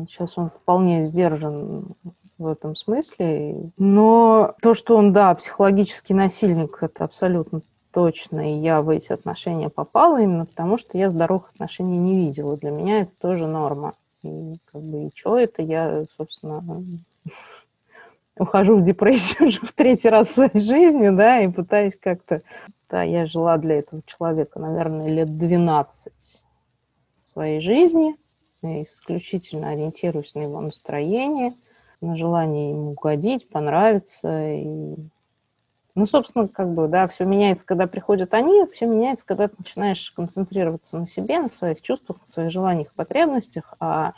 Сейчас 0.09 0.35
он 0.35 0.49
вполне 0.49 1.05
сдержан 1.05 1.93
в 2.39 2.47
этом 2.47 2.75
смысле. 2.75 3.71
Но 3.77 4.55
то, 4.61 4.73
что 4.73 4.97
он, 4.97 5.13
да, 5.13 5.35
психологический 5.35 6.13
насильник, 6.13 6.81
это 6.81 7.03
абсолютно 7.03 7.61
точно. 7.91 8.51
И 8.51 8.59
я 8.59 8.81
в 8.81 8.89
эти 8.89 9.11
отношения 9.11 9.69
попала 9.69 10.21
именно 10.21 10.45
потому, 10.45 10.77
что 10.77 10.97
я 10.97 11.09
здоровых 11.09 11.51
отношений 11.53 11.97
не 11.97 12.15
видела. 12.25 12.57
Для 12.57 12.71
меня 12.71 13.01
это 13.01 13.11
тоже 13.19 13.45
норма. 13.45 13.93
И 14.23 14.57
как 14.71 14.81
бы 14.81 15.07
и 15.07 15.11
что 15.15 15.37
это, 15.37 15.61
я, 15.61 16.05
собственно, 16.17 16.63
ухожу 18.39 18.77
в 18.77 18.83
депрессию 18.83 19.47
уже 19.49 19.59
в 19.61 19.73
третий 19.73 20.09
раз 20.09 20.29
в 20.29 20.33
своей 20.33 20.59
жизни, 20.59 21.09
да, 21.09 21.41
и 21.41 21.49
пытаюсь 21.49 21.97
как-то... 21.99 22.41
Да, 22.89 23.03
я 23.03 23.27
жила 23.27 23.57
для 23.57 23.79
этого 23.79 24.01
человека, 24.07 24.57
наверное, 24.59 25.09
лет 25.09 25.37
12 25.37 26.11
своей 27.21 27.61
жизни, 27.61 28.15
исключительно 28.63 29.69
ориентируюсь 29.69 30.33
на 30.33 30.39
его 30.41 30.59
настроение, 30.59 31.53
на 32.01 32.17
желание 32.17 32.71
ему 32.71 32.91
угодить, 32.91 33.49
понравиться. 33.49 34.53
И... 34.53 34.95
Ну, 35.95 36.05
собственно, 36.05 36.47
как 36.47 36.73
бы, 36.73 36.87
да, 36.87 37.07
все 37.07 37.25
меняется, 37.25 37.65
когда 37.65 37.87
приходят 37.87 38.33
они, 38.33 38.65
все 38.73 38.85
меняется, 38.85 39.25
когда 39.25 39.47
ты 39.47 39.55
начинаешь 39.57 40.11
концентрироваться 40.15 40.97
на 40.97 41.07
себе, 41.07 41.39
на 41.39 41.49
своих 41.49 41.81
чувствах, 41.81 42.21
на 42.21 42.27
своих 42.27 42.51
желаниях, 42.51 42.93
потребностях, 42.93 43.73
а 43.79 44.13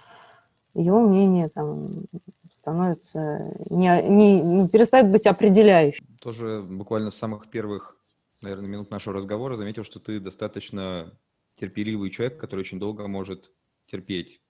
его 0.74 1.00
мнение 1.00 1.50
там 1.50 2.06
становится, 2.52 3.52
не, 3.70 4.02
не, 4.04 4.42
не 4.42 4.70
перестает 4.70 5.12
быть 5.12 5.26
определяющим. 5.26 6.06
Тоже 6.22 6.62
буквально 6.62 7.10
с 7.10 7.18
самых 7.18 7.50
первых, 7.50 7.98
наверное, 8.42 8.70
минут 8.70 8.92
нашего 8.92 9.16
разговора 9.16 9.56
заметил, 9.56 9.84
что 9.84 10.00
ты 10.00 10.20
достаточно 10.20 11.12
терпеливый 11.56 12.12
человек, 12.12 12.40
который 12.40 12.62
очень 12.62 12.80
долго 12.80 13.08
может 13.08 13.52
терпеть. 13.88 14.42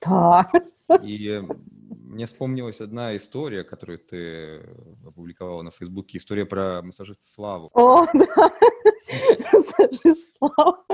Да. 0.00 0.50
И 1.02 1.42
мне 1.90 2.26
вспомнилась 2.26 2.80
одна 2.80 3.16
история, 3.16 3.64
которую 3.64 3.98
ты 3.98 4.62
опубликовала 5.06 5.62
на 5.62 5.70
Фейсбуке, 5.70 6.18
история 6.18 6.46
про 6.46 6.82
массажиста 6.82 7.26
Славу. 7.26 7.70
О, 7.74 8.06
да, 8.14 8.52
массажист 9.52 10.28
Слава. 10.38 10.84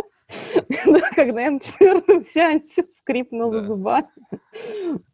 Да, 0.87 1.11
когда 1.15 1.43
я 1.43 1.51
на 1.53 1.61
четвертом 1.61 2.23
сеансе 2.23 2.87
скрипнула 2.99 3.63
зубами. 3.63 4.09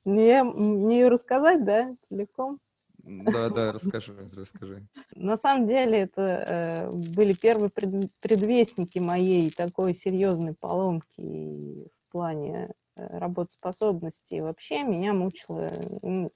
Мне, 0.05 0.43
мне 0.43 1.01
ее 1.01 1.09
рассказать, 1.09 1.65
да, 1.65 1.95
целиком? 2.09 2.59
Да, 3.05 3.51
да, 3.51 3.73
расскажи, 3.73 4.15
расскажи. 4.35 4.87
На 5.17 5.37
самом 5.37 5.67
деле 5.67 6.03
это 6.03 6.23
э, 6.23 6.91
были 6.91 7.33
первые 7.33 7.69
пред, 7.69 8.13
предвестники 8.21 9.01
моей 9.01 9.51
такой 9.51 9.95
серьезной 9.95 10.55
поломки 10.55 11.21
в 11.21 12.13
плане 12.13 12.71
работоспособности. 13.11 14.35
И 14.35 14.41
вообще 14.41 14.83
меня 14.83 15.13
мучило, 15.13 15.71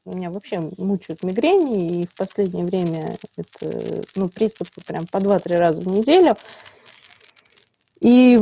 меня 0.04 0.30
вообще 0.30 0.60
мучают 0.76 1.22
мигрени, 1.22 2.02
и 2.02 2.06
в 2.06 2.14
последнее 2.16 2.64
время 2.64 3.18
это, 3.36 4.04
ну, 4.14 4.28
приступы 4.28 4.80
прям 4.86 5.06
по 5.06 5.18
2-3 5.18 5.56
раза 5.56 5.82
в 5.82 5.88
неделю. 5.88 6.36
И 8.00 8.40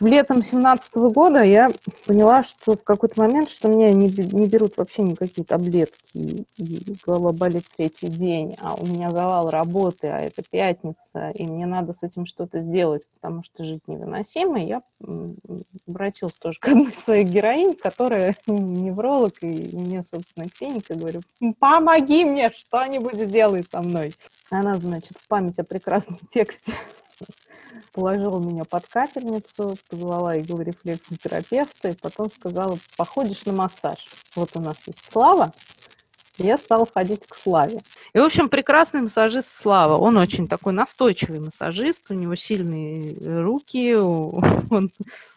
летом 0.00 0.42
семнадцатого 0.42 1.10
года 1.10 1.42
я 1.42 1.70
поняла, 2.06 2.42
что 2.42 2.76
в 2.76 2.82
какой-то 2.82 3.20
момент, 3.20 3.50
что 3.50 3.68
меня 3.68 3.92
не, 3.92 4.08
не 4.08 4.46
берут 4.46 4.76
вообще 4.76 5.02
никакие 5.02 5.44
таблетки, 5.44 6.46
и 6.56 6.96
голова 7.04 7.32
болит 7.32 7.64
третий 7.76 8.08
день, 8.08 8.56
а 8.60 8.74
у 8.74 8.86
меня 8.86 9.10
завал 9.10 9.50
работы, 9.50 10.08
а 10.08 10.20
это 10.20 10.42
пятница, 10.48 11.30
и 11.30 11.44
мне 11.44 11.66
надо 11.66 11.92
с 11.92 12.02
этим 12.02 12.26
что-то 12.26 12.60
сделать, 12.60 13.02
потому 13.14 13.42
что 13.44 13.64
жить 13.64 13.86
невыносимо. 13.86 14.62
Я 14.64 14.82
обратилась 15.86 16.34
тоже 16.34 16.58
к 16.60 16.68
одной 16.68 16.92
из 16.92 16.98
своих 17.00 17.28
героинь, 17.28 17.74
которая 17.74 18.36
невролог, 18.46 19.34
и 19.42 19.76
мне, 19.76 20.02
собственно, 20.02 20.48
клиника, 20.48 20.94
говорю, 20.94 21.22
помоги 21.58 22.24
мне, 22.24 22.50
что-нибудь 22.50 23.16
сделай 23.28 23.64
со 23.70 23.80
мной. 23.80 24.14
Она, 24.50 24.76
значит, 24.76 25.12
в 25.18 25.28
память 25.28 25.58
о 25.58 25.64
прекрасном 25.64 26.18
тексте 26.30 26.72
положила 27.92 28.38
меня 28.38 28.64
под 28.64 28.86
капельницу, 28.86 29.76
позвала 29.88 30.38
иглорефлексотерапевта 30.38 31.90
и 31.90 31.94
потом 31.94 32.30
сказала, 32.30 32.78
походишь 32.96 33.44
на 33.44 33.52
массаж. 33.52 33.98
Вот 34.34 34.50
у 34.54 34.60
нас 34.60 34.76
есть 34.86 35.02
Слава, 35.10 35.52
я 36.38 36.56
стала 36.56 36.86
ходить 36.86 37.26
к 37.26 37.34
Славе. 37.34 37.82
И, 38.12 38.18
в 38.18 38.22
общем, 38.22 38.48
прекрасный 38.48 39.02
массажист 39.02 39.48
Слава. 39.60 39.96
Он 39.96 40.16
очень 40.16 40.48
такой 40.48 40.72
настойчивый 40.72 41.40
массажист, 41.40 42.10
у 42.10 42.14
него 42.14 42.36
сильные 42.36 43.16
руки, 43.42 43.94
он 44.70 44.90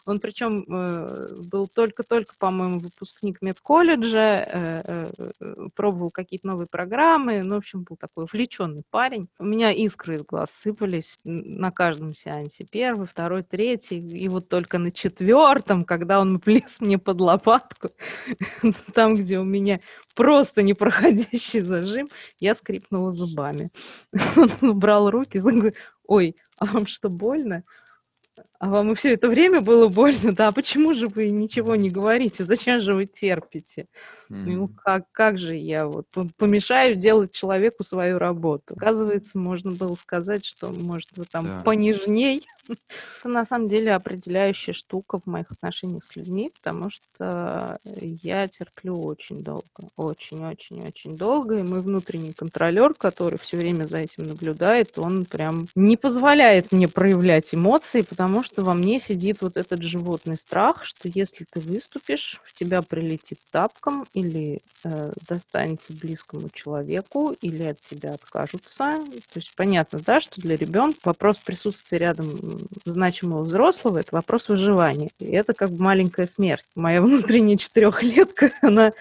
он 0.06 0.20
причем 0.20 0.66
э, 0.68 1.42
был 1.44 1.68
только-только, 1.68 2.34
по-моему, 2.38 2.80
выпускник 2.80 3.42
медколледжа, 3.42 4.46
э, 4.48 5.12
э, 5.40 5.68
пробовал 5.76 6.12
какие-то 6.12 6.48
новые 6.48 6.68
программы, 6.68 7.44
ну, 7.44 7.56
в 7.56 7.58
общем, 7.60 7.84
был 7.84 7.98
такой 7.98 8.26
увлеченный 8.26 8.84
парень. 8.90 9.28
У 9.38 9.46
меня 9.46 9.72
искры 9.72 10.16
из 10.16 10.24
глаз 10.24 10.50
сыпались 10.62 11.20
на 11.24 11.72
каждом 11.72 12.16
сеансе. 12.16 12.66
Первый, 12.70 13.08
второй, 13.08 13.44
третий, 13.44 14.00
и 14.00 14.28
вот 14.28 14.50
только 14.50 14.78
на 14.80 14.92
четвертом, 14.92 15.86
когда 15.86 16.20
он 16.20 16.38
влез 16.46 16.80
мне 16.80 16.98
под 16.98 17.22
лопатку, 17.22 17.92
там, 18.94 19.16
где 19.16 19.40
у 19.40 19.44
меня 19.44 19.80
просто 20.16 20.62
непроходящий 20.62 21.62
зажим, 21.62 22.10
я 22.40 22.56
скрипнула 22.56 23.14
зубами. 23.14 23.72
Он 24.36 24.52
убрал 24.70 25.10
руки, 25.10 25.42
ой, 26.06 26.36
а 26.58 26.66
вам 26.66 26.86
что, 26.86 27.10
больно? 27.10 27.64
А 28.62 28.68
вам 28.68 28.92
и 28.92 28.96
все 28.96 29.14
это 29.14 29.28
время 29.28 29.60
было 29.60 29.88
больно, 29.88 30.34
да? 30.34 30.52
Почему 30.52 30.94
же 30.94 31.08
вы 31.08 31.32
ничего 31.32 31.76
не 31.76 31.90
говорите? 31.90 32.46
Зачем 32.46 32.80
же 32.82 32.94
вы 32.94 33.08
терпите? 33.08 33.88
Mm-hmm. 34.30 34.44
Ну, 34.46 34.68
как, 34.68 35.06
как 35.12 35.40
же 35.40 35.56
я 35.56 35.88
вот 35.88 36.06
помешаю 36.38 36.94
делать 36.94 37.32
человеку 37.32 37.84
свою 37.84 38.20
работу? 38.20 38.76
Оказывается, 38.78 39.40
можно 39.40 39.72
было 39.72 39.96
сказать, 39.96 40.46
что, 40.46 40.70
может, 40.70 41.10
вы 41.16 41.26
там 41.26 41.46
да. 41.46 41.62
понежней. 41.62 42.46
Это 43.20 43.30
на 43.30 43.46
самом 43.46 43.70
деле 43.70 43.94
определяющая 43.94 44.74
штука 44.74 45.20
в 45.20 45.26
моих 45.26 45.52
отношениях 45.52 46.04
с 46.04 46.16
людьми, 46.16 46.52
потому 46.62 46.90
что 46.90 47.80
я 47.84 48.48
терплю 48.48 49.02
очень 49.04 49.44
долго, 49.44 49.90
очень-очень-очень 49.96 51.18
долго, 51.18 51.60
и 51.60 51.64
мой 51.64 51.82
внутренний 51.82 52.34
контролер, 52.34 52.94
который 52.94 53.38
все 53.40 53.58
время 53.58 53.86
за 53.86 54.00
этим 54.00 54.28
наблюдает, 54.28 54.98
он 54.98 55.26
прям 55.26 55.68
не 55.76 55.98
позволяет 55.98 56.72
мне 56.72 56.88
проявлять 56.88 57.54
эмоции, 57.54 58.02
потому 58.02 58.44
что 58.44 58.64
во 58.64 58.74
мне 58.74 59.00
сидит 59.00 59.42
вот 59.42 59.58
этот 59.58 59.82
животный 59.84 60.38
страх, 60.38 60.84
что 60.84 61.10
если 61.14 61.46
ты 61.50 61.60
выступишь, 61.60 62.40
в 62.46 62.54
тебя 62.54 62.82
прилетит 62.82 63.40
тапком 63.52 64.08
или 64.14 64.62
э, 64.84 65.14
достанется 65.28 65.94
близкому 65.94 66.50
человеку, 66.50 67.36
или 67.42 67.64
от 67.64 67.82
тебя 67.82 68.14
откажутся. 68.14 69.00
То 69.34 69.36
есть 69.36 69.54
понятно, 69.56 70.00
да, 70.00 70.20
что 70.20 70.42
для 70.42 70.56
ребенка 70.56 71.00
вопрос 71.04 71.38
присутствия 71.38 72.00
рядом 72.00 72.61
значимого 72.86 73.44
взрослого– 73.44 73.98
это 74.00 74.16
вопрос 74.16 74.50
выживания. 74.50 75.12
И 75.20 75.26
это 75.26 75.54
как 75.54 75.72
бы 75.72 75.82
маленькая 75.82 76.28
смерть. 76.28 76.66
Моя 76.76 77.02
внутренняя 77.02 77.58
четырехлетка, 77.58 78.52
она 78.62 78.94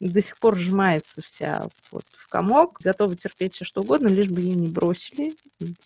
до 0.00 0.22
сих 0.22 0.38
пор 0.38 0.56
сжимается 0.56 1.22
вся 1.22 1.68
вот 1.90 2.04
в 2.12 2.28
комок, 2.28 2.78
готова 2.80 3.16
терпеть 3.16 3.54
все 3.54 3.64
что 3.64 3.82
угодно, 3.82 4.08
лишь 4.08 4.28
бы 4.28 4.40
ее 4.40 4.54
не 4.54 4.68
бросили, 4.68 5.36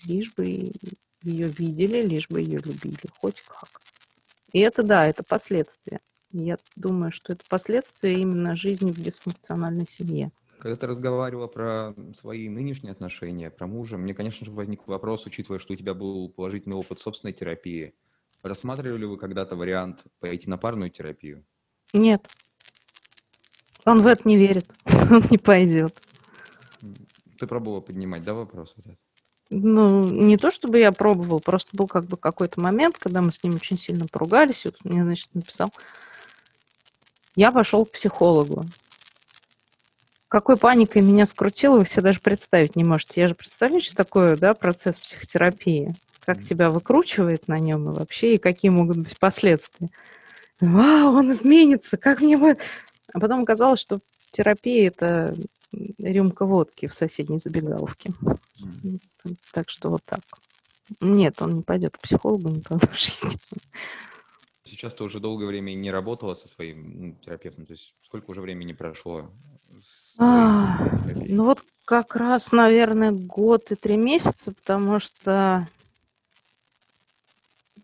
лишь 0.05 0.33
бы 0.35 0.73
ее 1.23 1.49
видели, 1.49 2.03
лишь 2.03 2.29
бы 2.29 2.41
ее 2.41 2.59
любили, 2.59 3.09
хоть 3.19 3.41
как. 3.43 3.81
И 4.53 4.61
это 4.61 4.83
да, 4.83 5.07
это 5.07 5.23
последствия. 5.23 6.01
Я 6.31 6.59
думаю, 6.77 7.13
что 7.13 7.35
это 7.35 7.45
последствия 7.49 8.15
именно 8.15 8.57
жизни 8.57 8.91
в 8.91 9.01
дисфункциональной 9.01 9.87
семье. 9.89 10.31
Когда 10.63 10.77
ты 10.77 10.87
разговаривала 10.87 11.49
про 11.49 11.93
свои 12.15 12.49
нынешние 12.49 12.93
отношения, 12.93 13.51
про 13.51 13.67
мужа, 13.67 13.99
мне, 13.99 14.15
конечно 14.15 14.47
же, 14.47 14.53
возник 14.53 14.87
вопрос, 14.87 15.27
учитывая, 15.27 15.59
что 15.59 15.73
у 15.73 15.77
тебя 15.77 15.93
был 15.93 16.29
положительный 16.29 16.77
опыт 16.77 17.01
собственной 17.01 17.33
терапии. 17.33 17.97
Рассматривали 18.45 19.05
вы 19.05 19.19
когда-то 19.19 19.57
вариант 19.57 20.05
пойти 20.21 20.49
на 20.49 20.59
парную 20.59 20.93
терапию? 20.93 21.45
Нет. 21.93 22.29
Он 23.85 24.03
в 24.03 24.07
это 24.07 24.23
не 24.25 24.37
верит. 24.37 24.71
Он 24.85 25.27
не 25.33 25.39
пойдет. 25.39 26.01
Ты 27.41 27.49
пробовала 27.49 27.81
поднимать, 27.81 28.23
да, 28.23 28.33
вопрос 28.33 28.77
этот? 28.79 29.01
Ну, 29.51 30.09
не 30.09 30.37
то 30.37 30.53
чтобы 30.53 30.79
я 30.79 30.93
пробовал, 30.93 31.41
просто 31.41 31.77
был 31.77 31.89
как 31.89 32.05
бы 32.05 32.17
какой-то 32.17 32.61
момент, 32.61 32.99
когда 32.99 33.21
мы 33.21 33.33
с 33.33 33.43
ним 33.43 33.57
очень 33.57 33.79
сильно 33.79 34.07
поругались, 34.07 34.65
и 34.65 34.69
вот 34.69 34.77
мне, 34.85 35.03
значит, 35.03 35.35
написал, 35.35 35.73
я 37.35 37.51
пошел 37.51 37.85
к 37.85 37.91
психологу 37.91 38.65
какой 40.33 40.57
паникой 40.57 41.03
меня 41.03 41.27
скрутило, 41.27 41.77
вы 41.77 41.87
себе 41.87 42.05
даже 42.05 42.21
представить 42.21 42.75
не 42.75 42.85
можете. 42.85 43.21
Я 43.21 43.29
же 43.29 43.35
представляю, 43.35 43.83
что 43.83 43.95
такое 43.95 44.35
да, 44.39 44.55
процесс 44.55 44.99
психотерапии, 44.99 45.95
как 46.21 46.43
тебя 46.43 46.71
выкручивает 46.71 47.49
на 47.49 47.59
нем 47.59 47.91
и 47.91 47.95
вообще, 47.95 48.37
и 48.37 48.39
какие 48.39 48.71
могут 48.71 48.97
быть 48.97 49.19
последствия. 49.19 49.91
Вау, 50.59 51.17
он 51.17 51.33
изменится, 51.33 51.99
как 51.99 52.23
мне 52.23 52.39
будет... 52.39 52.61
А 53.13 53.21
потом 53.21 53.43
оказалось, 53.43 53.81
что 53.81 54.01
терапия– 54.31 54.89
это 54.89 55.37
рюмка 55.99 56.47
водки 56.47 56.87
в 56.87 56.95
соседней 56.95 57.39
забегаловке. 57.39 58.15
Mm. 58.59 59.01
Так 59.53 59.69
что 59.69 59.91
вот 59.91 60.01
так. 60.07 60.23
Нет, 61.01 61.43
он 61.43 61.57
не 61.57 61.63
пойдет 61.63 61.99
к 61.99 62.01
психологу 62.01 62.49
никогда 62.49 62.87
в 62.87 62.99
жизни. 62.99 63.33
Сейчас 64.65 64.95
ты 64.95 65.05
уже 65.05 65.21
долгое 65.21 65.45
время 65.45 65.75
не 65.75 65.91
работала 65.91 66.35
со 66.35 66.49
своим 66.49 67.17
терапевтом, 67.17 67.67
то 67.67 67.75
есть 67.75 67.95
сколько 68.01 68.31
уже 68.31 68.41
времени 68.41 68.73
прошло 68.73 69.31
а, 70.19 70.79
ну 71.15 71.45
вот 71.45 71.63
как 71.85 72.17
раз, 72.17 72.53
наверное, 72.53 73.13
год 73.13 73.71
и 73.71 73.75
три 73.75 73.97
месяца, 73.97 74.53
потому 74.53 75.01
что 75.01 75.69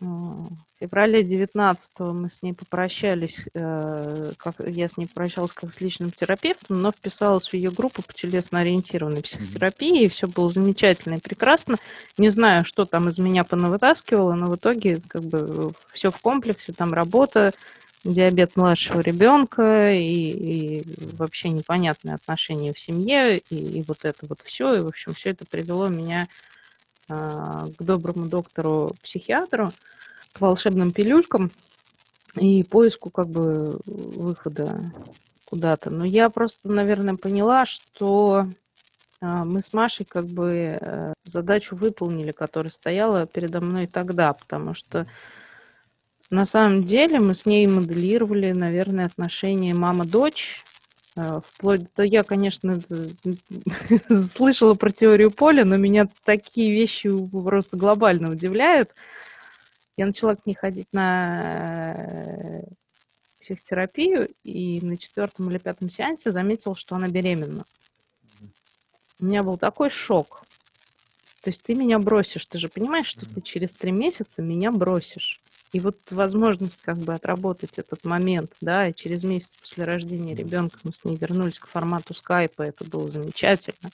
а, 0.01 0.49
в 0.79 0.81
феврале 0.81 1.25
19 1.25 1.91
мы 1.99 2.31
с 2.31 2.41
ней 2.41 2.53
попрощались, 2.53 3.37
э, 3.53 4.33
как, 4.37 4.55
я 4.61 4.89
с 4.89 4.97
ней 4.97 5.07
попрощалась 5.07 5.51
как 5.53 5.73
с 5.73 5.81
личным 5.81 6.13
терапевтом, 6.13 6.81
но 6.81 6.93
вписалась 6.93 7.49
в 7.49 7.55
ее 7.55 7.73
группу 7.73 8.03
по 8.03 8.13
телесно-ориентированной 8.13 9.23
психотерапии, 9.23 10.05
и 10.05 10.09
все 10.09 10.29
было 10.29 10.51
замечательно 10.51 11.15
и 11.15 11.21
прекрасно. 11.21 11.79
Не 12.17 12.29
знаю, 12.29 12.65
что 12.65 12.85
там 12.85 13.09
из 13.09 13.19
меня 13.19 13.43
понавытаскивало, 13.43 14.35
но 14.35 14.47
в 14.47 14.55
итоге 14.55 15.01
как 15.09 15.23
бы 15.23 15.73
все 15.93 16.13
в 16.13 16.19
комплексе, 16.21 16.73
там 16.73 16.95
работа, 16.95 17.53
диабет 18.09 18.57
младшего 18.57 19.01
ребенка 19.01 19.93
и, 19.93 20.81
и 20.81 21.15
вообще 21.17 21.51
непонятные 21.51 22.15
отношения 22.15 22.73
в 22.73 22.79
семье, 22.79 23.39
и, 23.39 23.79
и 23.79 23.83
вот 23.83 24.05
это 24.05 24.27
вот 24.27 24.41
все, 24.43 24.75
и, 24.75 24.81
в 24.81 24.87
общем, 24.89 25.15
все 25.15 25.31
это 25.31 25.45
привело 25.45 25.89
меня 25.89 26.27
э, 27.09 27.15
к 27.15 27.83
доброму 27.83 28.27
доктору-психиатру, 28.27 29.73
к 30.33 30.41
волшебным 30.41 30.93
пилюлькам 30.93 31.51
и 32.35 32.63
поиску 32.63 33.11
как 33.11 33.29
бы 33.29 33.81
выхода 33.85 34.93
куда-то. 35.45 35.91
Но 35.91 36.05
я 36.05 36.31
просто, 36.31 36.69
наверное, 36.69 37.17
поняла, 37.17 37.67
что 37.67 38.47
э, 39.21 39.27
мы 39.27 39.63
с 39.63 39.73
Машей 39.73 40.07
как 40.07 40.27
бы 40.27 40.79
э, 40.81 41.13
задачу 41.25 41.77
выполнили, 41.77 42.33
которая 42.33 42.71
стояла 42.71 43.27
передо 43.27 43.61
мной 43.61 43.87
тогда, 43.87 44.33
потому 44.33 44.75
что 44.75 45.07
на 46.31 46.45
самом 46.45 46.85
деле 46.85 47.21
мы 47.21 47.35
с 47.35 47.47
ней 47.47 47.67
моделировали, 47.67 48.53
наверное, 48.53 49.07
отношения 49.07 49.73
мама-дочь. 49.75 50.63
Э, 51.17 51.41
вплоть 51.45 51.93
до... 51.95 52.03
Я, 52.03 52.23
конечно, 52.23 52.81
слышала 54.35 54.75
про 54.75 54.91
теорию 54.91 55.31
поля, 55.31 55.65
но 55.65 55.77
меня 55.77 56.09
такие 56.25 56.73
вещи 56.73 57.11
просто 57.31 57.77
глобально 57.77 58.31
удивляют. 58.31 58.91
Я 59.97 60.07
начала 60.07 60.35
к 60.37 60.45
ней 60.45 60.55
ходить 60.55 60.89
на 60.93 61.95
э, 61.97 62.63
психотерапию, 63.41 64.29
и 64.45 64.81
на 64.83 64.99
четвертом 64.99 65.51
или 65.51 65.59
пятом 65.59 65.89
сеансе 65.89 66.31
заметила, 66.31 66.77
что 66.77 66.97
она 66.97 67.09
беременна. 67.09 67.65
У 69.19 69.25
меня 69.25 69.43
был 69.43 69.57
такой 69.57 69.89
шок. 69.89 70.45
То 71.43 71.51
есть 71.51 71.63
ты 71.63 71.75
меня 71.75 71.99
бросишь, 71.99 72.45
ты 72.47 72.59
же 72.59 72.69
понимаешь, 72.69 73.07
что 73.07 73.25
ты 73.27 73.41
через 73.41 73.73
три 73.73 73.93
месяца 73.93 74.43
меня 74.43 74.71
бросишь. 74.71 75.41
И 75.73 75.81
вот 75.81 75.99
возможность 76.11 76.81
как 76.81 76.97
бы 76.99 77.13
отработать 77.13 77.79
этот 77.79 78.05
момент, 78.05 78.53
да, 78.61 78.89
и 78.89 78.95
через 78.95 79.23
месяц 79.23 79.55
после 79.57 79.85
рождения 79.85 80.35
ребенка 80.35 80.79
мы 80.83 80.93
с 80.93 81.05
ней 81.05 81.17
вернулись 81.17 81.59
к 81.59 81.69
формату 81.69 82.15
скайпа, 82.15 82.63
это 82.63 82.85
было 82.85 83.11
замечательно. 83.11 83.91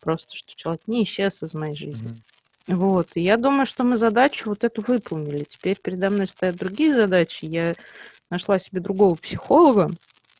Просто, 0.00 0.36
что 0.36 0.54
человек 0.54 0.82
не 0.86 1.02
исчез 1.02 1.42
из 1.42 1.54
моей 1.54 1.76
жизни. 1.76 2.22
Mm-hmm. 2.68 2.74
Вот, 2.76 3.08
и 3.14 3.22
я 3.22 3.36
думаю, 3.36 3.66
что 3.66 3.82
мы 3.82 3.96
задачу 3.96 4.50
вот 4.50 4.62
эту 4.62 4.82
выполнили. 4.82 5.44
Теперь 5.44 5.78
передо 5.82 6.10
мной 6.10 6.28
стоят 6.28 6.56
другие 6.56 6.94
задачи. 6.94 7.46
Я 7.46 7.74
нашла 8.30 8.60
себе 8.60 8.80
другого 8.80 9.16
психолога, 9.16 9.90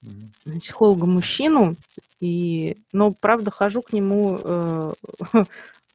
mm-hmm. 0.05 0.59
психолога-мужчину, 0.59 1.77
и, 2.21 2.77
но, 2.93 3.13
правда, 3.13 3.51
хожу 3.51 3.83
к 3.83 3.93
нему 3.93 4.39
э, 4.43 4.95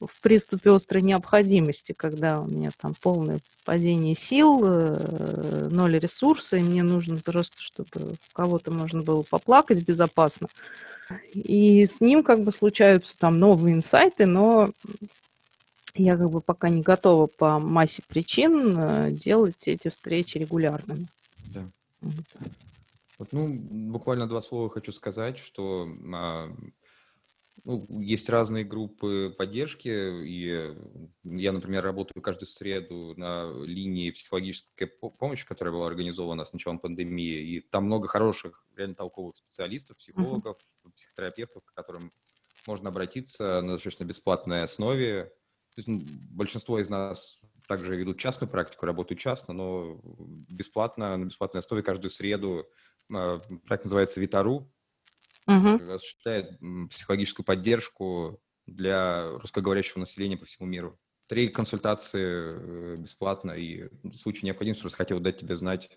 в 0.08 0.22
приступе 0.22 0.72
острой 0.72 1.02
необходимости, 1.02 1.94
когда 1.94 2.42
у 2.42 2.48
меня 2.48 2.72
там 2.80 2.96
полное 3.00 3.40
падение 3.66 4.16
сил, 4.16 4.62
э, 4.64 5.70
ноль 5.70 6.00
ресурса, 6.00 6.58
и 6.58 6.62
мне 6.62 6.84
нужно 6.84 7.20
просто, 7.20 7.62
чтобы 7.62 8.16
кого-то 8.34 8.72
можно 8.72 9.02
было 9.02 9.24
поплакать 9.24 9.86
безопасно. 9.86 10.48
И 11.34 11.86
с 11.86 12.02
ним 12.02 12.24
как 12.24 12.44
бы 12.44 12.52
случаются 12.52 13.18
там 13.18 13.40
новые 13.40 13.76
инсайты, 13.76 14.26
но 14.26 14.72
я 15.96 16.18
как 16.18 16.30
бы 16.30 16.42
пока 16.42 16.70
не 16.70 16.82
готова 16.82 17.28
по 17.28 17.60
массе 17.60 18.02
причин 18.08 18.78
э, 18.78 19.12
делать 19.12 19.68
эти 19.68 19.90
встречи 19.90 20.38
регулярными. 20.38 21.08
Да. 21.54 21.70
Вот. 22.02 22.26
Вот, 23.20 23.32
ну, 23.32 23.54
буквально 23.92 24.28
два 24.28 24.42
слова 24.42 24.70
хочу 24.70 24.92
сказать, 24.92 25.38
что 25.38 25.88
а, 26.14 26.50
ну, 27.64 27.88
есть 28.02 28.30
разные 28.30 28.66
группы 28.66 29.34
поддержки, 29.38 29.88
и 29.88 30.76
я, 31.24 31.52
например, 31.52 31.84
работаю 31.84 32.22
каждую 32.22 32.48
среду 32.48 33.14
на 33.16 33.52
линии 33.64 34.12
психологической 34.12 34.88
помощи, 34.88 35.46
которая 35.46 35.74
была 35.74 35.88
организована 35.88 36.46
с 36.46 36.54
началом 36.54 36.80
пандемии, 36.80 37.42
и 37.42 37.62
там 37.62 37.86
много 37.86 38.08
хороших, 38.08 38.66
реально 38.76 38.96
толковых 38.96 39.38
специалистов, 39.38 39.98
психологов, 39.98 40.58
uh-huh. 40.58 40.92
психотерапевтов, 40.96 41.64
к 41.64 41.74
которым 41.74 42.12
можно 42.68 42.90
обратиться 42.90 43.62
на 43.62 43.74
достаточно 43.74 44.04
бесплатной 44.04 44.64
основе. 44.64 45.26
То 45.76 45.80
есть, 45.80 45.88
ну, 45.88 46.02
большинство 46.32 46.80
из 46.80 46.90
нас 46.90 47.40
также 47.68 47.96
ведут 47.96 48.20
частную 48.20 48.50
практику, 48.50 48.86
работают 48.86 49.20
частно, 49.20 49.54
но 49.54 50.02
бесплатно, 50.50 51.16
на 51.18 51.26
бесплатной 51.26 51.60
основе 51.60 51.82
каждую 51.82 52.12
среду. 52.12 52.66
А, 53.12 53.40
проект 53.66 53.86
называется 53.86 54.20
«Витару», 54.20 54.72
угу. 55.48 55.94
осуществляет 55.94 56.60
психологическую 56.90 57.46
поддержку 57.46 58.40
для 58.66 59.30
русскоговорящего 59.40 60.00
населения 60.00 60.38
по 60.38 60.46
всему 60.46 60.68
миру. 60.68 60.98
Три 61.28 61.48
консультации 61.48 62.24
э, 62.24 62.96
бесплатно, 62.98 63.52
и 63.52 63.90
в 64.04 64.16
случае 64.16 64.48
необходимости 64.48 64.82
просто 64.82 64.98
хотел 64.98 65.20
дать 65.20 65.38
тебе 65.38 65.58
знать, 65.58 65.90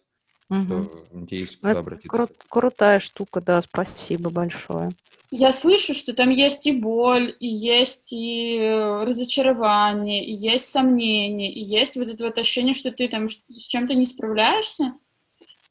угу. 0.48 0.64
что 0.64 1.26
есть 1.30 1.58
куда 1.58 1.70
Это 1.72 1.80
обратиться. 1.80 2.16
Кру- 2.16 2.36
крутая 2.48 3.00
штука, 3.00 3.40
да, 3.40 3.60
спасибо 3.60 4.30
большое. 4.30 4.90
Я 5.32 5.50
слышу, 5.50 5.92
что 5.92 6.12
там 6.12 6.30
есть 6.30 6.66
и 6.66 6.72
боль, 6.72 7.34
и 7.40 7.48
есть 7.48 8.12
и 8.12 8.58
э, 8.58 9.04
разочарование, 9.04 10.24
и 10.24 10.32
есть 10.32 10.66
сомнения, 10.66 11.52
и 11.52 11.64
есть 11.64 11.96
вот 11.96 12.08
это 12.08 12.24
вот 12.24 12.38
ощущение, 12.38 12.74
что 12.74 12.92
ты 12.92 13.08
там 13.08 13.28
с 13.28 13.66
чем-то 13.66 13.94
не 13.94 14.06
справляешься. 14.06 14.94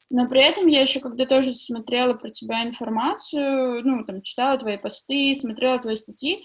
Но 0.08 0.28
при 0.28 0.42
этом 0.42 0.68
я 0.68 0.82
еще, 0.82 1.00
когда 1.00 1.26
тоже 1.26 1.52
смотрела 1.54 2.14
про 2.14 2.30
тебя 2.30 2.64
информацию, 2.64 3.82
ну, 3.84 4.04
там, 4.04 4.22
читала 4.22 4.56
твои 4.56 4.76
посты, 4.76 5.34
смотрела 5.34 5.78
твои 5.78 5.96
статьи, 5.96 6.44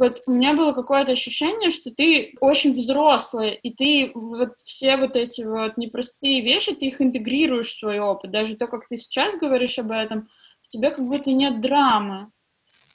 вот 0.00 0.22
у 0.26 0.30
меня 0.30 0.54
было 0.54 0.72
какое-то 0.72 1.12
ощущение, 1.12 1.68
что 1.68 1.90
ты 1.90 2.34
очень 2.40 2.72
взрослая, 2.72 3.50
и 3.50 3.70
ты 3.70 4.12
вот 4.14 4.54
все 4.64 4.96
вот 4.96 5.14
эти 5.14 5.42
вот 5.42 5.76
непростые 5.76 6.40
вещи, 6.40 6.74
ты 6.74 6.86
их 6.86 7.02
интегрируешь 7.02 7.68
в 7.68 7.78
свой 7.78 7.98
опыт. 7.98 8.30
Даже 8.30 8.56
то, 8.56 8.66
как 8.66 8.88
ты 8.88 8.96
сейчас 8.96 9.36
говоришь 9.36 9.78
об 9.78 9.90
этом, 9.90 10.28
в 10.62 10.68
тебе 10.68 10.90
как 10.90 11.06
будто 11.06 11.30
нет 11.30 11.60
драмы. 11.60 12.30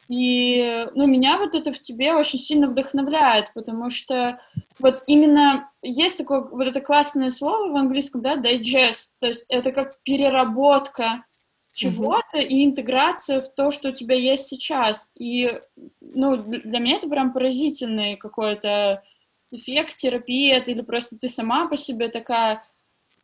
И, 0.07 0.87
ну, 0.93 1.07
меня 1.07 1.37
вот 1.37 1.55
это 1.55 1.71
в 1.71 1.79
тебе 1.79 2.13
очень 2.13 2.39
сильно 2.39 2.67
вдохновляет, 2.67 3.51
потому 3.53 3.89
что 3.89 4.39
вот 4.79 5.03
именно 5.07 5.71
есть 5.81 6.17
такое 6.17 6.41
вот 6.41 6.67
это 6.67 6.81
классное 6.81 7.31
слово 7.31 7.71
в 7.71 7.75
английском, 7.75 8.21
да, 8.21 8.35
digest, 8.35 9.15
то 9.19 9.27
есть 9.27 9.45
это 9.49 9.71
как 9.71 10.01
переработка 10.03 11.25
чего-то 11.73 12.37
mm-hmm. 12.37 12.47
и 12.47 12.65
интеграция 12.65 13.41
в 13.41 13.53
то, 13.53 13.69
что 13.69 13.89
у 13.89 13.91
тебя 13.91 14.15
есть 14.15 14.45
сейчас. 14.45 15.11
И, 15.15 15.59
ну, 15.99 16.37
для 16.37 16.79
меня 16.79 16.97
это 16.97 17.09
прям 17.09 17.33
поразительный 17.33 18.15
какой-то 18.15 19.03
эффект 19.51 19.95
терапии, 19.95 20.51
это 20.51 20.71
или 20.71 20.81
просто 20.81 21.17
ты 21.17 21.27
сама 21.27 21.67
по 21.67 21.75
себе 21.75 22.07
такая, 22.07 22.63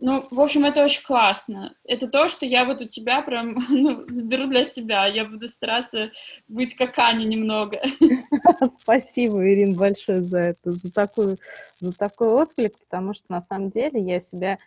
Ну, 0.04 0.28
в 0.32 0.42
общем, 0.42 0.66
это 0.66 0.84
очень 0.84 1.04
классно. 1.04 1.76
Это 1.86 2.08
то, 2.08 2.28
что 2.28 2.44
я 2.44 2.66
вот 2.66 2.82
у 2.82 2.86
тебя 2.86 3.22
прям 3.22 3.56
ну, 3.70 4.04
заберу 4.08 4.48
для 4.48 4.64
себя. 4.64 5.06
Я 5.06 5.26
буду 5.26 5.48
стараться 5.48 6.12
быть 6.48 6.76
как 6.76 6.98
Аня 6.98 7.24
немного. 7.24 7.80
Спасибо, 8.82 9.48
Ирин, 9.48 9.76
большое 9.76 10.24
за 10.24 10.38
это, 10.40 10.74
за, 10.74 10.92
такую, 10.92 11.38
за 11.80 11.94
такой 11.94 12.30
отклик, 12.30 12.80
потому 12.80 13.14
что 13.14 13.26
на 13.30 13.46
самом 13.48 13.70
деле 13.70 14.02
я 14.02 14.20
себя 14.20 14.58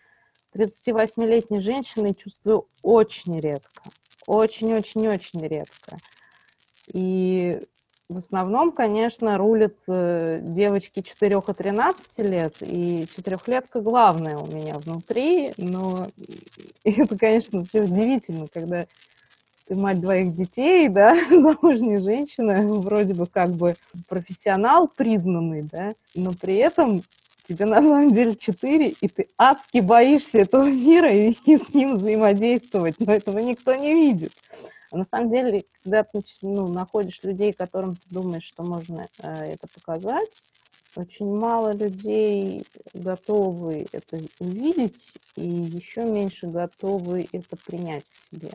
38-летней 0.55 1.61
женщиной 1.61 2.15
чувствую 2.15 2.69
очень 2.83 3.41
редко. 3.41 3.83
Очень-очень-очень 4.29 5.45
редко. 5.49 5.99
И 6.93 7.61
в 8.09 8.19
основном, 8.19 8.73
конечно, 8.73 9.39
рулят 9.39 9.75
э, 9.89 10.41
девочки 10.43 11.01
4 11.01 11.37
и 11.37 11.53
13 11.53 12.19
лет, 12.19 12.57
и 12.61 13.07
четырехлетка 13.17 13.81
главная 13.81 14.37
у 14.37 14.47
меня 14.47 14.79
внутри, 14.79 15.55
но 15.57 16.09
это, 16.85 17.17
конечно, 17.17 17.65
все 17.65 17.83
удивительно, 17.83 18.49
когда 18.53 18.87
ты 19.67 19.75
мать 19.75 20.01
двоих 20.01 20.37
детей, 20.37 20.89
да, 20.89 21.15
замужняя 21.31 22.01
женщина, 22.01 22.63
вроде 22.75 23.15
бы 23.15 23.27
как 23.27 23.53
бы 23.53 23.77
профессионал 24.09 24.89
признанный, 24.89 25.63
да, 25.63 25.95
но 26.15 26.35
при 26.35 26.57
этом 26.57 27.03
тебе 27.49 27.65
на 27.65 27.81
самом 27.81 28.13
деле 28.13 28.37
четыре, 28.37 28.91
и 28.91 29.09
ты 29.09 29.29
адски 29.39 29.79
боишься 29.79 30.39
этого 30.39 30.65
мира 30.65 31.11
и, 31.11 31.37
и 31.47 31.57
с 31.59 31.73
ним 31.73 31.97
взаимодействовать, 31.97 32.97
но 32.99 33.15
этого 33.15 33.39
никто 33.39 33.75
не 33.75 33.95
видит. 33.95 34.33
А 34.95 34.97
на 34.97 35.07
самом 35.11 35.31
деле, 35.31 35.65
когда 35.83 36.07
ну, 36.43 36.69
находишь 36.69 37.19
людей, 37.25 37.53
которым 37.53 37.97
ты 37.97 38.03
думаешь, 38.11 38.45
что 38.45 38.63
можно 38.63 39.09
э, 39.19 39.55
это 39.55 39.67
показать, 39.67 40.31
очень 40.95 41.35
мало 41.35 41.73
людей 41.73 42.65
готовы 42.93 43.89
это 43.91 44.21
увидеть 44.39 45.13
и 45.35 45.43
еще 45.43 46.05
меньше 46.05 46.47
готовы 46.47 47.27
это 47.33 47.57
принять 47.57 48.05
в 48.05 48.31
себе. 48.31 48.53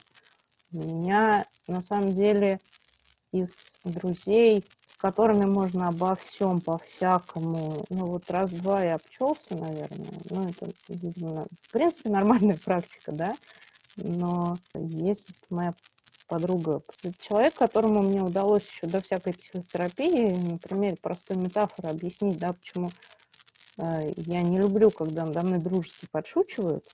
У 0.72 0.78
меня 0.78 1.46
на 1.68 1.82
самом 1.82 2.14
деле 2.14 2.62
из 3.34 3.54
друзей, 3.84 4.64
с 4.88 4.96
которыми 4.96 5.44
можно 5.44 5.90
обо 5.90 6.16
всем, 6.16 6.62
по-всякому, 6.62 7.84
ну 7.90 8.06
вот 8.08 8.32
раз-два 8.32 8.82
я 8.82 8.96
обчелся, 8.96 9.42
наверное, 9.50 10.22
ну 10.30 10.48
это, 10.48 10.72
видимо, 10.88 11.48
в 11.64 11.72
принципе 11.74 12.10
нормальная 12.10 12.58
практика, 12.64 13.12
да, 13.12 13.36
но 13.98 14.58
есть 14.74 15.26
моя 15.50 15.74
подруга. 16.30 16.82
Человек, 17.20 17.56
которому 17.56 18.02
мне 18.02 18.22
удалось 18.22 18.64
еще 18.64 18.88
до 18.88 19.02
всякой 19.02 19.34
психотерапии, 19.34 20.32
на 20.32 20.58
примере 20.58 20.96
простой 20.96 21.36
метафоры 21.36 21.90
объяснить, 21.90 22.38
да, 22.38 22.54
почему 22.54 22.92
э, 23.78 24.14
я 24.16 24.42
не 24.42 24.60
люблю, 24.60 24.92
когда 24.92 25.26
надо 25.26 25.42
мной 25.42 25.60
дружески 25.60 26.08
подшучивают. 26.12 26.86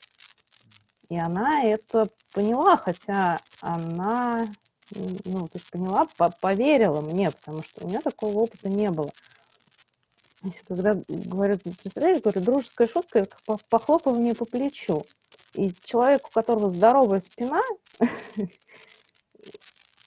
И 1.09 1.17
она 1.17 1.63
это 1.63 2.09
поняла, 2.31 2.77
хотя 2.77 3.41
она, 3.61 4.47
ну, 4.91 5.47
то 5.47 5.57
есть 5.57 5.69
поняла, 5.69 6.07
по 6.17 6.29
поверила 6.29 7.01
мне, 7.01 7.31
потому 7.31 7.61
что 7.61 7.85
у 7.85 7.87
нее 7.87 7.99
такого 7.99 8.39
опыта 8.39 8.69
не 8.69 8.89
было. 8.89 9.11
Когда 10.67 10.95
говорят, 11.07 11.61
представляешь, 11.81 12.21
говорю, 12.21 12.41
дружеская 12.41 12.87
шутка, 12.87 13.19
это 13.19 13.35
похлопывание 13.69 14.35
по 14.35 14.45
плечу. 14.45 15.05
И 15.53 15.73
человек, 15.85 16.27
у 16.27 16.31
которого 16.31 16.69
здоровая 16.69 17.21
спина, 17.21 17.61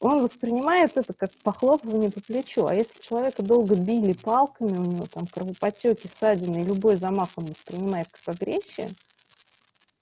он 0.01 0.23
воспринимает 0.23 0.97
это 0.97 1.13
как 1.13 1.33
похлопывание 1.43 2.11
по 2.11 2.21
плечу. 2.21 2.67
А 2.67 2.75
если 2.75 3.01
человека 3.01 3.43
долго 3.43 3.75
били 3.75 4.13
палками, 4.13 4.77
у 4.77 4.85
него 4.85 5.07
там 5.07 5.27
кровопотеки, 5.27 6.07
ссадины, 6.07 6.63
и 6.63 6.65
любой 6.65 6.97
замах 6.97 7.31
он 7.37 7.47
воспринимает 7.47 8.09
как 8.11 8.37
агрессию, 8.37 8.91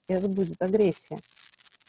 и 0.07 0.13
это 0.13 0.27
будет 0.27 0.61
агрессия. 0.61 1.19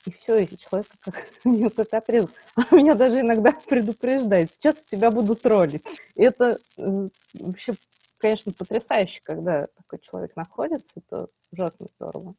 И 0.06 0.12
все, 0.12 0.38
и 0.38 0.56
человек 0.56 0.88
как, 1.00 1.14
у 1.44 1.50
него 1.50 1.70
как 1.70 1.92
отрезал. 1.92 2.30
А 2.56 2.74
меня 2.74 2.94
даже 2.94 3.20
иногда 3.20 3.52
предупреждает, 3.68 4.54
сейчас 4.54 4.76
тебя 4.90 5.10
будут 5.10 5.42
троллить. 5.42 5.84
И 6.14 6.22
это 6.22 6.58
э, 6.78 7.08
вообще, 7.34 7.74
конечно, 8.16 8.52
потрясающе, 8.52 9.20
когда 9.22 9.66
такой 9.76 9.98
человек 10.00 10.34
находится, 10.34 10.90
это 10.96 11.28
ужасно 11.52 11.88
здорово. 11.96 12.34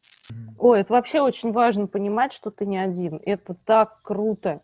Ой, 0.57 0.81
это 0.81 0.93
вообще 0.93 1.21
очень 1.21 1.51
важно 1.51 1.85
понимать, 1.85 2.33
что 2.33 2.49
ты 2.49 2.65
не 2.65 2.77
один. 2.77 3.21
Это 3.23 3.53
так 3.53 4.01
круто. 4.01 4.61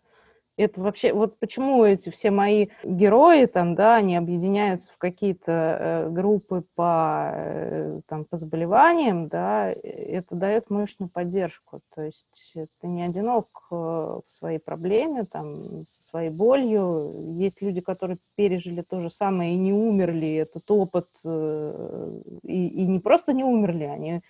Это 0.56 0.80
вообще, 0.80 1.12
вот 1.12 1.38
почему 1.38 1.84
эти 1.84 2.08
все 2.08 2.30
мои 2.30 2.68
герои 2.82 3.44
там, 3.44 3.74
да, 3.74 3.96
они 3.96 4.16
объединяются 4.16 4.90
в 4.90 4.96
какие-то 4.96 5.52
э, 5.52 6.08
группы 6.08 6.64
по, 6.74 7.30
э, 7.34 8.00
там, 8.08 8.24
по 8.24 8.38
заболеваниям, 8.38 9.28
да, 9.28 9.70
это 9.70 10.34
дает 10.34 10.70
мощную 10.70 11.10
поддержку. 11.10 11.82
То 11.94 12.02
есть 12.04 12.54
ты 12.80 12.86
не 12.86 13.02
одинок 13.02 13.48
э, 13.70 13.74
в 13.74 14.24
своей 14.30 14.58
проблеме, 14.58 15.24
там, 15.24 15.84
со 15.86 16.02
своей 16.04 16.30
болью. 16.30 17.12
Есть 17.36 17.60
люди, 17.60 17.82
которые 17.82 18.16
пережили 18.34 18.80
то 18.80 19.00
же 19.00 19.10
самое 19.10 19.52
и 19.52 19.58
не 19.58 19.74
умерли, 19.74 20.36
этот 20.36 20.70
опыт, 20.70 21.08
э, 21.22 22.20
и, 22.44 22.68
и 22.68 22.86
не 22.86 22.98
просто 23.00 23.34
не 23.34 23.44
умерли, 23.44 23.84
они 23.84 24.22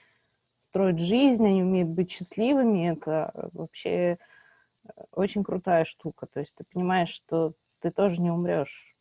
строят 0.59 0.99
жизнь, 0.99 1.47
они 1.47 1.63
умеют 1.63 1.91
быть 1.91 2.11
счастливыми, 2.11 2.91
это 2.91 3.51
вообще 3.53 4.19
очень 5.13 5.43
крутая 5.43 5.85
штука. 5.85 6.27
То 6.27 6.41
есть 6.41 6.55
ты 6.57 6.65
понимаешь, 6.73 7.11
что 7.11 7.53
ты 7.81 7.91
тоже 7.91 8.21
не 8.21 8.31
умрешь. 8.31 8.95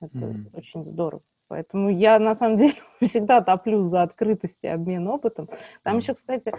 Это 0.00 0.18
mm-hmm. 0.18 0.56
очень 0.56 0.84
здорово. 0.84 1.22
Поэтому 1.48 1.90
я, 1.90 2.18
на 2.18 2.34
самом 2.34 2.56
деле, 2.56 2.76
всегда 3.02 3.40
топлю 3.40 3.86
за 3.88 4.02
открытость 4.02 4.58
и 4.62 4.68
обмен 4.68 5.06
опытом. 5.06 5.48
Там 5.82 5.96
mm-hmm. 5.96 6.00
еще, 6.00 6.14
кстати, 6.14 6.52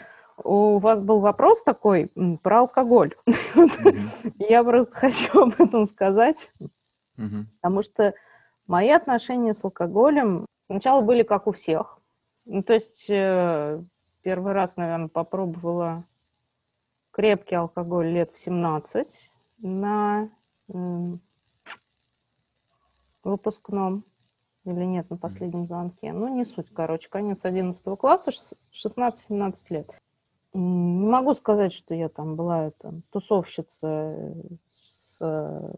у 0.44 0.78
вас 0.78 1.02
был 1.02 1.20
вопрос 1.20 1.64
такой 1.64 2.12
про 2.42 2.60
алкоголь. 2.60 3.16
Mm-hmm. 3.54 4.34
я 4.50 4.64
просто 4.64 4.96
хочу 5.00 5.40
об 5.40 5.62
этом 5.62 5.88
сказать, 5.88 6.52
mm-hmm. 6.60 7.46
потому 7.62 7.84
что 7.84 8.16
мои 8.66 8.90
отношения 8.90 9.54
с 9.54 9.64
алкоголем 9.64 10.48
сначала 10.66 11.02
были 11.02 11.22
как 11.22 11.46
у 11.46 11.52
всех. 11.52 12.00
Ну, 12.46 12.64
то 12.64 12.74
есть 12.74 13.06
э, 13.10 13.80
первый 14.24 14.54
раз, 14.54 14.76
наверное, 14.76 15.08
попробовала 15.08 16.04
крепкий 17.14 17.55
алкоголь 17.55 18.07
лет 18.07 18.32
в 18.34 18.39
17 18.39 19.30
на 19.59 20.30
выпускном 23.24 24.03
или 24.66 24.84
нет, 24.84 25.09
на 25.09 25.18
последнем 25.18 25.66
звонке. 25.66 26.11
Ну, 26.11 26.28
не 26.28 26.43
суть, 26.43 26.70
короче, 26.74 27.09
конец 27.09 27.45
11 27.45 27.82
класса, 27.99 28.32
16-17 28.72 29.55
лет. 29.70 29.89
Не 30.53 31.07
могу 31.07 31.34
сказать, 31.36 31.74
что 31.74 31.93
я 31.93 32.09
там 32.09 32.36
была 32.36 32.72
там, 32.72 33.03
тусовщица 33.11 34.36
с... 34.72 35.78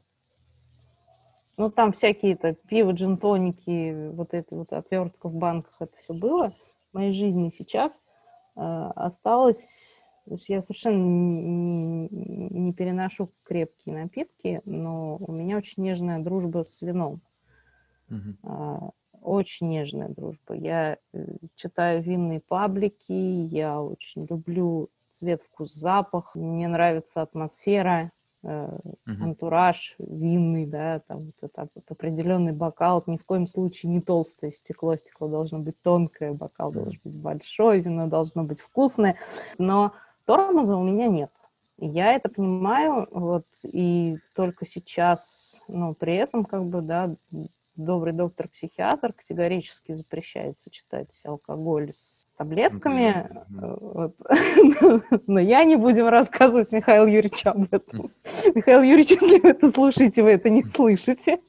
Ну, 1.57 1.71
там 1.71 1.93
всякие-то 1.93 2.53
пиво, 2.53 2.91
джин-тоники, 2.91 4.11
вот 4.11 4.33
эти 4.33 4.53
вот 4.53 4.73
отвертка 4.73 5.29
в 5.29 5.35
банках, 5.35 5.73
это 5.79 5.95
все 5.97 6.13
было 6.13 6.53
в 6.91 6.93
моей 6.93 7.13
жизни 7.13 7.49
сейчас. 7.57 8.03
Э, 8.57 8.91
осталось 8.95 9.63
то 10.25 10.31
есть 10.31 10.49
я 10.49 10.61
совершенно 10.61 10.97
не, 10.97 12.07
не 12.09 12.73
переношу 12.73 13.29
крепкие 13.43 13.95
напитки, 13.95 14.61
но 14.65 15.17
у 15.17 15.31
меня 15.31 15.57
очень 15.57 15.83
нежная 15.83 16.19
дружба 16.19 16.63
с 16.63 16.81
вином. 16.81 17.21
Uh-huh. 18.09 18.91
Очень 19.21 19.69
нежная 19.69 20.09
дружба. 20.09 20.55
Я 20.55 20.97
э, 21.13 21.25
читаю 21.55 22.01
винные 22.01 22.39
паблики, 22.39 23.11
я 23.11 23.81
очень 23.81 24.25
люблю 24.27 24.89
цвет, 25.11 25.43
вкус, 25.43 25.73
запах. 25.73 26.33
Мне 26.33 26.67
нравится 26.67 27.21
атмосфера, 27.21 28.11
uh-huh. 28.43 28.81
антураж 29.05 29.95
винный, 29.99 30.65
да, 30.65 31.01
там 31.07 31.25
вот 31.25 31.35
это, 31.41 31.67
вот 31.75 31.83
определенный 31.87 32.53
бокал. 32.53 33.03
Ни 33.05 33.17
в 33.17 33.25
коем 33.25 33.45
случае 33.45 33.91
не 33.91 34.01
толстое 34.01 34.51
стекло, 34.51 34.95
стекло 34.95 35.27
должно 35.27 35.59
быть 35.59 35.79
тонкое, 35.83 36.33
бокал 36.33 36.71
uh-huh. 36.71 36.83
должен 36.83 36.99
быть 37.03 37.15
большой, 37.15 37.81
вино 37.81 38.07
должно 38.07 38.43
быть 38.43 38.59
вкусное. 38.59 39.17
Но 39.59 39.93
Тормоза 40.25 40.75
у 40.75 40.83
меня 40.83 41.07
нет. 41.07 41.31
Я 41.77 42.13
это 42.13 42.29
понимаю, 42.29 43.07
вот, 43.11 43.45
и 43.63 44.17
только 44.33 44.65
сейчас, 44.65 45.61
ну, 45.67 45.93
при 45.93 46.15
этом, 46.15 46.45
как 46.45 46.63
бы, 46.65 46.81
да, 46.81 47.13
добрый 47.75 48.13
доктор-психиатр 48.13 49.13
категорически 49.13 49.93
запрещает 49.93 50.57
сочетать 50.59 51.21
алкоголь 51.25 51.91
с 51.93 52.25
таблетками. 52.37 53.29
Вот. 53.49 54.15
Но 55.27 55.39
я 55.39 55.65
не 55.65 55.75
будем 55.75 56.07
рассказывать 56.07 56.71
Михаилу 56.71 57.07
Юрьевичу 57.07 57.49
об 57.49 57.67
этом. 57.73 58.11
Михаил 58.53 58.81
Юрьевич, 58.81 59.11
если 59.11 59.39
вы 59.39 59.49
это 59.49 59.71
слушаете, 59.71 60.23
вы 60.23 60.31
это 60.31 60.49
не 60.49 60.63
слышите. 60.63 61.39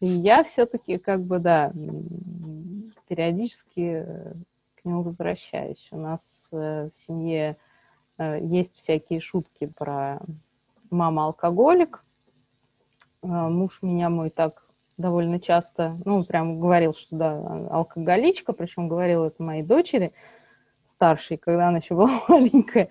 Я 0.00 0.44
все-таки, 0.44 0.98
как 0.98 1.22
бы, 1.22 1.38
да, 1.38 1.72
периодически 3.08 4.04
к 4.82 4.84
нему 4.84 5.02
возвращаюсь. 5.02 5.86
У 5.92 5.96
нас 5.96 6.20
э, 6.52 6.90
в 6.94 7.00
семье 7.06 7.56
э, 8.18 8.40
есть 8.42 8.76
всякие 8.76 9.20
шутки 9.20 9.66
про 9.66 10.20
мама 10.90 11.26
алкоголик. 11.26 12.04
Э, 13.22 13.26
муж 13.26 13.78
меня 13.82 14.10
мой 14.10 14.30
так 14.30 14.66
довольно 14.98 15.40
часто, 15.40 15.96
ну, 16.04 16.24
прям 16.24 16.58
говорил, 16.60 16.94
что 16.94 17.16
да, 17.16 17.66
алкоголичка, 17.70 18.52
причем 18.52 18.88
говорил 18.88 19.24
это 19.24 19.42
моей 19.42 19.62
дочери, 19.62 20.12
старшей, 20.90 21.36
когда 21.36 21.68
она 21.68 21.78
еще 21.78 21.94
была 21.94 22.22
маленькая. 22.28 22.88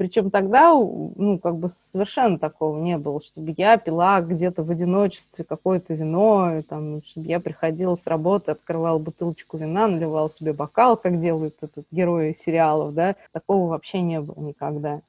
Причем 0.00 0.30
тогда, 0.30 0.72
ну, 0.72 1.38
как 1.38 1.56
бы 1.56 1.72
совершенно 1.92 2.38
такого 2.38 2.82
не 2.82 2.96
было, 2.96 3.20
чтобы 3.20 3.52
я 3.58 3.76
пила 3.76 4.22
где-то 4.22 4.62
в 4.62 4.70
одиночестве 4.70 5.44
какое-то 5.44 5.92
вино, 5.92 6.56
и, 6.56 6.62
там, 6.62 7.02
чтобы 7.02 7.26
я 7.26 7.38
приходила 7.38 7.96
с 7.96 8.06
работы, 8.06 8.52
открывала 8.52 8.98
бутылочку 8.98 9.58
вина, 9.58 9.88
наливала 9.88 10.30
себе 10.30 10.54
бокал, 10.54 10.96
как 10.96 11.20
делают 11.20 11.56
этот 11.60 11.84
герои 11.90 12.34
сериалов, 12.46 12.94
да, 12.94 13.14
такого 13.32 13.68
вообще 13.68 14.00
не 14.00 14.22
было 14.22 14.42
никогда. 14.42 15.02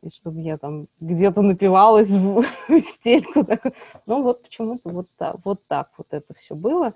И 0.00 0.08
чтобы 0.08 0.40
я 0.40 0.56
там 0.56 0.86
где-то 0.98 1.42
напивалась 1.42 2.08
в, 2.08 2.42
в 2.68 2.82
стельку. 2.94 3.46
Ну, 4.06 4.22
вот 4.22 4.44
почему-то 4.44 4.88
вот 4.88 5.08
вот 5.44 5.60
так 5.68 5.90
вот 5.98 6.06
это 6.10 6.32
все 6.32 6.54
было. 6.54 6.94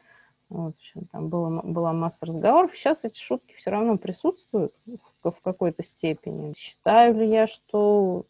Вот, 0.52 0.76
там 1.12 1.30
было, 1.30 1.62
была 1.62 1.94
масса 1.94 2.26
разговоров. 2.26 2.76
Сейчас 2.76 3.06
эти 3.06 3.18
шутки 3.18 3.54
все 3.56 3.70
равно 3.70 3.96
присутствуют 3.96 4.74
в, 4.84 5.30
в 5.30 5.40
какой-то 5.40 5.82
степени. 5.82 6.52
Считаю 6.58 7.14
ли 7.14 7.26
я, 7.26 7.46
что 7.46 8.26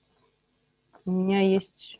у 1.04 1.10
меня 1.10 1.40
есть 1.40 1.98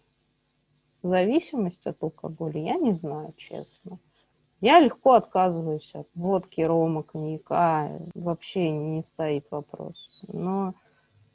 зависимость 1.02 1.84
от 1.88 2.00
алкоголя? 2.00 2.60
Я 2.60 2.76
не 2.76 2.94
знаю, 2.94 3.34
честно. 3.36 3.98
Я 4.60 4.78
легко 4.78 5.14
отказываюсь 5.14 5.90
от 5.92 6.06
водки, 6.14 6.60
рома, 6.60 7.02
коньяка. 7.02 7.90
Вообще 8.14 8.70
не 8.70 9.02
стоит 9.02 9.46
вопрос. 9.50 10.22
Но 10.28 10.76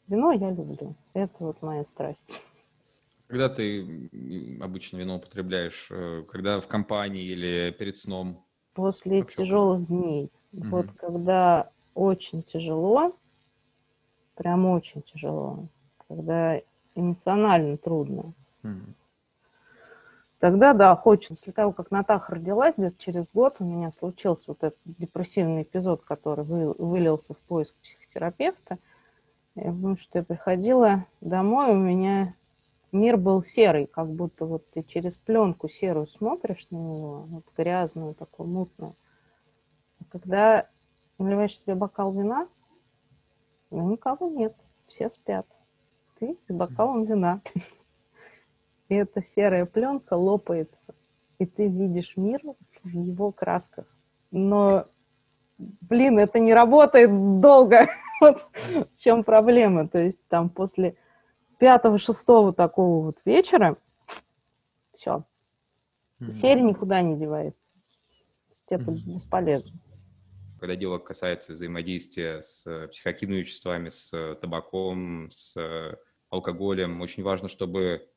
вино 0.08 0.32
я 0.32 0.50
люблю. 0.50 0.96
Это 1.14 1.36
вот 1.40 1.62
моя 1.62 1.84
страсть. 1.84 2.40
Когда 3.28 3.50
ты 3.50 4.10
обычно 4.62 4.96
вино 4.96 5.18
употребляешь? 5.18 5.90
Э, 5.92 6.24
когда 6.24 6.62
в 6.62 6.68
компании 6.68 7.26
или 7.26 7.76
перед 7.78 7.98
сном? 7.98 8.47
После 8.78 9.22
Вообще. 9.22 9.38
тяжелых 9.38 9.88
дней. 9.88 10.30
Угу. 10.54 10.68
Вот 10.68 10.86
когда 10.98 11.72
очень 11.96 12.44
тяжело, 12.44 13.18
прям 14.36 14.68
очень 14.68 15.02
тяжело, 15.02 15.66
когда 16.08 16.62
эмоционально 16.94 17.78
трудно. 17.78 18.34
Угу. 18.64 18.94
Тогда, 20.38 20.74
да, 20.74 20.96
хочется. 20.96 21.34
После 21.34 21.54
того, 21.54 21.72
как 21.72 21.90
Натаха 21.90 22.36
родилась, 22.36 22.76
где-то 22.78 23.04
через 23.04 23.32
год 23.32 23.56
у 23.58 23.66
меня 23.66 23.92
случился 23.92 24.44
вот 24.50 24.60
этот 24.62 24.80
депрессивный 24.86 25.64
эпизод, 25.64 26.02
который 26.02 26.46
вы, 26.46 26.74
вылился 26.74 27.34
в 27.34 27.40
поиск 27.40 27.74
психотерапевта. 27.82 28.78
Я 29.56 29.72
помню, 29.72 29.98
что 30.00 30.20
я 30.20 30.24
приходила 30.24 31.06
домой, 31.20 31.72
у 31.72 31.78
меня 31.80 32.36
мир 32.92 33.18
был 33.18 33.44
серый, 33.44 33.86
как 33.88 34.08
будто 34.10 34.46
вот 34.46 34.70
ты 34.72 34.84
через 34.84 35.18
пленку 35.18 35.70
серую 35.70 36.08
смотришь 36.08 36.66
на 36.70 36.78
него, 36.78 37.26
вот 37.30 37.44
грязную, 37.56 38.14
такую 38.14 38.50
мутную. 38.50 38.96
А 40.00 40.06
когда 40.10 40.68
наливаешь 41.18 41.58
себе 41.58 41.76
бокал 41.76 42.12
вина, 42.12 42.48
ну, 43.70 43.92
никого 43.92 44.30
нет, 44.30 44.56
все 44.88 45.10
спят. 45.10 45.46
Ты 46.20 46.38
с 46.48 46.54
бокалом 46.54 47.06
вина. 47.06 47.42
И 48.90 48.96
эта 48.96 49.22
серая 49.36 49.66
пленка 49.66 50.14
лопается, 50.14 50.96
и 51.40 51.46
ты 51.46 51.68
видишь 51.68 52.14
мир 52.16 52.42
в 52.84 52.88
его 52.88 53.32
красках. 53.32 53.86
Но, 54.32 54.86
блин, 55.58 56.20
это 56.20 56.40
не 56.40 56.54
работает 56.54 57.10
долго. 57.40 57.88
Вот 58.20 58.50
в 58.56 58.98
чем 58.98 59.24
проблема. 59.24 59.88
То 59.88 60.00
есть 60.00 60.18
там 60.28 60.50
после 60.50 60.96
пятого-шестого 61.58 62.54
такого 62.54 63.06
вот 63.06 63.18
вечера 63.26 63.78
все. 64.94 65.24
Mm-hmm. 66.20 66.32
Серия 66.34 66.62
никуда 66.62 67.02
не 67.02 67.18
девается. 67.18 67.68
Это 68.70 68.84
mm-hmm. 68.84 69.16
бесполезно. 69.16 69.72
Когда 70.60 70.76
дело 70.76 70.98
касается 70.98 71.54
взаимодействия 71.54 72.42
с 72.42 72.88
психоактивными 72.90 73.42
веществами, 73.42 73.90
с 73.90 74.36
табаком, 74.42 75.30
с 75.32 75.56
алкоголем, 76.30 77.00
очень 77.02 77.24
важно, 77.24 77.48
чтобы 77.48 78.10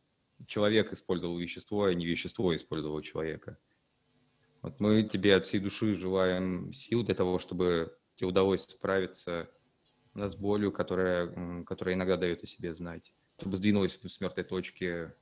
человек 0.46 0.92
использовал 0.92 1.36
вещество, 1.36 1.84
а 1.84 1.94
не 1.94 2.06
вещество 2.06 2.56
использовало 2.56 3.02
человека. 3.02 3.58
Вот 4.62 4.80
мы 4.80 5.02
тебе 5.02 5.36
от 5.36 5.44
всей 5.44 5.60
души 5.60 5.94
желаем 5.96 6.72
сил 6.72 7.04
для 7.04 7.14
того, 7.14 7.38
чтобы 7.38 7.94
тебе 8.16 8.28
удалось 8.28 8.62
справиться 8.62 9.48
с 10.14 10.34
болью, 10.34 10.72
которая, 10.72 11.62
которая 11.64 11.94
иногда 11.94 12.16
дает 12.16 12.42
о 12.42 12.46
себе 12.46 12.74
знать 12.74 13.12
чтобы 13.40 13.56
сдвинулась 13.56 13.98
с 14.02 14.20
мертвой 14.20 14.44
точки 14.44 15.12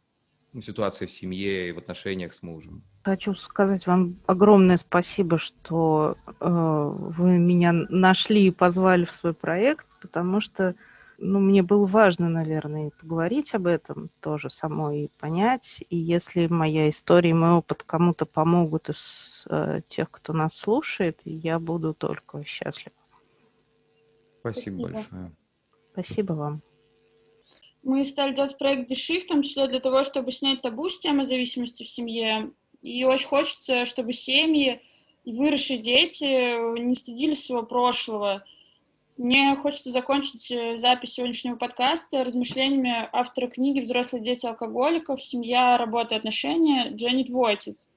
ну, 0.53 0.61
ситуация 0.61 1.07
в 1.07 1.11
семье 1.11 1.69
и 1.69 1.73
в 1.73 1.79
отношениях 1.79 2.35
с 2.35 2.43
мужем. 2.43 2.83
Хочу 3.05 3.35
сказать 3.35 3.87
вам 3.87 4.17
огромное 4.27 4.77
спасибо, 4.77 5.39
что 5.39 6.17
э, 6.27 6.33
вы 6.41 7.39
меня 7.39 7.73
нашли 7.73 8.49
и 8.49 8.51
позвали 8.51 9.05
в 9.05 9.13
свой 9.13 9.35
проект, 9.35 9.87
потому 10.01 10.41
что 10.41 10.75
ну, 11.21 11.41
мне 11.41 11.63
было 11.63 11.85
важно, 11.87 12.29
наверное, 12.29 12.91
поговорить 13.01 13.53
об 13.55 13.67
этом 13.67 14.11
тоже 14.21 14.51
самой 14.51 15.05
и 15.05 15.11
понять. 15.19 15.83
И 15.91 15.97
если 15.97 16.47
моя 16.47 16.89
история 16.89 17.31
и 17.31 17.35
мой 17.35 17.51
опыт 17.51 17.83
кому-то 17.83 18.25
помогут 18.25 18.89
из 18.89 19.45
э, 19.51 19.81
тех, 19.89 20.11
кто 20.11 20.33
нас 20.33 20.57
слушает, 20.57 21.21
я 21.25 21.59
буду 21.59 21.93
только 21.93 22.45
счастлива. 22.45 22.95
Спасибо, 24.41 24.79
Спасибо. 24.79 24.83
большое. 24.83 25.33
Спасибо 25.93 26.33
вам. 26.35 26.63
Мы 27.89 28.05
стали 28.05 28.35
делать 28.35 28.59
проект 28.59 28.87
Дыши, 28.87 29.19
в 29.19 29.27
том 29.27 29.41
числе 29.41 29.67
для 29.67 29.81
того, 29.81 30.05
чтобы 30.05 30.31
снять 30.31 30.61
табу 30.61 30.91
с 30.91 30.99
темы 30.99 31.25
зависимости 31.25 31.85
в 31.85 31.89
семье. 31.89 32.51
И 32.83 33.03
очень 33.05 33.27
хочется, 33.27 33.87
чтобы 33.87 34.13
семьи 34.13 34.83
и 35.25 35.33
выросшие 35.33 35.79
дети 35.79 36.79
не 36.79 36.95
стыдились 36.95 37.47
своего 37.47 37.65
прошлого. 37.65 38.45
Мне 39.17 39.57
хочется 39.57 39.91
закончить 39.91 40.51
э, 40.51 40.77
запись 40.77 41.15
сегодняшнего 41.15 41.57
подкаста 41.57 42.25
размышлениями 42.25 43.09
автора 43.11 43.47
книги 43.47 43.81
«Взрослые 43.81 44.23
дети 44.23 44.45
алкоголиков. 44.45 45.23
Семья, 45.23 45.79
работа 45.79 46.15
и 46.15 46.19
отношения» 46.19 46.91
Дженнет 46.91 47.31
Войтиц. 47.31 47.89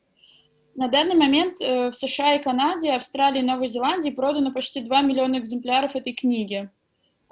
На 0.74 0.88
данный 0.88 1.16
момент 1.16 1.60
э, 1.60 1.92
в 1.92 1.98
США 1.98 2.36
и 2.36 2.42
Канаде, 2.42 2.94
Австралии 2.94 3.42
и 3.42 3.46
Новой 3.46 3.68
Зеландии 3.68 4.10
продано 4.10 4.54
почти 4.54 4.80
2 4.80 5.02
миллиона 5.02 5.38
экземпляров 5.40 5.98
этой 5.98 6.14
книги. 6.14 6.70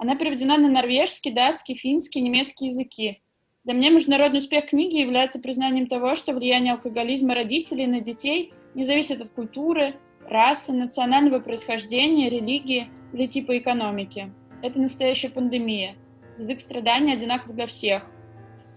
Она 0.00 0.16
переведена 0.16 0.56
на 0.56 0.70
норвежский, 0.70 1.30
датский, 1.30 1.74
финский, 1.74 2.22
немецкий 2.22 2.68
языки. 2.68 3.20
Для 3.64 3.74
меня 3.74 3.90
международный 3.90 4.38
успех 4.38 4.70
книги 4.70 4.96
является 4.96 5.40
признанием 5.40 5.88
того, 5.88 6.14
что 6.14 6.32
влияние 6.32 6.72
алкоголизма 6.72 7.34
родителей 7.34 7.86
на 7.86 8.00
детей 8.00 8.54
не 8.74 8.84
зависит 8.84 9.20
от 9.20 9.28
культуры, 9.32 9.96
расы, 10.26 10.72
национального 10.72 11.38
происхождения, 11.38 12.30
религии 12.30 12.88
или 13.12 13.26
типа 13.26 13.58
экономики. 13.58 14.32
Это 14.62 14.80
настоящая 14.80 15.28
пандемия. 15.28 15.96
Язык 16.38 16.60
страдания 16.60 17.12
одинаков 17.12 17.54
для 17.54 17.66
всех. 17.66 18.10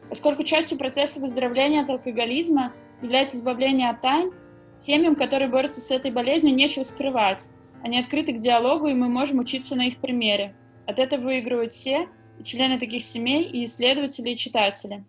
Поскольку 0.10 0.44
частью 0.44 0.78
процесса 0.78 1.22
выздоровления 1.22 1.84
от 1.84 1.90
алкоголизма 1.90 2.74
является 3.02 3.38
избавление 3.38 3.92
от 3.92 4.02
тайн, 4.02 4.34
семьям, 4.78 5.16
которые 5.16 5.48
борются 5.48 5.80
с 5.80 5.90
этой 5.90 6.12
болезнью, 6.12 6.54
нечего 6.54 6.84
скрывать. 6.84 7.48
Они 7.82 7.98
открыты 7.98 8.34
к 8.34 8.40
диалогу, 8.40 8.88
и 8.88 8.94
мы 8.94 9.08
можем 9.08 9.40
учиться 9.40 9.78
на 9.78 9.88
их 9.88 10.00
примере. 10.00 10.54
От 10.86 11.00
этого 11.00 11.22
выигрывают 11.22 11.72
все, 11.72 12.10
члены 12.44 12.80
таких 12.80 13.04
семей, 13.04 13.44
и 13.44 13.66
исследователи, 13.66 14.32
и 14.32 14.38
читатели. 14.38 15.04